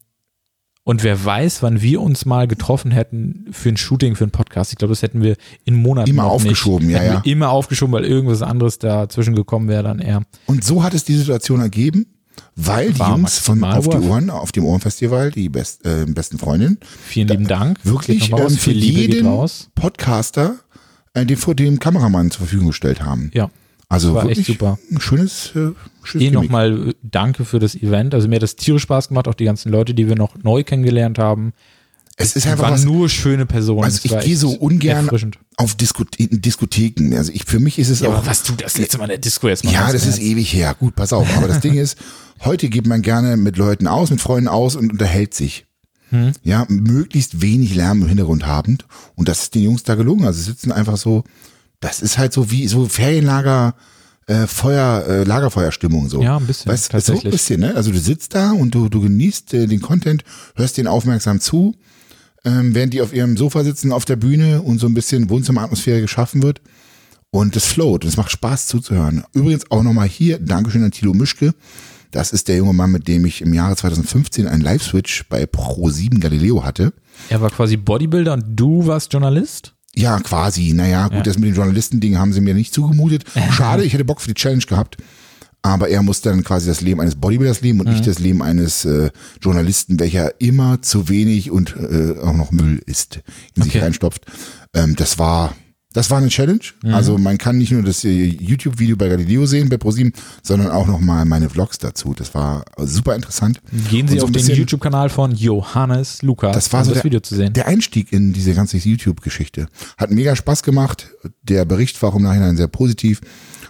und 0.87 1.03
wer 1.03 1.25
weiß, 1.25 1.63
wann 1.63 1.81
wir 1.81 2.03
uns 2.03 2.27
mal 2.27 2.47
getroffen 2.47 2.91
hätten 2.91 3.47
für 3.53 3.71
ein 3.71 3.77
Shooting, 3.79 4.17
für 4.17 4.25
einen 4.25 4.33
Podcast. 4.33 4.73
Ich 4.73 4.79
glaube, 4.79 4.93
das 4.93 5.01
hätten 5.03 5.23
wir 5.23 5.37
in 5.65 5.75
Monaten 5.77 6.11
Immer 6.11 6.25
aufgeschoben, 6.25 6.89
nicht. 6.89 6.97
ja, 6.97 7.05
ja. 7.05 7.23
Immer 7.25 7.49
aufgeschoben, 7.51 7.93
weil 7.95 8.05
irgendwas 8.05 8.43
anderes 8.43 8.79
dazwischen 8.79 9.35
gekommen 9.35 9.69
wäre 9.69 9.83
dann 9.83 9.99
eher. 9.99 10.23
Und 10.47 10.63
so 10.63 10.83
hat 10.83 10.93
es 10.93 11.05
die 11.05 11.15
Situation 11.17 11.61
ergeben, 11.61 12.07
weil 12.55 12.93
die 12.93 13.01
Jungs 13.01 13.39
von 13.39 13.65
Auf 13.65 13.89
die. 13.89 13.97
Ohren, 13.97 14.29
auf 14.29 14.53
dem 14.53 14.65
Ohrenfestival, 14.67 15.31
die 15.31 15.49
best, 15.49 15.87
äh, 15.87 16.05
besten 16.07 16.39
Freundin, 16.39 16.79
Vielen 17.07 17.29
lieben 17.29 17.49
Dank. 17.49 17.79
wirklich 17.85 18.31
raus. 18.31 18.53
ähm, 18.53 18.59
für 18.59 18.73
jeden. 18.73 19.27
Podcaster 19.75 20.57
äh, 21.15 21.25
den 21.25 21.37
vor 21.39 21.55
dem 21.55 21.79
Kameramann 21.79 22.31
zur 22.31 22.41
Verfügung 22.41 22.67
gestellt 22.69 23.03
haben. 23.03 23.31
Ja. 23.33 23.51
Also 23.95 24.15
war 24.15 24.29
echt 24.29 24.45
super. 24.47 24.79
ein 24.91 25.01
schönes, 25.01 25.53
äh, 25.55 25.71
schönes 26.03 26.27
Eh 26.29 26.31
nochmal 26.31 26.89
äh, 26.91 26.95
danke 27.03 27.45
für 27.45 27.59
das 27.59 27.75
Event. 27.75 28.15
Also 28.15 28.29
mir 28.29 28.37
hat 28.37 28.43
das 28.43 28.57
tierisch 28.57 28.83
Spaß 28.83 29.09
gemacht, 29.09 29.29
auch 29.29 29.35
die 29.35 29.45
ganzen 29.45 29.71
Leute, 29.73 29.95
die 29.95 30.09
wir 30.09 30.17
noch 30.17 30.37
neu 30.43 30.63
kennengelernt 30.65 31.19
haben. 31.19 31.53
Es 32.17 32.37
ist 32.37 32.45
Es 32.45 32.47
einfach 32.53 32.65
waren 32.65 32.75
was, 32.75 32.85
nur 32.85 33.09
schöne 33.09 33.45
Personen. 33.45 33.83
also 33.85 33.99
ich 34.05 34.17
gehe 34.21 34.37
so 34.37 34.51
ungern 34.51 35.05
Erfrischend. 35.07 35.39
auf 35.57 35.75
Diskotheken, 35.75 36.41
Diskotheken. 36.41 37.13
Also 37.17 37.33
ich, 37.33 37.45
für 37.45 37.59
mich 37.59 37.79
ist 37.79 37.89
es 37.89 38.01
Ja, 38.01 38.11
auch, 38.11 38.15
aber 38.19 38.27
was 38.27 38.45
du 38.45 38.53
das 38.53 38.79
letzte 38.79 38.99
Mal 38.99 39.05
in 39.05 39.11
der 39.11 39.19
Disco 39.19 39.49
jetzt 39.49 39.65
mal 39.65 39.73
ja, 39.73 39.91
das 39.91 40.07
ist 40.07 40.21
ewig 40.21 40.53
her. 40.53 40.77
Gut, 40.79 40.95
pass 40.95 41.13
auf. 41.13 41.27
Aber 41.37 41.49
das 41.49 41.61
Ding 41.61 41.75
ist, 41.75 41.99
heute 42.45 42.69
geht 42.69 42.87
man 42.87 43.03
gerne 43.03 43.37
mit 43.37 43.57
Leuten 43.57 43.89
aus, 43.89 44.11
mit 44.11 44.21
Freunden 44.21 44.49
aus 44.49 44.77
und 44.77 44.93
unterhält 44.93 45.35
sich. 45.35 45.67
Hm. 46.11 46.33
Ja, 46.45 46.67
möglichst 46.69 47.41
wenig 47.43 47.75
Lärm 47.75 48.03
im 48.03 48.09
Hintergrund 48.09 48.47
habend. 48.47 48.85
Und 49.17 49.29
das 49.29 49.43
ist 49.43 49.55
den 49.57 49.63
Jungs 49.65 49.83
da 49.83 49.97
gelungen. 49.97 50.25
Also 50.25 50.39
sie 50.39 50.45
sitzen 50.51 50.71
einfach 50.71 50.97
so, 50.97 51.25
das 51.85 52.01
ist 52.01 52.17
halt 52.17 52.33
so 52.33 52.51
wie 52.51 52.67
so 52.67 52.87
Ferienlager 52.89 53.75
äh, 54.27 54.47
Feuer, 54.47 55.05
äh, 55.07 55.25
Lagerfeuerstimmung 55.25 56.09
so. 56.09 56.23
Ja, 56.23 56.39
ein 56.39 56.47
bisschen, 56.47 56.73
Weißt, 56.73 56.85
so 56.85 56.89
ein 56.89 56.93
tatsächlich. 56.93 57.33
bisschen, 57.33 57.61
ne? 57.61 57.77
Also 57.77 57.93
du 57.93 57.99
sitzt 57.99 58.35
da 58.35 58.53
und 58.53 58.75
du, 58.75 58.89
du 58.89 59.03
genießt 59.03 59.53
äh, 59.53 59.67
den 59.67 59.83
Content, 59.83 60.25
hörst 60.57 60.79
den 60.79 60.87
aufmerksam 60.87 61.41
zu, 61.41 61.75
ähm, 62.43 62.75
während 62.75 62.95
die 62.95 63.03
auf 63.03 63.13
ihrem 63.13 63.37
Sofa 63.37 63.65
sitzen 63.65 63.93
auf 63.93 64.07
der 64.07 64.17
Bühne 64.17 64.63
und 64.63 64.79
so 64.79 64.87
ein 64.87 64.95
bisschen 64.95 65.29
Wohnzimmeratmosphäre 65.29 66.01
geschaffen 66.01 66.43
wird. 66.43 66.63
Und 67.31 67.55
es 67.55 67.67
float 67.67 68.05
und 68.05 68.09
es 68.09 68.17
macht 68.17 68.31
Spaß 68.31 68.67
zuzuhören. 68.67 69.25
Übrigens 69.35 69.71
auch 69.71 69.83
nochmal 69.83 70.09
hier, 70.09 70.39
Dankeschön 70.39 70.85
an 70.85 70.91
Thilo 70.93 71.13
Mischke. 71.13 71.53
Das 72.13 72.33
ist 72.33 72.49
der 72.49 72.57
junge 72.57 72.73
Mann, 72.73 72.93
mit 72.93 73.09
dem 73.09 73.27
ich 73.27 73.43
im 73.43 73.53
Jahre 73.53 73.77
2015 73.77 74.47
einen 74.47 74.63
Live-Switch 74.63 75.25
bei 75.29 75.45
Pro7 75.45 76.21
Galileo 76.21 76.65
hatte. 76.65 76.95
Er 77.29 77.43
war 77.43 77.51
quasi 77.51 77.77
Bodybuilder 77.77 78.35
und 78.35 78.45
du 78.55 78.87
warst 78.87 79.13
Journalist? 79.13 79.75
Ja, 79.97 80.19
quasi. 80.21 80.73
Naja, 80.75 81.05
gut, 81.09 81.19
Ja. 81.19 81.23
das 81.23 81.39
mit 81.39 81.49
dem 81.51 81.55
Journalistending 81.57 82.19
haben 82.19 82.33
sie 82.33 82.41
mir 82.41 82.55
nicht 82.55 82.75
zugemutet. 82.75 83.25
Schade, 83.53 83.85
ich 83.85 83.93
hätte 83.93 84.05
Bock 84.05 84.21
für 84.21 84.29
die 84.29 84.35
Challenge 84.35 84.65
gehabt. 84.65 84.97
Aber 85.63 85.89
er 85.89 86.03
musste 86.03 86.29
dann 86.29 86.45
quasi 86.45 86.67
das 86.67 86.83
Leben 86.83 87.01
eines 87.01 87.15
Bodybuilders 87.15 87.63
leben 87.63 87.81
und 87.81 87.89
nicht 87.89 88.07
das 88.07 88.19
Leben 88.19 88.43
eines 88.43 88.85
äh, 88.85 89.11
Journalisten, 89.41 89.99
welcher 89.99 90.39
immer 90.39 90.83
zu 90.83 91.09
wenig 91.09 91.51
und 91.51 91.75
äh, 91.77 92.19
auch 92.21 92.35
noch 92.35 92.51
Müll 92.53 92.83
isst, 92.85 93.21
in 93.55 93.63
sich 93.63 93.77
Okay. 93.77 93.85
reinstopft. 93.85 94.27
Ähm, 94.75 94.95
das 94.95 95.19
war 95.19 95.55
das 95.95 96.11
war 96.11 96.19
eine 96.19 96.29
Challenge. 96.29 96.61
Also 96.93 97.17
man 97.17 97.39
kann 97.39 97.57
nicht 97.57 97.73
nur 97.73 97.83
das 97.83 98.05
äh, 98.05 98.11
YouTube-Video 98.11 98.97
bei 98.97 99.09
Galileo 99.09 99.47
sehen, 99.47 99.69
bei 99.69 99.79
ProSieben, 99.79 100.13
sondern 100.43 100.71
auch 100.71 100.87
noch 100.87 101.01
mal 101.01 101.25
meine 101.25 101.49
Vlogs 101.49 101.79
dazu. 101.79 102.13
Das 102.15 102.35
war 102.35 102.65
super 102.79 103.15
interessant. 103.15 103.63
Gehen 103.89 104.07
Sie 104.09 104.19
so 104.19 104.27
auf 104.27 104.33
den 104.33 104.47
YouTube-Kanal 104.47 105.09
von 105.09 105.33
Johannes 105.33 106.21
Lukas, 106.23 106.55
das 106.55 106.73
war 106.73 106.81
um 106.81 106.87
so 106.87 106.91
das 106.91 106.99
der, 106.99 107.05
Video 107.05 107.21
zu 107.21 107.37
sehen. 107.37 107.53
der 107.53 107.67
Einstieg 107.67 108.13
in 108.13 108.33
diese 108.33 108.55
ganze 108.55 108.77
YouTube-Geschichte. 108.77 109.69
Hat 109.97 110.11
mega 110.11 110.37
Spaß 110.37 110.63
gemacht. 110.65 111.09
Der 111.43 111.65
Bericht 111.65 112.03
war 112.03 112.11
auch 112.11 112.17
im 112.17 112.23
Nachhinein 112.23 112.57
sehr 112.57 112.69
positiv. 112.69 113.21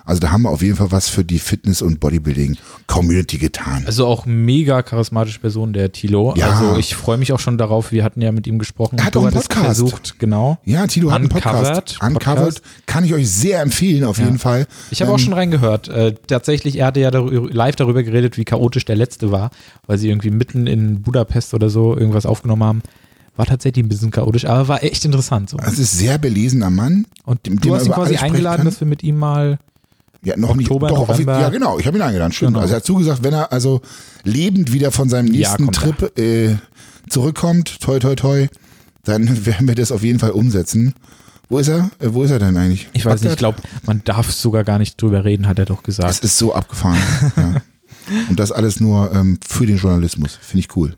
Also 0.05 0.21
da 0.21 0.31
haben 0.33 0.43
wir 0.43 0.51
auf 0.51 0.63
jeden 0.63 0.77
Fall 0.77 0.93
was 0.93 1.09
für 1.09 1.25
die 1.25 1.39
Fitness- 1.39 1.81
und 1.81 1.99
Bodybuilding-Community 2.01 3.39
getan. 3.39 3.85
Also 3.87 4.07
auch 4.07 4.27
mega 4.27 4.83
charismatische 4.83 5.41
Person, 5.41 5.73
der 5.73 5.93
Tilo. 5.93 6.35
Ja. 6.37 6.51
Also 6.51 6.77
ich 6.77 6.95
freue 6.95 7.17
mich 7.17 7.33
auch 7.33 7.41
schon 7.41 7.57
darauf. 7.59 7.91
Wir 7.91 8.05
hatten 8.05 8.21
ja 8.21 8.31
mit 8.33 8.47
ihm 8.47 8.59
gesprochen. 8.59 8.99
Er 8.99 9.07
hat 9.07 9.15
Du 9.15 9.21
auch 9.21 9.25
einen 9.25 9.35
Podcast. 9.35 9.65
Versucht, 9.65 10.19
genau. 10.19 10.59
Ja, 10.65 10.87
Tilo 10.87 11.11
hat 11.11 11.21
einen 11.21 11.29
Podcast. 11.29 11.99
Uncovered 12.03 12.27
Uncovered. 12.27 12.63
Kann 12.87 13.05
ich 13.05 13.15
euch 13.15 13.31
sehr 13.31 13.61
empfehlen, 13.63 14.05
auf 14.05 14.19
jeden 14.19 14.39
Fall. 14.39 14.67
Ich 14.91 15.01
habe 15.01 15.13
auch 15.13 15.19
schon 15.19 15.33
reingehört. 15.33 15.89
Äh, 15.89 16.15
tatsächlich, 16.27 16.79
er 16.79 16.87
hatte 16.87 17.01
ja 17.01 17.11
darüber, 17.11 17.49
live 17.51 17.77
darüber 17.77 18.03
geredet, 18.03 18.37
wie 18.37 18.45
chaotisch 18.45 18.85
der 18.85 18.97
letzte 18.97 19.31
war, 19.31 19.51
weil 19.87 19.99
sie 19.99 20.09
irgendwie 20.09 20.31
mitten 20.31 20.67
in 20.67 21.03
Budapest 21.03 21.55
oder 21.55 21.71
so 21.71 21.97
irgendwas 21.97 22.27
aufgenommen 22.27 22.63
haben. 22.63 22.83
War 23.37 23.47
tatsächlich 23.47 23.85
ein 23.85 23.89
bisschen 23.89 24.13
chaotisch, 24.13 24.45
aber 24.45 24.69
war 24.69 24.85
echt 24.85 25.05
interessant. 25.05 25.51
So. 25.51 25.57
Es 25.59 25.79
ist 25.79 25.99
sehr 25.99 26.19
belesener 26.19 26.71
Mann. 26.71 27.07
Und 27.25 27.41
du 27.45 27.75
hast 27.75 27.87
ihn 27.87 27.93
quasi 27.93 28.17
eingeladen, 28.17 28.59
kann. 28.59 28.67
dass 28.67 28.79
wir 28.81 28.87
mit 28.87 29.03
ihm 29.03 29.17
mal. 29.17 29.59
Ja, 30.25 30.37
noch 30.37 30.51
Oktober, 30.57 30.89
nicht. 30.89 30.99
Doch, 30.99 31.09
offi- 31.09 31.13
November. 31.23 31.41
ja, 31.41 31.49
genau. 31.51 31.79
Ich 31.79 31.87
habe 31.87 31.99
ihn 31.99 32.03
eingeladen. 32.03 32.33
Stimmt. 32.33 32.51
Genau. 32.53 32.61
Also 32.61 32.75
er 32.75 32.77
hat 32.79 32.85
zugesagt, 32.85 33.23
wenn 33.23 33.35
er 33.35 33.53
also 33.53 33.81
lebend 34.25 34.73
wieder 34.73 34.91
von 34.91 35.09
seinem 35.09 35.27
Ja, 35.29 35.33
nächsten 35.57 35.67
er. 35.67 35.73
Trip 35.73 36.19
äh, 36.19 36.57
zurückkommt, 37.09 37.81
toi, 37.81 37.99
toi, 37.99 38.15
toi, 38.15 38.47
dann 39.05 39.47
werden 39.47 39.69
wir 39.69 39.75
das 39.75 39.93
auf 39.93 40.03
jeden 40.03 40.19
Fall 40.19 40.31
umsetzen. 40.31 40.95
Wo 41.51 41.59
ist 41.59 41.69
er? 41.69 41.91
Äh, 42.01 42.09
wo 42.15 42.23
ist 42.23 42.31
er 42.31 42.39
denn 42.39 42.57
eigentlich? 42.57 42.89
Ich 42.95 43.05
weiß 43.05 43.21
nicht, 43.23 43.33
ich 43.35 43.39
Bagdad? 43.41 43.57
glaube, 43.57 43.59
man 43.87 44.03
darf 44.05 44.33
sogar 44.33 44.65
gar 44.65 44.79
nicht 44.79 45.01
drüber 45.01 45.25
reden, 45.25 45.47
hat 45.47 45.59
er 45.59 45.67
doch 45.67 45.79
Es 45.81 45.85
gesagt. 45.85 46.25
ist 46.25 46.39
so 46.39 46.55
abgefahren. 46.55 46.99
ja. 47.37 47.55
Und 48.29 48.39
das 48.39 48.53
alles 48.53 48.81
nur 48.81 49.13
ähm, 49.15 49.39
für 49.47 49.65
den 49.67 49.77
Journalismus. 49.79 50.39
Finde 50.41 50.61
ich 50.61 50.77
cool. 50.77 50.97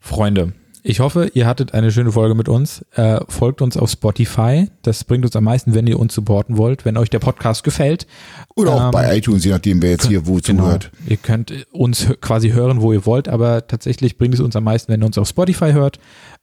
Freunde, 0.00 0.52
ich 0.88 1.00
hoffe, 1.00 1.30
ihr 1.34 1.46
hattet 1.46 1.74
eine 1.74 1.90
schöne 1.90 2.12
Folge 2.12 2.34
mit 2.36 2.48
uns. 2.48 2.84
Äh, 2.94 3.20
folgt 3.28 3.60
uns 3.60 3.76
auf 3.76 3.90
Spotify. 3.90 4.68
Das 4.82 5.02
bringt 5.02 5.24
uns 5.24 5.34
am 5.34 5.44
meisten, 5.44 5.74
wenn 5.74 5.86
ihr 5.86 5.98
uns 5.98 6.14
supporten 6.14 6.56
wollt. 6.56 6.84
Wenn 6.84 6.96
euch 6.96 7.10
der 7.10 7.18
Podcast 7.18 7.64
gefällt, 7.64 8.06
Oder 8.54 8.72
auch 8.72 8.84
Ähm, 8.84 8.90
bei 8.92 9.16
iTunes, 9.16 9.44
je 9.44 9.50
nachdem, 9.50 9.82
wer 9.82 9.90
jetzt 9.90 10.06
hier 10.06 10.26
wo 10.26 10.38
zuhört. 10.38 10.92
Ihr 11.06 11.16
könnt 11.16 11.52
uns 11.72 12.06
quasi 12.20 12.50
hören, 12.50 12.80
wo 12.80 12.92
ihr 12.92 13.04
wollt, 13.04 13.28
aber 13.28 13.66
tatsächlich 13.66 14.16
bringt 14.16 14.34
es 14.34 14.40
uns 14.40 14.54
am 14.54 14.64
meisten, 14.64 14.92
wenn 14.92 15.02
ihr 15.02 15.06
uns 15.06 15.18
auf 15.18 15.28
Spotify 15.28 15.72
hört. 15.72 15.98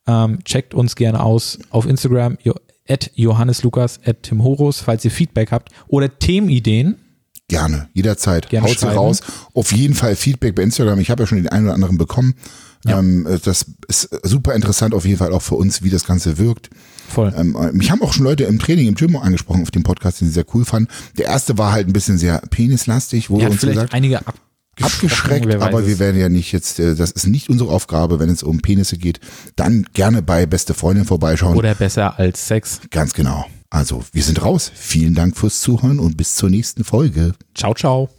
Ähm, 0.08 0.44
checkt 0.44 0.74
uns 0.74 0.96
gerne 0.96 1.24
aus 1.24 1.60
auf 1.70 1.86
Instagram, 1.88 2.38
jo, 2.44 2.54
at 2.88 3.12
johanneslukas, 3.16 4.02
at 4.06 4.24
Tim 4.24 4.44
Horus, 4.44 4.82
falls 4.82 5.06
ihr 5.06 5.12
Feedback 5.12 5.52
habt 5.52 5.70
oder 5.88 6.20
Themenideen. 6.20 6.98
Gerne, 7.48 7.89
jederzeit. 7.94 8.50
Gerne 8.50 8.68
Haut 8.68 8.80
sie 8.80 8.88
raus. 8.88 9.22
Auf 9.54 9.72
jeden 9.72 9.94
Fall 9.94 10.16
Feedback 10.16 10.56
bei 10.56 10.64
Instagram. 10.64 11.00
Ich 11.00 11.10
habe 11.10 11.24
ja 11.24 11.28
schon 11.28 11.38
den 11.38 11.50
einen 11.50 11.66
oder 11.66 11.76
anderen 11.76 11.98
bekommen. 11.98 12.36
Ja. 12.86 13.00
Ähm, 13.00 13.28
das 13.44 13.66
ist 13.88 14.10
super 14.24 14.54
interessant 14.54 14.94
auf 14.94 15.06
jeden 15.06 15.18
Fall 15.18 15.32
auch 15.34 15.42
für 15.42 15.56
uns, 15.56 15.84
wie 15.84 15.90
das 15.90 16.06
Ganze 16.06 16.38
wirkt. 16.38 16.70
Voll. 17.08 17.34
Ähm, 17.36 17.56
äh, 17.56 17.72
mich 17.72 17.92
haben 17.92 18.02
auch 18.02 18.14
schon 18.14 18.26
Leute 18.26 18.44
im 18.44 18.60
Training, 18.60 18.88
im 18.88 18.96
Gym 18.96 19.16
angesprochen 19.16 19.62
auf 19.62 19.72
dem 19.72 19.84
Podcast, 19.84 20.22
den 20.22 20.28
sie 20.28 20.34
sehr 20.34 20.46
cool 20.54 20.66
fanden. 20.66 20.90
Der 21.18 21.26
erste 21.26 21.58
war 21.58 21.72
halt 21.72 21.88
ein 21.88 21.94
bisschen 21.94 22.18
sehr 22.18 22.40
penislastig, 22.50 23.30
wurde 23.30 23.44
Er 23.44 23.46
hat 23.46 23.54
uns 23.54 23.62
gesagt. 23.62 23.94
einige 23.94 24.20
abgeschreckt, 24.20 25.46
Abgeschreckt, 25.46 25.62
aber 25.62 25.86
wir 25.86 26.00
werden 26.00 26.20
ja 26.20 26.30
nicht 26.30 26.52
jetzt, 26.52 26.80
äh, 26.80 26.96
das 26.96 27.12
ist 27.12 27.28
nicht 27.28 27.50
unsere 27.50 27.72
Aufgabe, 27.72 28.20
wenn 28.20 28.30
es 28.30 28.44
um 28.44 28.60
Penisse 28.60 28.98
geht, 28.98 29.20
dann 29.56 29.86
gerne 29.94 30.22
bei 30.22 30.46
Beste 30.46 30.74
Freundin 30.74 31.06
vorbeischauen. 31.06 31.56
Oder 31.56 31.76
besser 31.76 32.18
als 32.18 32.48
Sex. 32.48 32.82
Ganz 32.90 33.14
genau. 33.14 33.46
Also, 33.70 34.04
wir 34.12 34.24
sind 34.24 34.44
raus. 34.44 34.72
Vielen 34.74 35.16
Dank 35.16 35.36
fürs 35.38 35.62
Zuhören 35.62 36.00
und 36.00 36.16
bis 36.18 36.36
zur 36.36 36.50
nächsten 36.50 36.84
Folge. 36.84 37.34
Ciao, 37.56 37.74
ciao. 37.74 38.10